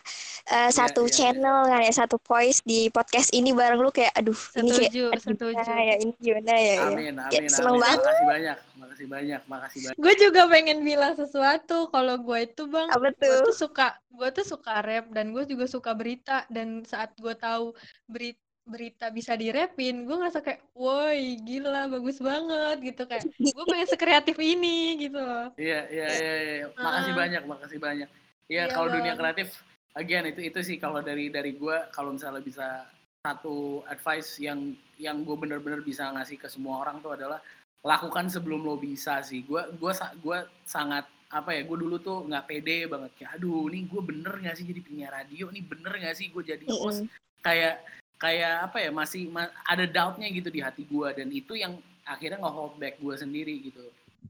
eh, 0.49 0.67
satu 0.69 1.05
iya, 1.05 1.07
iya. 1.07 1.15
channel 1.15 1.57
kan 1.69 1.79
ya 1.85 1.93
satu 1.93 2.17
voice 2.19 2.59
di 2.65 2.89
podcast 2.89 3.29
ini 3.31 3.53
bareng 3.53 3.77
lu 3.77 3.93
kayak 3.93 4.09
aduh 4.17 4.35
ini 4.57 4.73
kayak 4.73 4.91
Setuju, 4.91 5.05
setuju. 5.21 5.53
gimana 5.53 5.81
ya 5.85 5.95
ini 6.01 6.13
gimana 6.17 6.51
ya, 6.51 6.57
ya. 6.57 6.75
Amin, 6.89 7.13
Ya, 7.29 7.39
amin, 7.39 7.47
seneng 7.47 7.77
amin. 7.77 7.83
banget. 7.85 8.01
Makasih 8.01 8.25
banyak, 8.25 8.57
makasih 8.73 9.07
banyak, 9.07 9.41
makasih 9.45 9.79
banyak. 9.85 9.97
Gue 10.01 10.13
juga 10.17 10.41
pengen 10.49 10.79
bilang 10.81 11.13
sesuatu. 11.13 11.77
Kalau 11.87 12.15
gue 12.17 12.39
itu 12.41 12.63
Bang, 12.65 12.89
apa 12.89 12.99
gue 12.99 13.11
tuh 13.21 13.37
tuh 13.45 13.55
suka 13.55 13.87
gue 14.09 14.29
tuh 14.33 14.45
suka 14.49 14.73
rap 14.81 15.05
dan 15.13 15.29
gue 15.31 15.43
juga 15.45 15.65
suka 15.69 15.93
berita 15.93 16.43
dan 16.49 16.81
saat 16.83 17.13
gue 17.15 17.31
tahu 17.37 17.77
berita 18.09 18.41
berita 18.69 19.09
bisa 19.09 19.33
direpin 19.33 20.05
gue 20.05 20.15
ngerasa 20.15 20.39
kayak 20.39 20.61
woi 20.77 21.41
gila 21.41 21.89
bagus 21.89 22.21
banget 22.21 22.77
gitu 22.85 23.03
kayak 23.03 23.25
gue 23.33 23.65
pengen 23.65 23.89
sekreatif 23.89 24.37
ini 24.37 24.95
gitu 25.01 25.17
loh 25.17 25.49
Iya, 25.57 25.89
iya, 25.89 26.07
iya, 26.07 26.33
iya. 26.39 26.67
Makasih 26.77 27.13
Ah. 27.13 27.17
banyak, 27.17 27.43
makasih 27.43 27.79
banyak. 27.81 28.09
Iya, 28.47 28.63
Iya, 28.65 28.73
kalau 28.73 28.87
dunia 28.89 29.13
kreatif, 29.13 29.59
again 29.93 30.25
itu 30.29 30.41
itu 30.45 30.59
sih 30.61 30.77
kalau 30.77 31.01
dari 31.01 31.27
dari 31.27 31.53
gue, 31.53 31.77
kalau 31.91 32.13
misalnya 32.13 32.39
bisa 32.39 32.85
satu 33.19 33.83
advice 33.85 34.39
yang 34.39 34.73
yang 34.95 35.25
gue 35.27 35.35
bener-bener 35.35 35.81
bisa 35.81 36.07
ngasih 36.13 36.39
ke 36.39 36.47
semua 36.47 36.79
orang 36.81 37.01
tuh 37.01 37.13
adalah 37.13 37.41
lakukan 37.81 38.29
sebelum 38.29 38.63
lo 38.63 38.77
bisa 38.77 39.19
sih. 39.21 39.43
Gue 39.43 39.65
gue 39.75 39.91
gue 40.21 40.37
sangat 40.63 41.03
apa 41.29 41.53
ya? 41.53 41.61
Gue 41.65 41.77
dulu 41.77 41.99
tuh 41.99 42.25
nggak 42.25 42.45
pede 42.47 42.87
banget 42.87 43.11
kayak, 43.19 43.37
aduh, 43.37 43.67
nih 43.67 43.83
gue 43.85 44.01
bener 44.01 44.33
nggak 44.39 44.55
sih 44.55 44.65
jadi 44.65 44.81
penyiar 44.81 45.11
radio? 45.13 45.45
Nih 45.51 45.63
bener 45.65 45.93
nggak 45.97 46.15
sih 46.15 46.27
gue 46.31 46.43
jadi 46.45 46.65
host? 46.69 47.03
Mm-mm. 47.03 47.11
kayak 47.39 47.79
kayak 48.19 48.69
apa 48.69 48.77
ya 48.83 48.91
masih 48.91 49.31
ma- 49.31 49.53
ada 49.63 49.87
doubtnya 49.87 50.27
gitu 50.27 50.51
di 50.51 50.59
hati 50.59 50.83
gue 50.83 51.07
dan 51.15 51.31
itu 51.31 51.55
yang 51.55 51.79
akhirnya 52.03 52.43
nge-hold 52.43 52.75
back 52.75 52.99
gue 52.99 53.15
sendiri 53.15 53.55
gitu. 53.71 53.81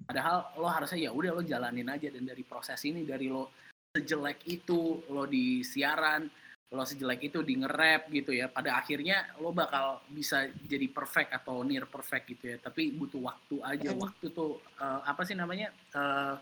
Padahal 0.05 0.53
lo 0.61 0.69
harusnya 0.69 1.09
ya 1.09 1.11
udah 1.11 1.31
lo 1.33 1.41
jalanin 1.41 1.89
aja. 1.89 2.13
Dan 2.13 2.29
dari 2.29 2.45
proses 2.45 2.77
ini 2.85 3.01
dari 3.03 3.27
lo 3.27 3.49
sejelek 3.89 4.45
itu 4.45 5.01
lo 5.09 5.25
di 5.25 5.65
siaran 5.65 6.29
lo 6.69 6.85
sejelek 6.85 7.33
itu 7.33 7.41
di 7.41 7.57
nge-rap 7.57 8.13
gitu 8.13 8.29
ya 8.29 8.45
pada 8.45 8.77
akhirnya 8.77 9.25
lo 9.41 9.49
bakal 9.49 10.05
bisa 10.05 10.45
jadi 10.69 10.85
perfect 10.93 11.33
atau 11.33 11.65
near 11.65 11.89
perfect 11.89 12.29
gitu 12.29 12.45
ya. 12.53 12.57
Tapi 12.61 12.93
butuh 12.93 13.25
waktu 13.25 13.55
aja. 13.65 13.89
Mm. 13.89 13.97
waktu 14.05 14.25
tuh 14.29 14.61
eh, 14.77 15.01
apa 15.01 15.21
sih 15.25 15.33
namanya 15.33 15.73
Eh, 15.73 16.35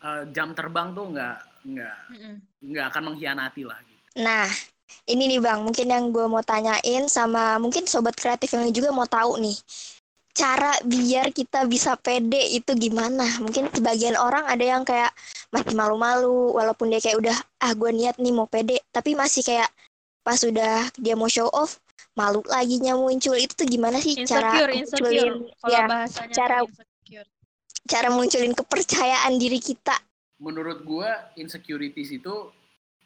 eh, 0.00 0.22
jam 0.32 0.56
terbang 0.56 0.96
tuh 0.96 1.12
nggak 1.12 1.38
nggak 1.68 1.98
nggak 2.64 2.86
akan 2.88 3.02
mengkhianati 3.12 3.62
lah 3.68 3.76
gitu. 3.84 4.24
Nah, 4.24 4.48
ini 5.08 5.26
nih 5.26 5.40
Bang, 5.42 5.66
mungkin 5.66 5.86
yang 5.90 6.14
gue 6.14 6.26
mau 6.26 6.42
tanyain 6.44 7.06
sama 7.10 7.58
mungkin 7.58 7.84
sobat 7.88 8.14
kreatif 8.14 8.52
yang 8.54 8.70
juga 8.70 8.90
mau 8.94 9.06
tahu 9.06 9.40
nih. 9.42 9.56
Cara 10.30 10.78
biar 10.86 11.34
kita 11.34 11.66
bisa 11.66 11.98
pede 11.98 12.38
itu 12.54 12.70
gimana? 12.78 13.26
Mungkin 13.42 13.66
sebagian 13.74 14.14
orang 14.14 14.46
ada 14.46 14.62
yang 14.62 14.82
kayak 14.86 15.10
masih 15.50 15.74
malu-malu, 15.74 16.54
walaupun 16.54 16.88
dia 16.94 17.02
kayak 17.02 17.18
udah, 17.18 17.36
ah 17.60 17.72
gue 17.74 17.90
niat 17.90 18.16
nih 18.22 18.30
mau 18.30 18.46
pede, 18.46 18.78
tapi 18.94 19.18
masih 19.18 19.42
kayak 19.42 19.66
pas 20.22 20.38
udah 20.38 20.86
dia 20.94 21.18
mau 21.18 21.26
show 21.26 21.50
off, 21.50 21.82
malu 22.14 22.40
laginya 22.46 22.94
muncul. 22.94 23.34
Itu 23.34 23.58
tuh 23.58 23.66
gimana 23.66 23.98
sih 23.98 24.14
cara 24.22 24.54
insecure 24.54 24.72
insecure 24.72 25.10
munculin, 25.10 25.34
kalau 25.58 25.72
ya, 25.74 25.82
bahasanya 25.90 26.34
cara- 26.38 26.62
insecure 26.62 27.28
cara 27.90 28.08
munculin 28.14 28.54
kepercayaan 28.54 29.34
diri 29.34 29.58
kita? 29.58 29.98
menurut 30.40 30.82
gua 30.82 31.30
insecurities 31.36 32.10
itu 32.16 32.34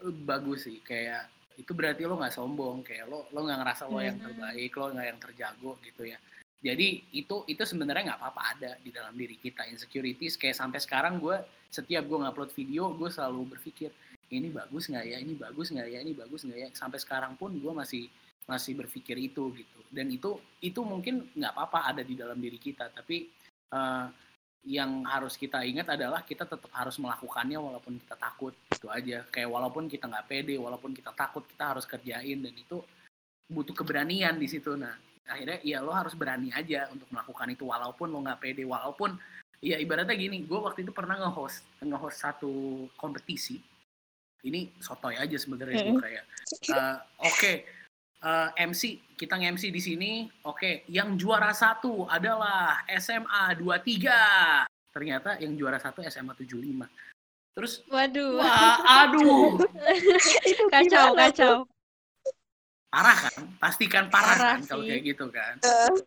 eh, 0.06 0.14
bagus 0.14 0.70
sih 0.70 0.78
kayak 0.86 1.26
itu 1.54 1.70
berarti 1.72 2.02
lo 2.04 2.18
nggak 2.18 2.34
sombong 2.34 2.82
kayak 2.82 3.06
lo 3.06 3.30
lo 3.30 3.40
nggak 3.46 3.58
ngerasa 3.62 3.84
lo 3.86 3.98
yang 4.02 4.18
Mhm. 4.18 4.24
terbaik 4.26 4.72
lo 4.74 4.86
nggak 4.90 5.06
yang 5.06 5.20
terjago 5.20 5.70
gitu 5.82 6.02
ya. 6.08 6.18
Jadi 6.64 6.88
itu 7.12 7.44
itu 7.44 7.62
sebenarnya 7.62 8.14
nggak 8.14 8.20
apa-apa 8.24 8.42
ada 8.56 8.70
di 8.80 8.88
dalam 8.88 9.12
diri 9.12 9.36
kita 9.36 9.68
insecurities. 9.68 10.40
Kayak 10.40 10.56
sampai 10.56 10.80
sekarang 10.80 11.20
gua 11.20 11.44
setiap 11.68 12.08
gua 12.08 12.24
ngupload 12.28 12.50
video 12.56 12.88
gue 12.96 13.10
selalu 13.12 13.58
berpikir 13.58 13.92
ini 14.32 14.48
bagus 14.48 14.88
nggak 14.88 15.04
ya? 15.04 15.18
Ini 15.20 15.34
bagus 15.36 15.68
nggak 15.70 15.88
ya? 15.92 15.98
Ini 16.00 16.12
bagus 16.16 16.40
nggak 16.48 16.58
ya? 16.58 16.68
Sampai 16.72 16.98
sekarang 16.98 17.36
pun 17.36 17.52
gua 17.60 17.84
masih 17.84 18.08
masih 18.48 18.76
berpikir 18.76 19.16
itu 19.20 19.52
gitu. 19.56 19.80
Dan 19.92 20.08
itu 20.08 20.40
itu 20.64 20.80
mungkin 20.80 21.28
nggak 21.36 21.52
apa-apa 21.52 21.92
ada 21.92 22.02
di 22.02 22.16
dalam 22.16 22.40
diri 22.40 22.56
kita. 22.56 22.88
Tapi 22.90 23.28
eh, 23.74 24.06
yang 24.64 25.04
harus 25.04 25.36
kita 25.36 25.60
ingat 25.60 25.92
adalah 25.92 26.24
kita 26.24 26.48
tetap 26.48 26.72
harus 26.72 26.96
melakukannya 26.96 27.60
walaupun 27.60 28.00
kita 28.00 28.16
takut 28.16 28.56
itu 28.72 28.88
aja. 28.88 29.20
Kayak 29.28 29.52
walaupun 29.52 29.84
kita 29.86 30.08
nggak 30.08 30.26
pede 30.26 30.56
walaupun 30.56 30.96
kita 30.96 31.12
takut 31.12 31.44
kita 31.44 31.76
harus 31.76 31.84
kerjain 31.84 32.40
dan 32.40 32.54
itu 32.56 32.80
butuh 33.52 33.76
keberanian 33.76 34.40
di 34.40 34.48
situ. 34.48 34.72
Nah 34.72 34.96
akhirnya 35.28 35.60
ya 35.60 35.84
lo 35.84 35.92
harus 35.92 36.16
berani 36.16 36.48
aja 36.52 36.88
untuk 36.88 37.08
melakukan 37.12 37.48
itu 37.52 37.68
walaupun 37.68 38.08
lo 38.08 38.24
nggak 38.24 38.40
pede. 38.40 38.64
Walaupun 38.64 39.20
ya 39.60 39.76
ibaratnya 39.76 40.16
gini 40.16 40.48
gue 40.48 40.56
waktu 40.56 40.84
itu 40.84 40.92
pernah 40.96 41.20
nge-host 41.20 41.84
nge-host 41.84 42.18
satu 42.24 42.52
kompetisi. 42.96 43.60
Ini 44.44 44.80
sotoy 44.80 45.16
aja 45.20 45.36
sebenarnya 45.36 45.88
gue 45.88 45.96
kayak 46.00 46.24
eh, 46.72 46.96
oke 47.20 47.52
eh, 48.24 48.48
MC 48.64 48.82
kita 49.14 49.36
nge-MC 49.36 49.68
di 49.68 49.78
sini. 49.78 50.12
Oke 50.42 50.88
yang 50.88 51.14
juara 51.14 51.52
satu 51.52 52.08
adalah 52.08 52.82
SMA 52.96 53.54
23 53.60 54.66
ternyata 54.90 55.36
yang 55.38 55.52
juara 55.54 55.76
satu 55.76 56.00
SMA 56.06 56.32
75 56.34 56.86
terus 57.54 57.86
waduh. 57.86 58.40
wah 58.40 58.78
aduh. 59.04 59.60
Itu 60.50 60.64
kacau 60.66 61.14
kacau. 61.14 61.54
Parah 62.90 63.18
kan? 63.26 63.42
Pastikan 63.58 64.06
parah, 64.06 64.34
Parah 64.38 64.50
kan 64.54 64.60
kalau 64.70 64.82
sih. 64.86 64.90
kayak 64.90 65.02
gitu 65.04 65.26
kan. 65.30 65.54
Tuh? 65.60 65.98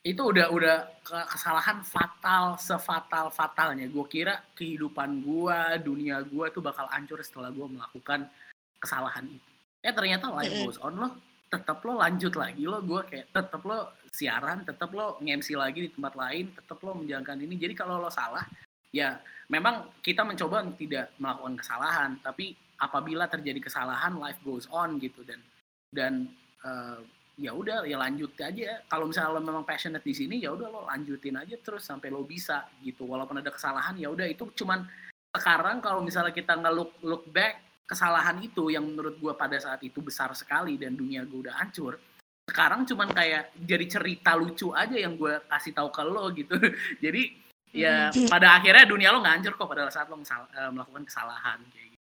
itu 0.00 0.16
udah 0.16 0.48
udah 0.48 0.76
ke- 1.04 1.28
kesalahan 1.28 1.84
fatal 1.84 2.56
sefatal 2.56 3.28
fatalnya. 3.28 3.84
Gue 3.84 4.08
kira 4.08 4.40
kehidupan 4.56 5.20
gue 5.20 5.58
dunia 5.84 6.24
gue 6.24 6.46
tuh 6.50 6.64
bakal 6.64 6.88
hancur 6.88 7.20
setelah 7.20 7.52
gue 7.52 7.66
melakukan 7.68 8.24
kesalahan 8.80 9.28
itu. 9.28 9.50
Ya 9.84 9.92
ternyata 9.92 10.32
life 10.32 10.56
goes 10.64 10.80
on 10.80 10.96
lo 10.96 11.08
tetap 11.50 11.82
lo 11.82 11.98
lanjut 11.98 12.30
lagi 12.38 12.62
lo 12.62 12.78
gue 12.78 13.02
kayak 13.10 13.34
tetap 13.34 13.62
lo 13.66 13.98
siaran 14.14 14.62
tetap 14.62 14.94
lo 14.94 15.18
nge-MC 15.18 15.58
lagi 15.58 15.86
di 15.86 15.90
tempat 15.90 16.14
lain 16.14 16.54
tetap 16.54 16.78
lo 16.86 16.94
menjalankan 16.94 17.42
ini. 17.42 17.58
Jadi 17.58 17.74
kalau 17.74 17.98
lo 17.98 18.10
salah 18.10 18.46
ya 18.94 19.18
memang 19.50 19.98
kita 19.98 20.22
mencoba 20.22 20.62
tidak 20.78 21.14
melakukan 21.18 21.58
kesalahan 21.58 22.10
tapi 22.22 22.54
apabila 22.78 23.26
terjadi 23.26 23.58
kesalahan 23.66 24.14
life 24.22 24.38
goes 24.46 24.70
on 24.70 25.02
gitu. 25.02 25.26
Dan 25.26 25.42
dan 25.90 26.30
eh, 26.62 26.98
ya 27.42 27.50
udah 27.50 27.82
ya 27.82 27.98
lanjut 27.98 28.30
aja. 28.38 28.86
Kalau 28.86 29.10
misalnya 29.10 29.34
lo 29.34 29.42
memang 29.42 29.66
passionate 29.66 30.06
di 30.06 30.14
sini 30.14 30.38
ya 30.38 30.54
udah 30.54 30.70
lo 30.70 30.80
lanjutin 30.86 31.34
aja 31.34 31.58
terus 31.58 31.82
sampai 31.82 32.14
lo 32.14 32.22
bisa 32.22 32.70
gitu. 32.86 33.10
Walaupun 33.10 33.42
ada 33.42 33.50
kesalahan 33.50 33.98
ya 33.98 34.06
udah 34.06 34.26
itu 34.30 34.46
cuman 34.54 34.86
sekarang 35.34 35.78
kalau 35.78 36.02
misalnya 36.02 36.34
kita 36.34 36.58
nggak 36.58 36.74
look 36.74 36.94
look 37.06 37.26
back 37.30 37.69
kesalahan 37.90 38.38
itu 38.38 38.70
yang 38.70 38.86
menurut 38.86 39.18
gua 39.18 39.34
pada 39.34 39.58
saat 39.58 39.82
itu 39.82 39.98
besar 39.98 40.30
sekali 40.38 40.78
dan 40.78 40.94
dunia 40.94 41.26
gue 41.26 41.50
udah 41.50 41.58
hancur 41.58 41.98
sekarang 42.46 42.86
cuman 42.86 43.10
kayak 43.10 43.50
jadi 43.58 43.86
cerita 43.86 44.38
lucu 44.38 44.70
aja 44.70 44.94
yang 44.94 45.18
gue 45.18 45.42
kasih 45.50 45.74
tahu 45.74 45.90
ke 45.90 46.02
lo 46.06 46.30
gitu 46.30 46.54
jadi 47.04 47.22
ya 47.70 48.10
pada 48.30 48.58
akhirnya 48.58 48.86
dunia 48.86 49.10
lo 49.10 49.22
nggak 49.22 49.34
hancur 49.42 49.54
kok 49.58 49.70
pada 49.70 49.90
saat 49.90 50.06
lo 50.10 50.18
eh, 50.18 50.70
melakukan 50.70 51.02
kesalahan 51.06 51.58
kayak 51.70 51.88
gitu. 51.94 52.06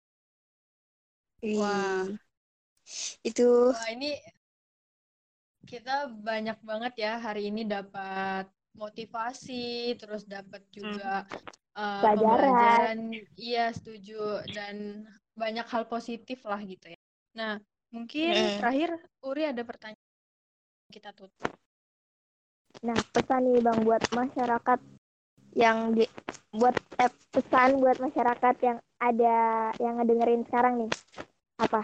Wah. 1.59 2.07
Wih. 2.07 2.19
Itu 3.23 3.71
Wah, 3.71 3.91
ini 3.95 4.19
kita 5.67 6.11
banyak 6.11 6.59
banget 6.67 6.93
ya 6.99 7.23
hari 7.23 7.51
ini 7.51 7.63
dapat 7.63 8.51
motivasi, 8.75 9.95
terus 9.95 10.27
dapat 10.27 10.67
juga 10.75 11.23
uh, 11.79 12.03
Pelajaran. 12.03 13.15
Iya, 13.39 13.71
setuju 13.71 14.43
dan 14.51 15.07
banyak 15.33 15.67
hal 15.69 15.85
positif 15.89 16.45
lah 16.45 16.61
gitu 16.61 16.93
ya. 16.93 17.01
Nah, 17.37 17.57
mungkin 17.93 18.33
Mm. 18.33 18.57
terakhir 18.61 18.91
Uri 19.25 19.43
ada 19.49 19.63
pertanyaan 19.65 20.11
kita 20.93 21.13
tutup. 21.17 21.53
Nah, 22.85 22.99
pesan 23.15 23.47
nih 23.49 23.63
Bang 23.65 23.81
buat 23.87 24.03
masyarakat 24.13 24.81
yang 25.57 25.93
di 25.97 26.05
buat 26.53 26.77
eh, 27.01 27.13
pesan 27.33 27.81
buat 27.81 27.97
masyarakat 28.01 28.55
yang 28.65 28.79
ada 29.01 29.37
yang 29.81 30.01
ngedengerin 30.01 30.45
sekarang 30.49 30.75
nih. 30.85 30.91
Apa? 31.61 31.81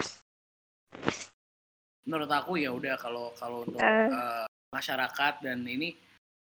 menurut 2.09 2.33
aku 2.33 2.57
ya 2.57 2.73
udah 2.73 2.97
kalau 2.97 3.37
kalau 3.37 3.69
untuk 3.69 3.85
Eh. 3.85 4.09
eh, 4.09 4.47
masyarakat 4.73 5.45
dan 5.45 5.61
ini 5.69 5.93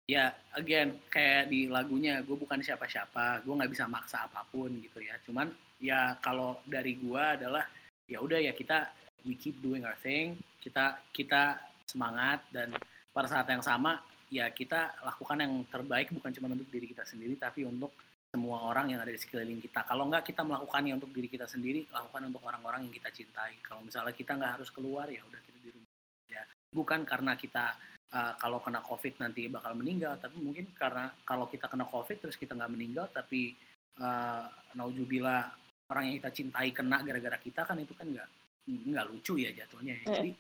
ya 0.10 0.34
again 0.58 0.98
kayak 1.14 1.48
di 1.48 1.70
lagunya 1.70 2.26
gue 2.26 2.34
bukan 2.34 2.58
siapa-siapa 2.58 3.46
gue 3.46 3.54
nggak 3.54 3.70
bisa 3.70 3.86
maksa 3.86 4.26
apa 4.26 4.42
pun 4.50 4.74
gitu 4.82 4.98
ya 5.00 5.14
cuman 5.30 5.54
ya 5.84 6.16
kalau 6.24 6.64
dari 6.64 6.96
gue 6.96 7.20
adalah 7.20 7.68
ya 8.08 8.24
udah 8.24 8.40
ya 8.40 8.56
kita 8.56 8.88
we 9.28 9.36
keep 9.36 9.60
doing 9.60 9.84
our 9.84 10.00
thing 10.00 10.40
kita 10.64 10.96
kita 11.12 11.60
semangat 11.84 12.40
dan 12.56 12.72
pada 13.12 13.28
saat 13.28 13.48
yang 13.52 13.60
sama 13.60 14.00
ya 14.32 14.48
kita 14.56 14.96
lakukan 15.04 15.44
yang 15.44 15.54
terbaik 15.68 16.08
bukan 16.16 16.32
cuma 16.32 16.48
untuk 16.56 16.72
diri 16.72 16.88
kita 16.88 17.04
sendiri 17.04 17.36
tapi 17.36 17.68
untuk 17.68 17.92
semua 18.34 18.66
orang 18.66 18.90
yang 18.90 18.98
ada 18.98 19.14
di 19.14 19.22
sekeliling 19.22 19.62
kita. 19.62 19.86
Kalau 19.86 20.10
nggak 20.10 20.26
kita 20.26 20.42
melakukannya 20.42 20.98
untuk 20.98 21.14
diri 21.14 21.30
kita 21.30 21.46
sendiri, 21.46 21.86
lakukan 21.94 22.34
untuk 22.34 22.42
orang-orang 22.50 22.90
yang 22.90 22.94
kita 22.98 23.14
cintai. 23.14 23.62
Kalau 23.62 23.86
misalnya 23.86 24.10
kita 24.10 24.34
nggak 24.34 24.58
harus 24.58 24.74
keluar 24.74 25.06
ya 25.06 25.22
udah 25.22 25.38
kita 25.38 25.58
di 25.62 25.70
rumah 25.70 25.94
aja. 26.26 26.42
Bukan 26.74 27.06
karena 27.06 27.38
kita 27.38 27.78
uh, 28.10 28.34
kalau 28.42 28.58
kena 28.58 28.82
covid 28.82 29.22
nanti 29.22 29.46
bakal 29.54 29.78
meninggal, 29.78 30.18
tapi 30.18 30.42
mungkin 30.42 30.66
karena 30.74 31.14
kalau 31.22 31.46
kita 31.46 31.70
kena 31.70 31.86
covid 31.86 32.26
terus 32.26 32.34
kita 32.34 32.58
nggak 32.58 32.74
meninggal, 32.74 33.06
tapi 33.14 33.54
uh, 34.02 34.50
naujubillah 34.82 35.63
orang 35.92 36.04
yang 36.10 36.16
kita 36.24 36.32
cintai 36.32 36.70
kena 36.72 37.04
gara-gara 37.04 37.38
kita 37.40 37.68
kan 37.68 37.78
itu 37.80 37.94
kan 37.96 38.08
nggak 38.08 38.28
nggak 38.68 39.06
lucu 39.12 39.40
ya 39.40 39.52
jatuhnya. 39.52 39.96
ya. 40.04 40.08
Jadi 40.20 40.32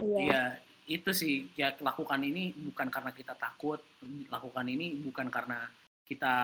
Iya. 0.00 0.24
ya 0.24 0.42
itu 0.88 1.10
sih 1.12 1.52
ya 1.52 1.76
lakukan 1.78 2.16
ini 2.24 2.56
bukan 2.72 2.88
karena 2.88 3.12
kita 3.12 3.36
takut 3.36 3.84
lakukan 4.32 4.64
ini 4.64 5.04
bukan 5.04 5.28
karena 5.28 5.68
kita 6.08 6.34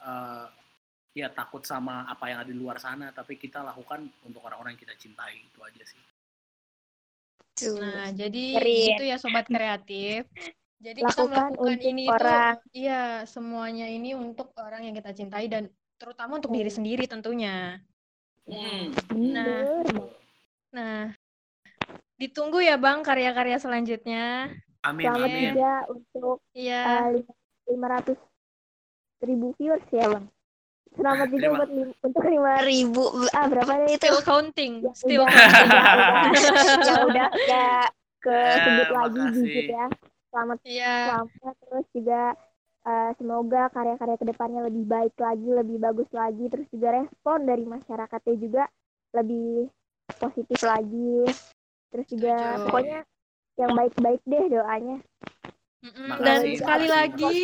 eh, 0.00 0.46
ya 1.16 1.32
takut 1.34 1.64
sama 1.66 2.06
apa 2.06 2.30
yang 2.30 2.38
ada 2.46 2.50
di 2.52 2.58
luar 2.60 2.78
sana 2.78 3.10
tapi 3.10 3.40
kita 3.40 3.64
lakukan 3.66 4.06
untuk 4.22 4.44
orang-orang 4.46 4.76
yang 4.76 4.82
kita 4.86 4.94
cintai 4.94 5.40
itu 5.40 5.60
aja 5.64 5.82
sih. 5.82 5.98
Nah, 7.80 8.12
jadi 8.12 8.44
Keren. 8.60 8.88
itu 8.94 9.02
ya 9.08 9.16
sobat 9.16 9.48
kreatif. 9.48 10.28
Jadi 10.76 11.00
kita 11.00 11.08
Lakukan 11.24 11.56
melakukan 11.56 11.72
untuk 11.72 11.88
ini 11.88 12.04
orang. 12.04 12.54
itu 12.60 12.68
iya, 12.76 13.24
semuanya 13.24 13.86
ini 13.88 14.12
untuk 14.12 14.52
orang 14.60 14.84
yang 14.84 14.92
kita 14.92 15.16
cintai 15.16 15.48
dan 15.48 15.72
terutama 15.96 16.38
untuk 16.38 16.52
diri 16.52 16.68
sendiri 16.68 17.04
tentunya. 17.04 17.80
Hmm. 18.46 18.94
Bener. 19.10 19.82
Nah, 20.70 21.10
ditunggu 22.14 22.60
ya 22.60 22.76
Bang 22.76 23.02
karya-karya 23.02 23.58
selanjutnya. 23.58 24.52
amin 24.80 25.02
Selamat 25.02 25.26
amin 25.26 25.42
juga 25.50 25.72
untuk 25.90 26.38
Iya. 26.54 26.84
lima 27.66 27.86
ratus 27.90 28.18
ribu 29.18 29.50
viewers 29.58 29.82
ya 29.90 30.06
bang. 30.06 30.26
Selamat 30.94 31.26
juga 31.28 31.42
Terima- 31.42 31.58
buat 31.58 31.70
untuk 32.00 32.22
lima 32.24 32.54
ribu 32.62 33.02
ah 33.34 33.46
berapa 33.50 33.72
nih 33.82 33.90
itu? 33.90 34.06
Still 34.06 34.20
counting, 34.22 34.72
Ya, 34.80 34.92
still 34.94 35.22
udah, 35.26 35.34
counting. 35.34 35.66
udah, 35.66 35.84
udah, 35.90 36.86
yang 36.86 37.02
udah 37.02 37.28
udah 37.34 37.80
ke 38.24 38.30
Eh, 38.32 38.56
sebut 38.56 38.88
lagi 38.88 39.18
makasih. 39.18 39.42
digit 39.42 39.66
ya. 39.68 39.86
Selamat 40.30 40.58
Iya. 40.62 40.94
selamat 41.10 41.54
terus 41.58 41.86
juga 41.90 42.20
eh, 42.86 43.10
semoga 43.18 43.68
karya-karya 43.74 44.16
ke 44.16 44.26
depannya 44.30 44.60
lebih 44.70 44.84
baik 44.86 45.14
lagi, 45.18 45.48
lebih 45.50 45.76
bagus 45.82 46.08
lagi, 46.14 46.46
terus 46.46 46.66
juga 46.70 47.02
respon 47.02 47.42
dari 47.42 47.66
masyarakatnya 47.66 48.36
juga 48.38 48.64
lebih 49.12 49.66
positif 50.22 50.58
lagi. 50.62 51.26
Terus 51.90 52.06
juga 52.10 52.34
Setuju. 52.38 52.64
pokoknya 52.70 52.98
yang 53.56 53.72
baik-baik 53.74 54.22
deh 54.24 54.44
doanya. 54.52 54.96
Mm-mm. 55.82 56.06
Makasih, 56.14 56.54
Dan 56.54 56.58
sekali 56.60 56.86
lagi, 56.88 57.38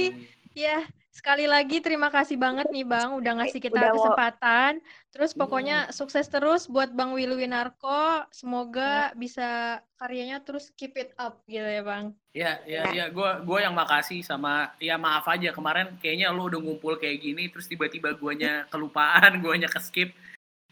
ya 0.55 0.79
sekali 1.13 1.45
lagi 1.45 1.79
terima 1.79 2.09
kasih 2.09 2.35
banget 2.35 2.73
nih 2.73 2.83
Bang 2.83 3.13
udah 3.15 3.37
ngasih 3.37 3.61
kita 3.61 3.77
Udah 3.77 3.93
mau- 3.93 3.97
kesempatan. 4.01 4.81
Terus 5.13 5.37
Hmm. 5.37 5.41
pokoknya 5.45 5.79
sukses 5.93 6.25
terus 6.27 6.65
buat 6.67 6.89
Bang 6.91 7.13
Willy 7.13 7.37
Winarko. 7.37 8.25
Semoga 8.33 9.13
bisa 9.13 9.77
karyanya 9.95 10.41
terus 10.41 10.73
keep 10.73 10.97
it 10.97 11.13
up 11.15 11.45
gitu 11.45 11.63
ya 11.63 11.85
Bang. 11.85 12.17
Ya, 12.33 12.65
ya, 12.65 12.89
ya, 12.91 13.05
gue 13.13 13.31
gue 13.45 13.59
yang 13.61 13.77
makasih 13.77 14.25
sama, 14.25 14.73
ya 14.81 14.97
maaf 14.97 15.29
aja 15.29 15.53
kemarin 15.53 16.01
kayaknya 16.01 16.33
lu 16.33 16.49
udah 16.49 16.59
ngumpul 16.59 16.97
kayak 16.97 17.21
gini, 17.21 17.53
terus 17.53 17.69
tiba-tiba 17.69 18.17
guanya 18.17 18.65
kelupaan, 18.73 19.37
guanya 19.39 19.69
ke 19.69 19.77
skip, 19.79 20.17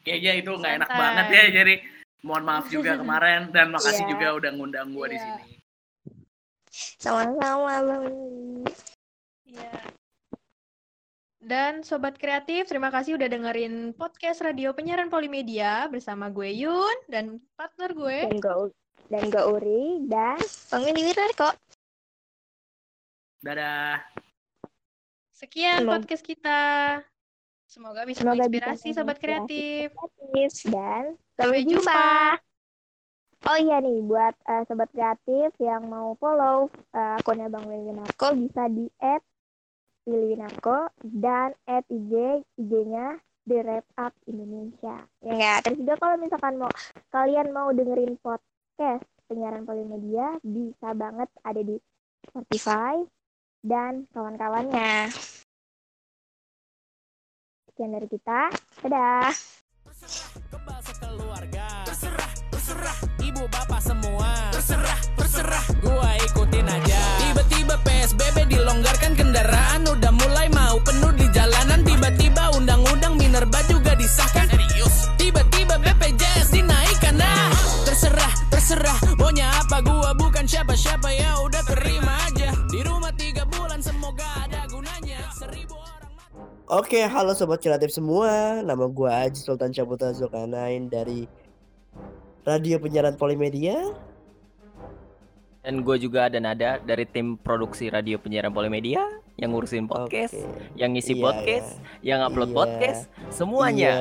kayaknya 0.01 0.41
itu 0.41 0.51
nggak 0.51 0.75
enak 0.81 0.89
banget 0.91 1.27
ya, 1.29 1.45
jadi 1.53 1.75
mohon 2.25 2.49
maaf 2.49 2.65
juga 2.67 2.97
kemarin 3.05 3.53
dan 3.53 3.69
makasih 3.69 4.09
Iya. 4.09 4.11
juga 4.11 4.27
udah 4.41 4.51
ngundang 4.57 4.89
gue 4.89 5.07
di 5.13 5.17
Iya. 5.21 5.25
sini. 5.37 5.53
Sama-sama 6.97 7.77
Bang. 7.85 8.05
Iya. 9.45 10.00
Dan 11.41 11.81
Sobat 11.81 12.21
Kreatif, 12.21 12.69
terima 12.69 12.93
kasih 12.93 13.17
udah 13.17 13.25
dengerin 13.25 13.97
podcast 13.97 14.45
radio 14.45 14.77
penyiaran 14.77 15.09
Polimedia 15.09 15.89
bersama 15.89 16.29
gue 16.29 16.53
Yun 16.53 16.97
dan 17.09 17.41
partner 17.57 17.97
gue. 17.97 18.19
dan 18.29 18.37
gue 18.37 18.57
dan 19.09 19.25
gue 19.27 19.45
Uri 19.49 19.85
dan 20.07 20.37
Bang 20.69 20.85
Willy 20.85 21.03
Wirarko. 21.03 21.51
Dadah. 23.41 24.05
Sekian 25.33 25.83
Semoga- 25.83 25.97
podcast 25.97 26.23
kita. 26.23 26.61
Semoga 27.65 28.05
bisa 28.05 28.21
Semoga 28.21 28.45
bisa 28.45 28.69
menginspirasi 28.69 28.89
Sobat 28.93 29.17
menginspirasi 29.17 29.25
Kreatif. 29.49 29.89
Kreatif 29.97 30.51
dan 30.69 31.03
Sampai 31.33 31.41
sampai 31.57 31.61
jumpa. 31.65 31.81
jumpa. 31.81 32.09
Oh 33.41 33.57
iya 33.57 33.81
nih 33.81 34.05
buat 34.05 34.37
eh, 34.45 34.63
sobat 34.69 34.93
kreatif 34.93 35.57
yang 35.57 35.89
mau 35.89 36.13
follow 36.21 36.69
eh, 36.93 37.17
akunnya 37.17 37.49
Bang 37.49 37.65
Willy 37.65 37.89
Winarko 37.89 38.37
bisa 38.37 38.69
di 38.69 38.85
@willy_winarko 40.09 40.93
dan 41.03 41.57
@ig 41.67 42.13
IG-nya 42.57 43.21
The 43.49 43.59
Wrap 43.65 43.87
Up 43.99 44.13
Indonesia. 44.31 44.97
Ya? 45.25 45.59
Terus 45.65 45.79
juga 45.83 45.95
kalau 45.99 46.17
misalkan 46.21 46.55
mau 46.61 46.71
kalian 47.11 47.49
mau 47.51 47.69
dengerin 47.75 48.15
podcast 48.21 49.05
penyiaran 49.27 49.67
Polimedia 49.67 50.39
bisa 50.43 50.95
banget 50.95 51.29
ada 51.43 51.61
di 51.63 51.77
Spotify 52.29 53.01
dan 53.65 54.07
kawan-kawannya. 54.13 55.11
Sekian 57.71 57.97
dari 57.97 58.09
kita. 58.09 58.53
Dadah. 58.85 59.33
Kebal 60.49 60.81
sekeluarga 60.81 61.85
Terserah, 61.85 62.33
terserah 62.49 62.99
Ibu 63.21 63.45
bapak 63.53 63.81
semua 63.85 64.49
Terserah, 64.49 65.01
terserah 65.13 65.65
Gua 65.85 66.09
ikutin 66.25 66.65
aja 66.65 67.20
PSBB 68.21 68.53
dilonggarkan 68.53 69.17
kendaraan. 69.17 69.81
Udah 69.89 70.13
mulai 70.13 70.53
mau 70.53 70.77
penuh 70.85 71.09
di 71.17 71.25
jalanan. 71.33 71.81
Tiba-tiba 71.81 72.53
undang-undang 72.53 73.17
Minerba 73.17 73.65
juga 73.65 73.97
disahkan. 73.97 74.45
Serius? 74.45 75.09
Tiba-tiba 75.17 75.81
BPJS 75.81 76.53
dinaikkan. 76.53 77.17
Nah, 77.17 77.49
terserah, 77.89 78.29
terserah. 78.53 79.01
Maunya 79.17 79.49
apa? 79.57 79.81
Gua 79.81 80.13
bukan 80.13 80.45
siapa-siapa. 80.45 81.09
Ya 81.17 81.33
udah 81.41 81.65
terima 81.65 82.13
aja. 82.29 82.53
Di 82.69 82.85
rumah 82.85 83.09
tiga 83.17 83.49
bulan 83.49 83.81
semoga 83.81 84.29
ada 84.45 84.69
gunanya. 84.69 85.25
Seribu 85.33 85.81
orang 85.81 86.13
Oke, 86.69 87.01
halo 87.01 87.33
sobat 87.33 87.65
kreatif 87.65 87.89
semua. 87.89 88.61
Nama 88.61 88.85
gua 88.93 89.25
Aji 89.25 89.41
Sultan 89.41 89.73
Syaputra 89.73 90.13
Zulkarnain 90.13 90.93
dari 90.93 91.25
Radio 92.45 92.77
Penyiaran 92.85 93.17
Polimedia. 93.17 93.81
Dan 95.61 95.85
gue 95.85 95.97
juga 96.01 96.33
ada 96.33 96.41
Nada 96.41 96.81
dari 96.81 97.05
tim 97.05 97.37
produksi 97.37 97.93
Radio 97.93 98.17
Penyiaran 98.17 98.49
Polimedia 98.49 99.05
yang 99.37 99.53
ngurusin 99.53 99.85
podcast, 99.85 100.33
Oke. 100.33 100.73
yang 100.73 100.97
ngisi 100.97 101.17
Iya, 101.17 101.21
podcast, 101.21 101.69
yang 102.01 102.21
upload 102.25 102.49
Iya. 102.49 102.57
podcast, 102.57 103.01
semuanya. 103.29 103.93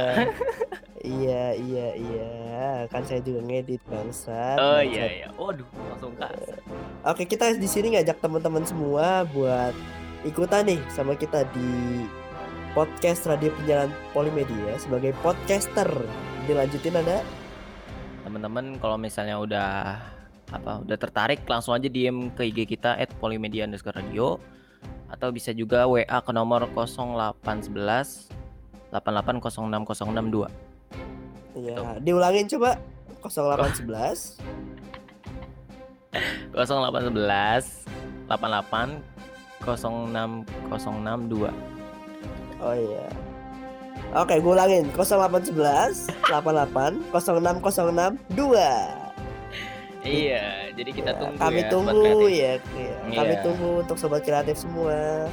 Iya, 1.03 1.43
iya, 1.67 1.87
iya. 1.95 2.31
Kan 2.87 3.03
saya 3.03 3.19
juga 3.19 3.43
ngedit 3.43 3.83
bangsat. 3.87 4.55
Oh 4.55 4.79
iya 4.79 5.05
iya. 5.11 5.27
Waduh, 5.35 5.67
langsung 5.91 6.15
kasar. 6.15 6.59
Oke, 7.03 7.27
kita 7.27 7.51
di 7.51 7.67
sini 7.67 7.95
ngajak 7.95 8.23
teman-teman 8.23 8.63
semua 8.63 9.27
buat 9.27 9.75
ikutan 10.23 10.63
nih 10.63 10.79
sama 10.87 11.15
kita 11.15 11.43
di 11.51 12.03
podcast 12.71 13.27
Radio 13.27 13.51
Penyiaran 13.55 13.91
Polimedia 14.15 14.79
sebagai 14.79 15.11
podcaster. 15.19 15.91
Dilanjutin 16.47 16.95
ada? 16.95 17.19
Teman-teman 18.23 18.79
kalau 18.79 18.95
misalnya 18.95 19.39
udah 19.39 19.69
apa 20.49 20.81
udah 20.81 20.97
tertarik 20.97 21.45
langsung 21.45 21.77
aja 21.77 21.85
DM 21.85 22.33
ke 22.33 22.49
IG 22.49 22.65
kita 22.65 22.97
@polimedia_radio. 23.21 24.41
atau 25.09 25.33
bisa 25.33 25.49
juga 25.49 25.89
WA 25.89 26.05
ke 26.05 26.31
nomor 26.31 26.69
0811 26.77 28.29
8806062. 28.93 30.49
Iya, 31.57 31.97
diulangin 32.01 32.45
coba 32.45 32.77
0811 33.25 34.37
0811 36.53 37.85
88 38.29 39.01
06062. 39.65 41.49
Oh 42.61 42.75
iya. 42.77 43.05
Oke, 44.17 44.41
gue 44.41 44.53
ulangin 44.53 44.89
0811 44.93 46.09
88 46.29 47.01
06062. 47.13 48.98
Iya, 49.99 50.71
jadi 50.71 50.89
kita 50.95 51.11
Ya, 51.11 51.19
tunggu 51.19 51.37
kami 51.43 51.59
ya 51.59 51.67
tunggu 51.67 52.07
ya, 52.31 52.53
ya. 52.55 52.95
Kami 53.11 53.33
Iya. 53.35 53.43
tunggu 53.43 53.69
untuk 53.83 53.97
sobat 53.99 54.23
kreatif 54.23 54.55
semua. 54.55 55.27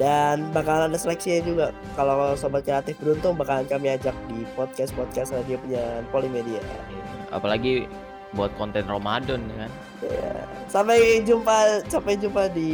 Dan 0.00 0.48
bakalan 0.56 0.88
ada 0.88 0.96
seleksinya 0.96 1.44
juga. 1.44 1.66
Kalau 1.92 2.32
sobat 2.32 2.64
kreatif 2.64 2.96
beruntung 2.96 3.36
bakalan 3.36 3.68
kami 3.68 3.92
ajak 3.92 4.16
di 4.32 4.48
podcast-podcast 4.56 5.36
radio 5.36 5.60
penyiaran 5.60 6.08
Polimedia. 6.08 6.64
Iya, 6.64 7.04
Apalagi 7.28 7.84
buat 8.32 8.48
konten 8.56 8.88
Ramadan 8.88 9.44
ya 9.52 9.56
kan. 9.68 9.70
Ya. 10.00 10.32
Sampai 10.72 11.20
jumpa, 11.20 11.84
sampai 11.92 12.16
jumpa 12.16 12.48
di 12.56 12.70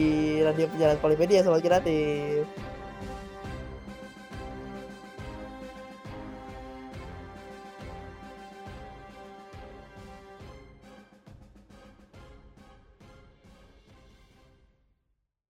radio 0.46 0.70
penyiaran 0.70 0.98
Polimedia 1.02 1.42
sobat 1.42 1.66
kreatif. 1.66 2.46